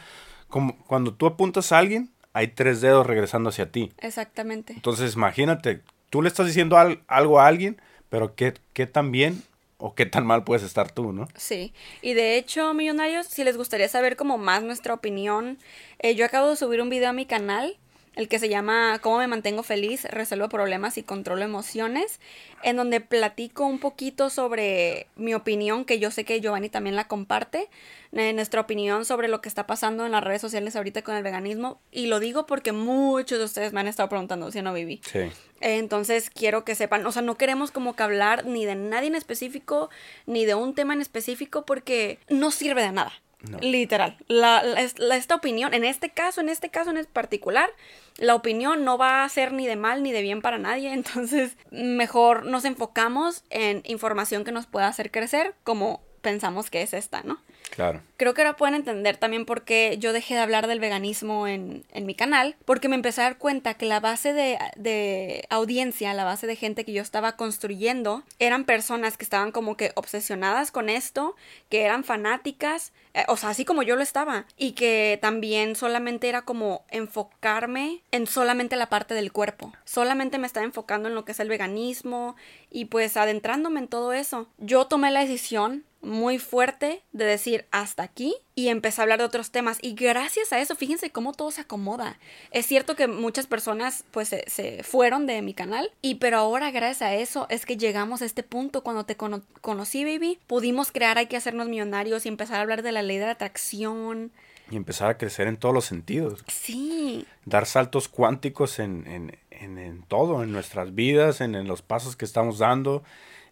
como 0.49 0.77
cuando 0.87 1.15
tú 1.15 1.27
apuntas 1.27 1.73
a 1.73 1.79
alguien, 1.79 2.11
hay 2.33 2.49
tres 2.49 2.81
dedos 2.81 3.07
regresando 3.07 3.49
hacia 3.51 3.71
ti. 3.71 3.93
Exactamente. 3.99 4.73
Entonces, 4.75 5.15
imagínate, 5.15 5.83
tú 6.11 6.23
le 6.23 6.29
estás 6.29 6.47
diciendo 6.47 6.77
al- 6.77 7.03
algo 7.09 7.41
a 7.41 7.47
alguien, 7.47 7.81
pero 8.09 8.35
¿qué, 8.35 8.55
qué 8.73 8.87
tan 8.87 9.11
bien 9.13 9.43
o 9.79 9.95
qué 9.95 10.07
tan 10.07 10.27
mal 10.27 10.45
puedes 10.45 10.63
estar 10.65 10.91
tú, 10.91 11.13
¿no? 11.13 11.29
Sí, 11.37 11.73
y 12.03 12.15
de 12.15 12.37
hecho, 12.37 12.75
millonarios, 12.75 13.27
si 13.27 13.45
les 13.45 13.57
gustaría 13.57 13.89
saber 13.89 14.17
como 14.17 14.37
más 14.39 14.63
nuestra 14.63 14.95
opinión, 14.95 15.59
eh, 16.01 16.15
yo 16.15 16.25
acabo 16.25 16.51
de 16.51 16.57
subir 16.57 16.81
un 16.83 16.91
video 16.91 17.11
a 17.11 17.13
mi 17.13 17.27
canal, 17.27 17.77
el 18.19 18.27
que 18.27 18.41
se 18.41 18.49
llama 18.49 18.99
Cómo 19.01 19.19
me 19.19 19.29
mantengo 19.29 19.63
feliz, 19.63 20.05
resuelvo 20.07 20.49
problemas 20.49 20.99
y 20.99 21.05
controlo 21.05 21.45
emociones, 21.45 22.19
en 22.65 22.75
donde 22.75 23.01
platico 23.01 23.65
un 23.65 23.79
poquito 23.79 24.29
sobre 24.29 25.07
mi 25.15 25.35
opinión, 25.35 25.85
que 25.85 26.01
yo 26.01 26.11
sé 26.11 26.25
que 26.25 26.41
Giovanni 26.41 26.69
también 26.69 26.97
la 26.97 27.07
comparte, 27.07 27.69
eh, 28.11 28.33
nuestra 28.33 28.61
opinión 28.61 29.05
sobre 29.05 29.29
lo 29.29 29.41
que 29.41 29.49
está 29.49 29.69
pasando 29.69 30.05
en 30.05 30.11
las 30.11 30.25
redes 30.25 30.41
sociales 30.41 30.75
ahorita 30.75 31.03
con 31.03 31.15
el 31.15 31.23
veganismo, 31.23 31.81
y 31.93 32.09
lo 32.09 32.19
digo 32.19 32.45
porque 32.45 32.73
muchos 32.73 33.39
de 33.39 33.45
ustedes 33.45 33.73
me 33.73 33.79
han 33.79 33.87
estado 33.87 34.09
preguntando 34.09 34.51
si 34.51 34.63
no 34.63 34.75
viví. 34.75 35.01
Sí. 35.05 35.31
Entonces 35.61 36.29
quiero 36.29 36.65
que 36.65 36.75
sepan, 36.75 37.07
o 37.07 37.13
sea, 37.13 37.23
no 37.23 37.37
queremos 37.37 37.71
como 37.71 37.95
que 37.95 38.03
hablar 38.03 38.47
ni 38.47 38.65
de 38.65 38.75
nadie 38.75 39.07
en 39.07 39.15
específico, 39.15 39.91
ni 40.27 40.45
de 40.45 40.57
un 40.57 40.75
tema 40.75 40.93
en 40.93 41.03
específico, 41.03 41.65
porque 41.65 42.19
no 42.29 42.51
sirve 42.51 42.83
de 42.83 42.91
nada. 42.91 43.13
No. 43.41 43.59
Literal. 43.61 44.17
La, 44.27 44.63
la- 44.65 45.17
esta 45.17 45.35
opinión, 45.37 45.73
en 45.73 45.85
este 45.85 46.11
caso, 46.11 46.41
en 46.41 46.49
este 46.49 46.71
caso 46.71 46.91
en 46.91 47.05
particular, 47.07 47.71
la 48.17 48.35
opinión 48.35 48.85
no 48.85 48.99
va 48.99 49.23
a 49.23 49.29
ser 49.29 49.53
ni 49.53 49.67
de 49.67 49.77
mal 49.77 50.03
ni 50.03 50.11
de 50.13 50.23
bien 50.23 50.43
para 50.43 50.59
nadie. 50.59 50.93
Entonces, 50.93 51.57
mejor 51.71 52.45
nos 52.45 52.65
enfocamos 52.65 53.45
en 53.51 53.83
información 53.85 54.45
que 54.45 54.53
nos 54.53 54.67
pueda 54.67 54.89
hacer 54.89 55.11
crecer, 55.11 55.55
como 55.63 56.03
pensamos 56.21 56.69
que 56.69 56.83
es 56.83 56.93
esta, 56.95 57.23
¿no? 57.23 57.39
Claro. 57.71 58.03
Creo 58.19 58.35
que 58.35 58.43
ahora 58.43 58.57
pueden 58.57 58.75
entender 58.75 59.17
también 59.17 59.47
por 59.47 59.63
qué 59.63 59.97
yo 59.99 60.13
dejé 60.13 60.35
de 60.35 60.41
hablar 60.41 60.67
del 60.67 60.81
veganismo 60.81 61.47
en, 61.47 61.85
en 61.93 62.05
mi 62.05 62.15
canal, 62.15 62.57
porque 62.67 62.89
me 62.89 62.97
empecé 62.97 63.23
a 63.23 63.25
dar 63.25 63.39
cuenta 63.39 63.75
que 63.75 63.87
la 63.87 64.01
base 64.01 64.33
de, 64.33 64.59
de 64.77 65.47
audiencia, 65.49 66.13
la 66.13 66.25
base 66.25 66.47
de 66.47 66.57
gente 66.57 66.85
que 66.85 66.93
yo 66.93 67.01
estaba 67.01 67.37
construyendo, 67.37 68.25
eran 68.39 68.65
personas 68.65 69.17
que 69.17 69.25
estaban 69.25 69.53
como 69.53 69.77
que 69.77 69.93
obsesionadas 69.95 70.73
con 70.73 70.89
esto, 70.89 71.37
que 71.71 71.83
eran 71.83 72.03
fanáticas, 72.03 72.93
eh, 73.15 73.25
o 73.29 73.37
sea, 73.37 73.51
así 73.51 73.65
como 73.65 73.85
yo 73.85 73.95
lo 73.95 74.03
estaba, 74.03 74.47
y 74.57 74.73
que 74.73 75.19
también 75.23 75.77
solamente 75.77 76.29
era 76.29 76.43
como 76.43 76.85
enfocarme 76.91 78.03
en 78.11 78.27
solamente 78.27 78.75
la 78.75 78.89
parte 78.89 79.15
del 79.15 79.33
cuerpo, 79.33 79.73
solamente 79.85 80.39
me 80.39 80.49
estaba 80.49 80.67
enfocando 80.67 81.09
en 81.09 81.15
lo 81.15 81.25
que 81.25 81.33
es 81.33 81.41
el 81.41 81.49
veganismo 81.49 82.35
y 82.69 82.87
pues 82.87 83.17
adentrándome 83.17 83.79
en 83.79 83.89
todo 83.89 84.13
eso. 84.13 84.49
Yo 84.59 84.87
tomé 84.87 85.13
la 85.13 85.21
decisión 85.21 85.85
muy 86.01 86.39
fuerte 86.39 87.03
de 87.13 87.25
decir 87.25 87.67
hasta 87.71 88.08
aquí 88.11 88.35
y 88.55 88.69
empecé 88.69 89.01
a 89.01 89.03
hablar 89.05 89.19
de 89.19 89.25
otros 89.25 89.51
temas. 89.51 89.79
Y 89.83 89.95
gracias 89.95 90.53
a 90.53 90.59
eso 90.61 90.75
fíjense 90.75 91.11
cómo 91.11 91.33
todo 91.33 91.51
se 91.51 91.61
acomoda. 91.61 92.19
Es 92.51 92.67
cierto 92.67 92.97
que 92.97 93.07
muchas 93.07 93.47
personas 93.47 94.05
pues 94.11 94.29
se, 94.29 94.45
se 94.49 94.83
fueron 94.83 95.27
de 95.27 95.41
mi 95.43 95.55
canal 95.55 95.91
y 96.03 96.17
pero 96.17 96.39
ahora 96.39 96.71
gracias 96.71 97.03
a 97.03 97.15
eso 97.15 97.47
es 97.51 97.67
que 97.67 97.77
llegamos 97.77 98.23
a 98.23 98.25
este 98.25 98.43
punto. 98.43 98.83
Cuando 98.83 99.05
te 99.05 99.17
cono- 99.17 99.43
conocí 99.61 100.05
baby 100.05 100.39
pudimos 100.47 100.91
crear 100.93 101.19
hay 101.19 101.27
que 101.27 101.37
hacernos 101.37 101.69
millonarios 101.69 102.25
y 102.27 102.29
empezar 102.29 102.57
a 102.57 102.61
hablar 102.63 102.83
de 102.83 102.93
la 102.93 103.03
ley 103.03 103.19
de 103.19 103.27
la 103.27 103.33
atracción. 103.33 104.33
Y 104.71 104.77
empezar 104.77 105.09
a 105.09 105.17
crecer 105.17 105.47
en 105.47 105.57
todos 105.57 105.75
los 105.75 105.87
sentidos. 105.87 106.45
sí. 106.49 107.27
Dar 107.47 107.65
saltos 107.65 108.09
cuánticos 108.09 108.79
en, 108.79 109.07
en- 109.07 109.39
en- 109.51 109.79
en 109.79 110.03
todo, 110.03 110.43
en 110.43 110.53
nuestras 110.53 110.95
vidas, 110.95 111.41
en, 111.41 111.55
en 111.55 111.67
los 111.67 111.81
pasos 111.81 112.15
que 112.17 112.25
estamos 112.27 112.59
dando, 112.59 113.03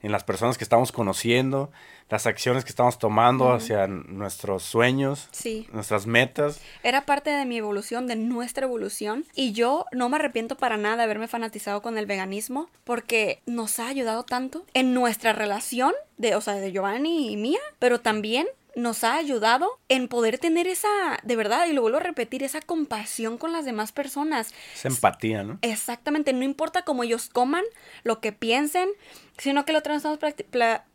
en 0.02 0.12
las 0.12 0.24
personas 0.24 0.58
que 0.58 0.64
estamos 0.64 0.92
conociendo, 0.92 1.70
las 2.08 2.26
acciones 2.26 2.64
que 2.64 2.70
estamos 2.70 2.98
tomando 2.98 3.52
hacia 3.52 3.86
nuestros 3.86 4.62
sueños, 4.62 5.28
sí 5.32 5.66
nuestras 5.72 6.06
metas. 6.06 6.60
Era 6.82 7.04
parte 7.06 7.30
de 7.30 7.44
mi 7.44 7.58
evolución, 7.58 8.06
de 8.06 8.16
nuestra 8.16 8.66
evolución. 8.66 9.24
Y 9.34 9.52
yo 9.52 9.86
no 9.92 10.08
me 10.08 10.16
arrepiento 10.16 10.56
para 10.56 10.76
nada 10.76 10.96
de 10.96 11.02
haberme 11.04 11.28
fanatizado 11.28 11.82
con 11.82 11.98
el 11.98 12.06
veganismo 12.06 12.68
porque 12.84 13.40
nos 13.46 13.78
ha 13.78 13.88
ayudado 13.88 14.24
tanto 14.24 14.64
en 14.74 14.94
nuestra 14.94 15.32
relación, 15.32 15.92
de, 16.16 16.34
o 16.34 16.40
sea, 16.40 16.54
de 16.54 16.72
Giovanni 16.72 17.32
y 17.32 17.36
mía, 17.36 17.60
pero 17.78 18.00
también 18.00 18.46
nos 18.76 19.04
ha 19.04 19.16
ayudado 19.16 19.78
en 19.88 20.06
poder 20.06 20.38
tener 20.38 20.66
esa, 20.66 20.88
de 21.22 21.34
verdad, 21.34 21.66
y 21.66 21.72
lo 21.72 21.80
vuelvo 21.80 21.96
a 21.96 22.02
repetir, 22.02 22.42
esa 22.42 22.60
compasión 22.60 23.38
con 23.38 23.52
las 23.52 23.64
demás 23.64 23.90
personas. 23.90 24.52
Esa 24.74 24.88
empatía, 24.88 25.42
¿no? 25.42 25.58
Exactamente, 25.62 26.34
no 26.34 26.42
importa 26.42 26.82
cómo 26.82 27.02
ellos 27.02 27.30
coman, 27.30 27.64
lo 28.04 28.20
que 28.20 28.32
piensen, 28.32 28.90
sino 29.38 29.64
que 29.64 29.72
el 29.72 29.76
otro 29.76 29.92
día 29.92 29.98
estamos 29.98 30.18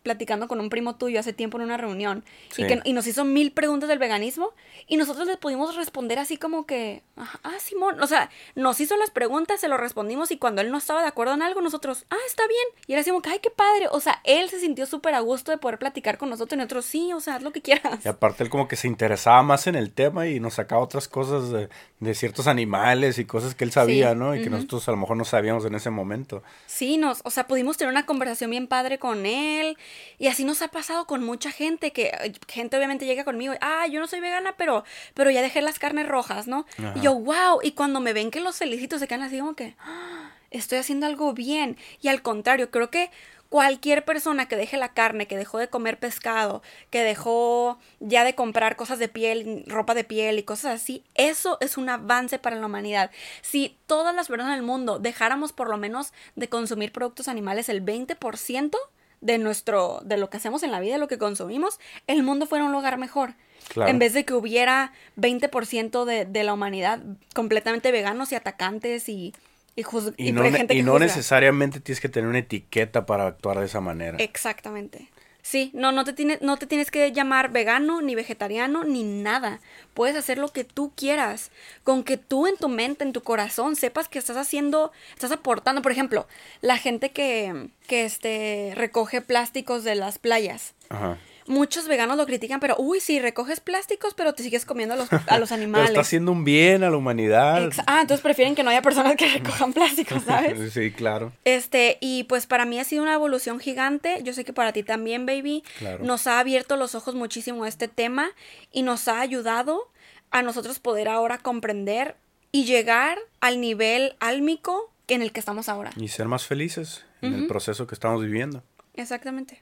platicando 0.04 0.48
con 0.48 0.60
un 0.60 0.70
primo 0.70 0.96
tuyo 0.96 1.20
hace 1.20 1.32
tiempo 1.34 1.58
en 1.58 1.64
una 1.64 1.78
reunión 1.78 2.24
Sí. 2.50 2.64
y, 2.64 2.68
que, 2.68 2.82
y 2.84 2.94
nos 2.94 3.06
hizo 3.08 3.24
mil 3.24 3.52
preguntas 3.52 3.88
del 3.88 4.00
veganismo 4.00 4.52
y 4.88 4.98
nosotros 4.98 5.28
le 5.28 5.38
pudimos 5.38 5.76
responder 5.76 6.18
así 6.20 6.38
como 6.38 6.66
que, 6.66 7.04
"Ajá, 7.16 7.40
ah, 7.44 7.54
Simón, 7.60 8.02
o 8.02 8.08
sea, 8.08 8.30
nos 8.56 8.80
hizo 8.82 8.98
las 8.98 9.12
preguntas, 9.12 9.60
se 9.60 9.68
lo 9.68 9.78
respondimos 9.78 10.32
y 10.32 10.38
cuando 10.38 10.62
él 10.62 10.72
no 10.72 10.78
estaba 10.80 11.02
de 11.02 11.08
acuerdo 11.08 11.34
en 11.36 11.44
algo, 11.44 11.62
nosotros, 11.62 12.06
ah, 12.10 12.16
está 12.28 12.48
bien. 12.48 12.66
Y 12.88 12.94
era 12.94 13.02
así 13.02 13.12
como 13.12 13.22
que, 13.22 13.30
ay, 13.30 13.40
qué 13.42 13.52
padre, 13.52 13.88
o 13.92 14.00
sea, 14.00 14.20
él 14.24 14.50
se 14.50 14.60
sintió 14.60 14.86
súper 14.88 15.14
a 15.14 15.20
gusto 15.20 15.52
de 15.52 15.58
poder 15.60 15.78
platicar 15.78 16.18
con 16.18 16.30
nosotros 16.30 16.54
y 16.54 16.58
nosotros, 16.58 16.86
sí, 16.86 17.14
o 17.14 17.20
sea, 17.20 17.36
haz 17.36 17.44
lo 17.44 17.52
que 17.52 17.62
quieras. 17.62 18.04
Y 18.04 18.10
aparte 18.10 18.44
él 18.44 18.50
como 18.50 18.68
que 18.68 18.76
se 18.76 18.88
interesaba 18.88 19.44
más 19.44 19.68
en 19.68 19.76
el 19.76 19.92
tema 19.94 20.28
y 20.28 20.40
nos 20.40 20.56
sacaba 20.56 20.82
otras 20.82 21.08
cosas 21.08 21.52
de, 21.52 21.70
de 22.00 22.16
ciertos 22.16 22.48
animales 22.48 23.20
y 23.20 23.26
cosas 23.26 23.54
que 23.54 23.64
él 23.66 23.72
sabía, 23.72 24.12
Sí, 24.14 24.18
¿no? 24.18 24.34
Y 24.36 24.40
que 24.42 24.48
ujú. 24.50 24.56
nosotros 24.56 24.88
a 24.88 24.92
lo 24.92 24.98
mejor 24.98 25.16
no 25.18 25.26
sabíamos 25.26 25.64
en 25.66 25.76
ese 25.76 25.92
momento. 25.92 26.42
Sí, 26.66 26.98
nos, 26.98 27.22
o 27.24 27.30
sea, 27.30 27.46
pudimos 27.48 27.78
tener 27.78 27.92
una 27.92 28.06
conversación 28.08 28.31
bien 28.52 28.68
padre 28.68 28.98
con 29.00 29.26
él. 29.26 29.78
Y 30.18 30.28
así 30.28 30.44
nos 30.44 30.62
ha 30.62 30.70
pasado 30.70 31.06
con 31.06 31.24
mucha 31.24 31.52
gente 31.52 31.92
que 31.92 32.12
gente 32.48 32.78
obviamente 32.78 33.06
llega 33.06 33.24
conmigo, 33.24 33.54
ah, 33.62 33.86
yo 33.88 34.00
no 34.00 34.08
soy 34.08 34.20
vegana, 34.20 34.56
pero, 34.58 34.84
pero 35.14 35.32
ya 35.32 35.42
dejé 35.42 35.62
las 35.62 35.80
carnes 35.80 36.08
rojas, 36.08 36.48
¿no? 36.48 36.66
Ajá. 36.78 36.94
Y 36.96 37.02
yo, 37.02 37.14
wow, 37.16 37.60
y 37.64 37.72
cuando 37.72 38.00
me 38.00 38.14
ven 38.14 38.32
que 38.32 38.40
los 38.40 38.58
felicito, 38.58 39.00
se 39.00 39.08
quedan 39.08 39.24
así 39.24 39.40
como 39.40 39.56
que, 39.56 39.76
"Ah, 39.80 40.32
estoy 40.52 40.78
haciendo 40.80 41.06
algo 41.08 41.34
bien. 41.34 41.78
Y 42.02 42.10
al 42.10 42.22
contrario, 42.22 42.72
creo 42.72 42.90
que 42.90 43.10
cualquier 43.52 44.06
persona 44.06 44.48
que 44.48 44.56
deje 44.56 44.78
la 44.78 44.94
carne, 44.94 45.28
que 45.28 45.36
dejó 45.36 45.58
de 45.58 45.68
comer 45.68 46.00
pescado, 46.00 46.64
que 46.90 47.04
dejó 47.04 47.80
ya 48.00 48.24
de 48.24 48.34
comprar 48.34 48.78
cosas 48.78 48.98
de 48.98 49.10
piel, 49.10 49.66
ropa 49.68 49.94
de 49.94 50.06
piel 50.06 50.40
y 50.40 50.44
cosas 50.44 50.82
así, 50.82 51.04
eso 51.16 51.58
es 51.60 51.76
un 51.76 51.90
avance 51.90 52.40
para 52.40 52.56
la 52.56 52.66
humanidad. 52.66 53.12
Si 53.42 53.78
todas 53.88 54.16
las 54.16 54.30
personas 54.30 54.56
del 54.56 54.66
mundo 54.66 55.00
dejáramos 55.00 55.52
por 55.52 55.70
lo 55.70 55.76
menos 55.76 56.14
de 56.38 56.48
consumir 56.48 56.94
productos 56.94 57.28
animales 57.28 57.68
el 57.68 57.84
20% 57.84 58.78
de 59.20 59.38
nuestro 59.38 60.00
de 60.06 60.16
lo 60.16 60.30
que 60.30 60.38
hacemos 60.38 60.64
en 60.64 60.72
la 60.72 60.80
vida, 60.80 60.94
de 60.94 61.00
lo 61.00 61.10
que 61.10 61.18
consumimos, 61.18 61.78
el 62.08 62.24
mundo 62.24 62.46
fuera 62.46 62.64
un 62.64 62.72
lugar 62.72 62.98
mejor. 62.98 63.34
Claro. 63.68 63.92
En 63.92 64.00
vez 64.00 64.14
de 64.14 64.24
que 64.24 64.34
hubiera 64.34 64.94
20% 65.18 66.06
de, 66.06 66.24
de 66.24 66.44
la 66.46 66.54
humanidad 66.54 67.02
completamente 67.36 67.92
veganos 67.92 68.32
y 68.32 68.36
atacantes 68.36 69.10
y, 69.10 69.34
y, 69.76 69.84
juz- 69.84 70.14
Y, 70.18 70.30
y 70.30 70.32
no, 70.32 70.44
gente 70.52 70.74
y 70.74 70.84
no 70.84 71.00
necesariamente 71.00 71.80
tienes 71.80 72.02
que 72.02 72.10
tener 72.10 72.30
una 72.30 72.40
etiqueta 72.40 73.06
para 73.06 73.28
actuar 73.28 73.60
de 73.60 73.66
esa 73.66 73.82
manera. 73.82 74.18
Exactamente. 74.20 75.10
Sí, 75.44 75.72
no, 75.74 75.92
no 75.92 76.04
te, 76.06 76.14
tienes, 76.14 76.40
no 76.44 76.58
te 76.58 76.68
tienes 76.68 76.92
que 76.92 77.12
llamar 77.12 77.50
vegano, 77.52 78.00
ni 78.02 78.14
vegetariano, 78.14 78.84
ni 78.84 79.04
nada. 79.04 79.60
Puedes 79.96 80.16
hacer 80.16 80.38
lo 80.38 80.50
que 80.50 80.64
tú 80.64 80.92
quieras. 80.96 81.50
Con 81.84 82.04
que 82.04 82.18
tú 82.18 82.46
en 82.46 82.58
tu 82.58 82.70
mente, 82.70 83.04
en 83.04 83.12
tu 83.12 83.22
corazón, 83.24 83.76
sepas 83.76 84.08
que 84.08 84.20
estás 84.20 84.38
haciendo, 84.38 84.92
estás 85.16 85.32
aportando. 85.32 85.82
Por 85.82 85.92
ejemplo, 85.92 86.28
la 86.62 86.78
gente 86.78 87.10
que, 87.10 87.70
que 87.88 88.06
este, 88.06 88.74
recoge 88.76 89.22
plásticos 89.22 89.84
de 89.84 89.96
las 89.96 90.20
playas. 90.20 90.76
Ajá. 90.90 91.18
Muchos 91.48 91.88
veganos 91.88 92.18
lo 92.18 92.26
critican, 92.26 92.60
pero 92.60 92.76
uy, 92.78 93.00
sí, 93.00 93.20
recoges 93.20 93.60
plásticos, 93.60 94.14
pero 94.14 94.34
te 94.34 94.44
sigues 94.44 94.66
comiendo 94.66 94.94
a 94.96 94.98
los, 94.98 95.12
a 95.12 95.38
los 95.40 95.50
Pero 95.50 95.56
animales. 95.62 95.90
está 95.90 96.02
haciendo 96.02 96.32
un 96.32 96.44
bien 96.44 96.84
a 96.84 96.90
la 96.90 96.98
humanidad. 96.98 97.66
Ex- 97.66 97.80
ah, 97.88 98.00
entonces 98.02 98.22
prefieren 98.22 98.56
que 98.56 98.64
no 98.64 98.70
haya 98.70 98.82
personas 98.82 99.16
que 99.16 99.26
recojan 99.34 99.74
plásticos, 99.74 100.24
¿sabes? 100.24 100.74
sí, 100.74 100.92
claro. 100.92 101.34
Este, 101.46 101.98
y 102.02 102.24
pues 102.26 102.46
para 102.48 102.66
mí 102.66 102.80
ha 102.80 102.84
sido 102.84 103.04
una 103.04 103.14
evolución 103.14 103.60
gigante. 103.60 104.22
Yo 104.24 104.34
sé 104.34 104.44
que 104.46 104.54
para 104.54 104.74
ti 104.74 104.84
también, 104.84 105.26
baby. 105.26 105.64
Claro. 105.80 106.04
Nos 106.04 106.28
ha 106.28 106.40
abierto 106.40 106.76
los 106.78 106.96
ojos 106.96 107.16
muchísimo 107.16 107.64
a 107.64 107.68
este 107.68 107.88
tema 107.88 108.30
y 108.72 108.84
nos 108.84 109.08
ha 109.08 109.20
ayudado 109.22 109.90
a 110.32 110.42
nosotros 110.44 110.80
poder 110.80 111.10
ahora 111.10 111.38
comprender 111.40 112.16
y 112.54 112.66
llegar 112.66 113.18
al 113.40 113.60
nivel 113.62 114.16
álmico 114.20 114.92
en 115.08 115.22
el 115.22 115.32
que 115.32 115.40
estamos 115.40 115.68
ahora. 115.70 115.92
Y 115.98 116.08
ser 116.08 116.28
más 116.28 116.46
felices 116.46 117.06
en 117.22 117.34
el 117.34 117.48
proceso 117.48 117.86
que 117.88 117.96
estamos 117.96 118.22
viviendo. 118.24 118.64
Exactamente. 118.94 119.62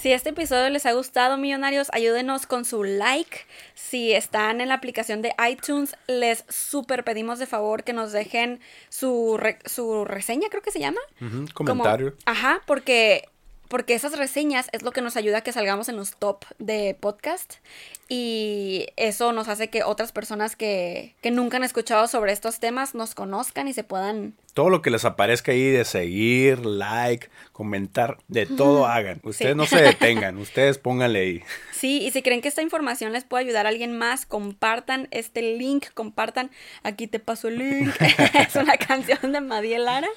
Si 0.00 0.12
este 0.12 0.30
episodio 0.30 0.70
les 0.70 0.86
ha 0.86 0.92
gustado, 0.92 1.36
millonarios, 1.36 1.88
ayúdenos 1.92 2.46
con 2.46 2.64
su 2.64 2.84
like. 2.84 3.40
Si 3.74 4.12
están 4.12 4.62
en 4.62 4.68
la 4.68 4.74
aplicación 4.74 5.20
de 5.20 5.34
iTunes, 5.50 5.94
les 6.06 6.44
súper 6.48 7.04
pedimos 7.04 7.38
de 7.38 7.46
favor 7.46 7.84
que 7.84 7.92
nos 7.92 8.10
dejen 8.12 8.60
su, 8.88 9.36
re- 9.36 9.58
su 9.66 10.06
reseña, 10.06 10.48
creo 10.48 10.62
que 10.62 10.70
se 10.70 10.80
llama. 10.80 11.00
Como- 11.18 11.46
Comentario. 11.52 12.14
ajá, 12.24 12.62
porque, 12.66 13.28
porque 13.68 13.92
esas 13.94 14.16
reseñas 14.16 14.70
es 14.72 14.82
lo 14.82 14.92
que 14.92 15.02
nos 15.02 15.16
ayuda 15.16 15.38
a 15.38 15.40
que 15.42 15.52
salgamos 15.52 15.90
en 15.90 15.96
los 15.96 16.16
top 16.16 16.44
de 16.58 16.96
podcast. 16.98 17.56
Y 18.08 18.86
eso 18.96 19.32
nos 19.32 19.48
hace 19.48 19.68
que 19.68 19.82
otras 19.84 20.12
personas 20.12 20.56
que, 20.56 21.14
que 21.20 21.30
nunca 21.30 21.58
han 21.58 21.64
escuchado 21.64 22.08
sobre 22.08 22.32
estos 22.32 22.58
temas 22.58 22.94
nos 22.94 23.14
conozcan 23.14 23.68
y 23.68 23.74
se 23.74 23.84
puedan 23.84 24.34
Todo 24.54 24.70
lo 24.70 24.82
que 24.82 24.90
les 24.90 25.04
aparezca 25.04 25.52
ahí 25.52 25.70
de 25.70 25.84
seguir, 25.84 26.64
like, 26.66 27.28
comentar, 27.52 28.18
de 28.28 28.46
todo 28.46 28.86
hagan. 28.86 29.20
Ustedes 29.22 29.52
Sí. 29.52 29.56
no 29.56 29.66
se 29.66 29.80
detengan, 29.82 30.36
ustedes 30.38 30.78
pónganle 30.78 31.20
ahí. 31.20 31.42
Sí, 31.72 32.02
y 32.02 32.10
si 32.10 32.22
creen 32.22 32.42
que 32.42 32.48
esta 32.48 32.62
información 32.62 33.12
les 33.12 33.24
puede 33.24 33.44
ayudar 33.44 33.66
a 33.66 33.68
alguien 33.70 33.96
más, 33.96 34.26
compartan 34.26 35.08
este 35.12 35.42
link, 35.56 35.86
compartan, 35.94 36.50
aquí 36.82 37.06
te 37.06 37.18
paso 37.20 37.48
el 37.48 37.58
link, 37.58 37.94
es 38.38 38.56
una 38.56 38.76
canción 38.76 39.32
de 39.32 39.40
Madiel 39.40 39.84
Lara. 39.84 40.08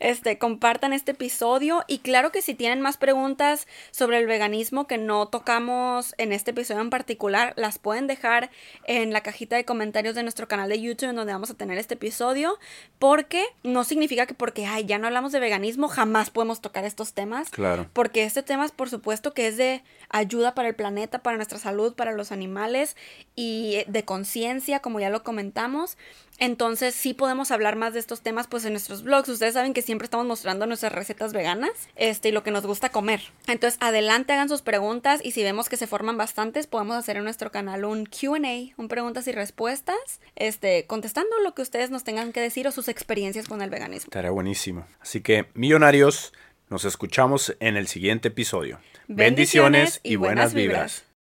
Este, 0.00 0.36
compartan 0.36 0.92
este 0.92 1.12
episodio 1.12 1.84
y 1.86 2.00
claro 2.00 2.32
que 2.32 2.42
si 2.42 2.54
tienen 2.54 2.80
más 2.80 2.96
preguntas 2.96 3.68
sobre 3.92 4.18
el 4.18 4.26
veganismo 4.26 4.88
que 4.88 4.98
no 4.98 5.28
tocamos 5.28 6.16
en 6.18 6.32
este 6.32 6.50
episodio 6.50 6.80
en 6.80 6.90
particular, 6.90 7.52
las 7.56 7.78
pueden 7.78 8.08
dejar 8.08 8.50
en 8.84 9.12
la 9.12 9.20
cajita 9.20 9.54
de 9.54 9.64
comentarios 9.64 10.16
de 10.16 10.24
nuestro 10.24 10.48
canal 10.48 10.68
de 10.68 10.80
YouTube 10.80 11.10
en 11.10 11.14
donde 11.16 11.32
vamos 11.32 11.50
a 11.50 11.54
tener 11.54 11.78
este 11.78 11.94
episodio, 11.94 12.58
porque 12.98 13.44
no 13.62 13.84
significa 13.84 14.26
que 14.26 14.34
porque 14.34 14.66
ay, 14.66 14.84
ya 14.84 14.98
no 14.98 15.06
hablamos 15.06 15.32
de 15.32 15.40
veganismo, 15.40 15.88
jamás 15.88 16.30
podemos 16.30 16.60
tocar 16.60 16.84
estos 16.84 17.12
temas. 17.12 17.50
Claro. 17.50 17.88
Porque 17.92 18.24
este 18.24 18.42
tema, 18.42 18.64
es, 18.64 18.72
por 18.72 18.90
supuesto, 18.90 19.34
que 19.34 19.46
es 19.46 19.56
de 19.56 19.82
ayuda 20.08 20.54
para 20.54 20.68
el 20.68 20.74
planeta, 20.74 21.22
para 21.22 21.36
nuestra 21.36 21.58
salud, 21.58 21.94
para 21.94 22.12
los 22.12 22.32
animales 22.32 22.96
y 23.36 23.84
de 23.86 24.04
conciencia, 24.04 24.80
como 24.80 25.00
ya 25.00 25.10
lo 25.10 25.22
comentamos. 25.22 25.96
Entonces, 26.42 26.96
sí 26.96 27.14
podemos 27.14 27.52
hablar 27.52 27.76
más 27.76 27.94
de 27.94 28.00
estos 28.00 28.20
temas, 28.20 28.48
pues, 28.48 28.64
en 28.64 28.72
nuestros 28.72 29.04
blogs. 29.04 29.28
Ustedes 29.28 29.54
saben 29.54 29.74
que 29.74 29.80
siempre 29.80 30.06
estamos 30.06 30.26
mostrando 30.26 30.66
nuestras 30.66 30.90
recetas 30.90 31.32
veganas, 31.32 31.70
este, 31.94 32.30
y 32.30 32.32
lo 32.32 32.42
que 32.42 32.50
nos 32.50 32.66
gusta 32.66 32.88
comer. 32.88 33.20
Entonces, 33.46 33.78
adelante, 33.80 34.32
hagan 34.32 34.48
sus 34.48 34.60
preguntas 34.60 35.20
y 35.22 35.30
si 35.30 35.44
vemos 35.44 35.68
que 35.68 35.76
se 35.76 35.86
forman 35.86 36.16
bastantes, 36.16 36.66
podemos 36.66 36.96
hacer 36.96 37.16
en 37.16 37.22
nuestro 37.22 37.52
canal 37.52 37.84
un 37.84 38.06
Q&A, 38.06 38.74
un 38.76 38.88
preguntas 38.88 39.28
y 39.28 39.32
respuestas, 39.32 40.20
este, 40.34 40.84
contestando 40.88 41.30
lo 41.44 41.54
que 41.54 41.62
ustedes 41.62 41.90
nos 41.90 42.02
tengan 42.02 42.32
que 42.32 42.40
decir 42.40 42.66
o 42.66 42.72
sus 42.72 42.88
experiencias 42.88 43.46
con 43.46 43.62
el 43.62 43.70
veganismo. 43.70 44.06
Estaría 44.06 44.32
buenísimo. 44.32 44.84
Así 45.00 45.20
que, 45.20 45.46
millonarios, 45.54 46.32
Nos 46.70 46.86
escuchamos 46.86 47.54
en 47.60 47.76
el 47.76 47.86
siguiente 47.86 48.28
episodio. 48.28 48.80
Bendiciones 49.06 50.00
y 50.02 50.16
buenas 50.16 50.54
vibras. 50.54 51.04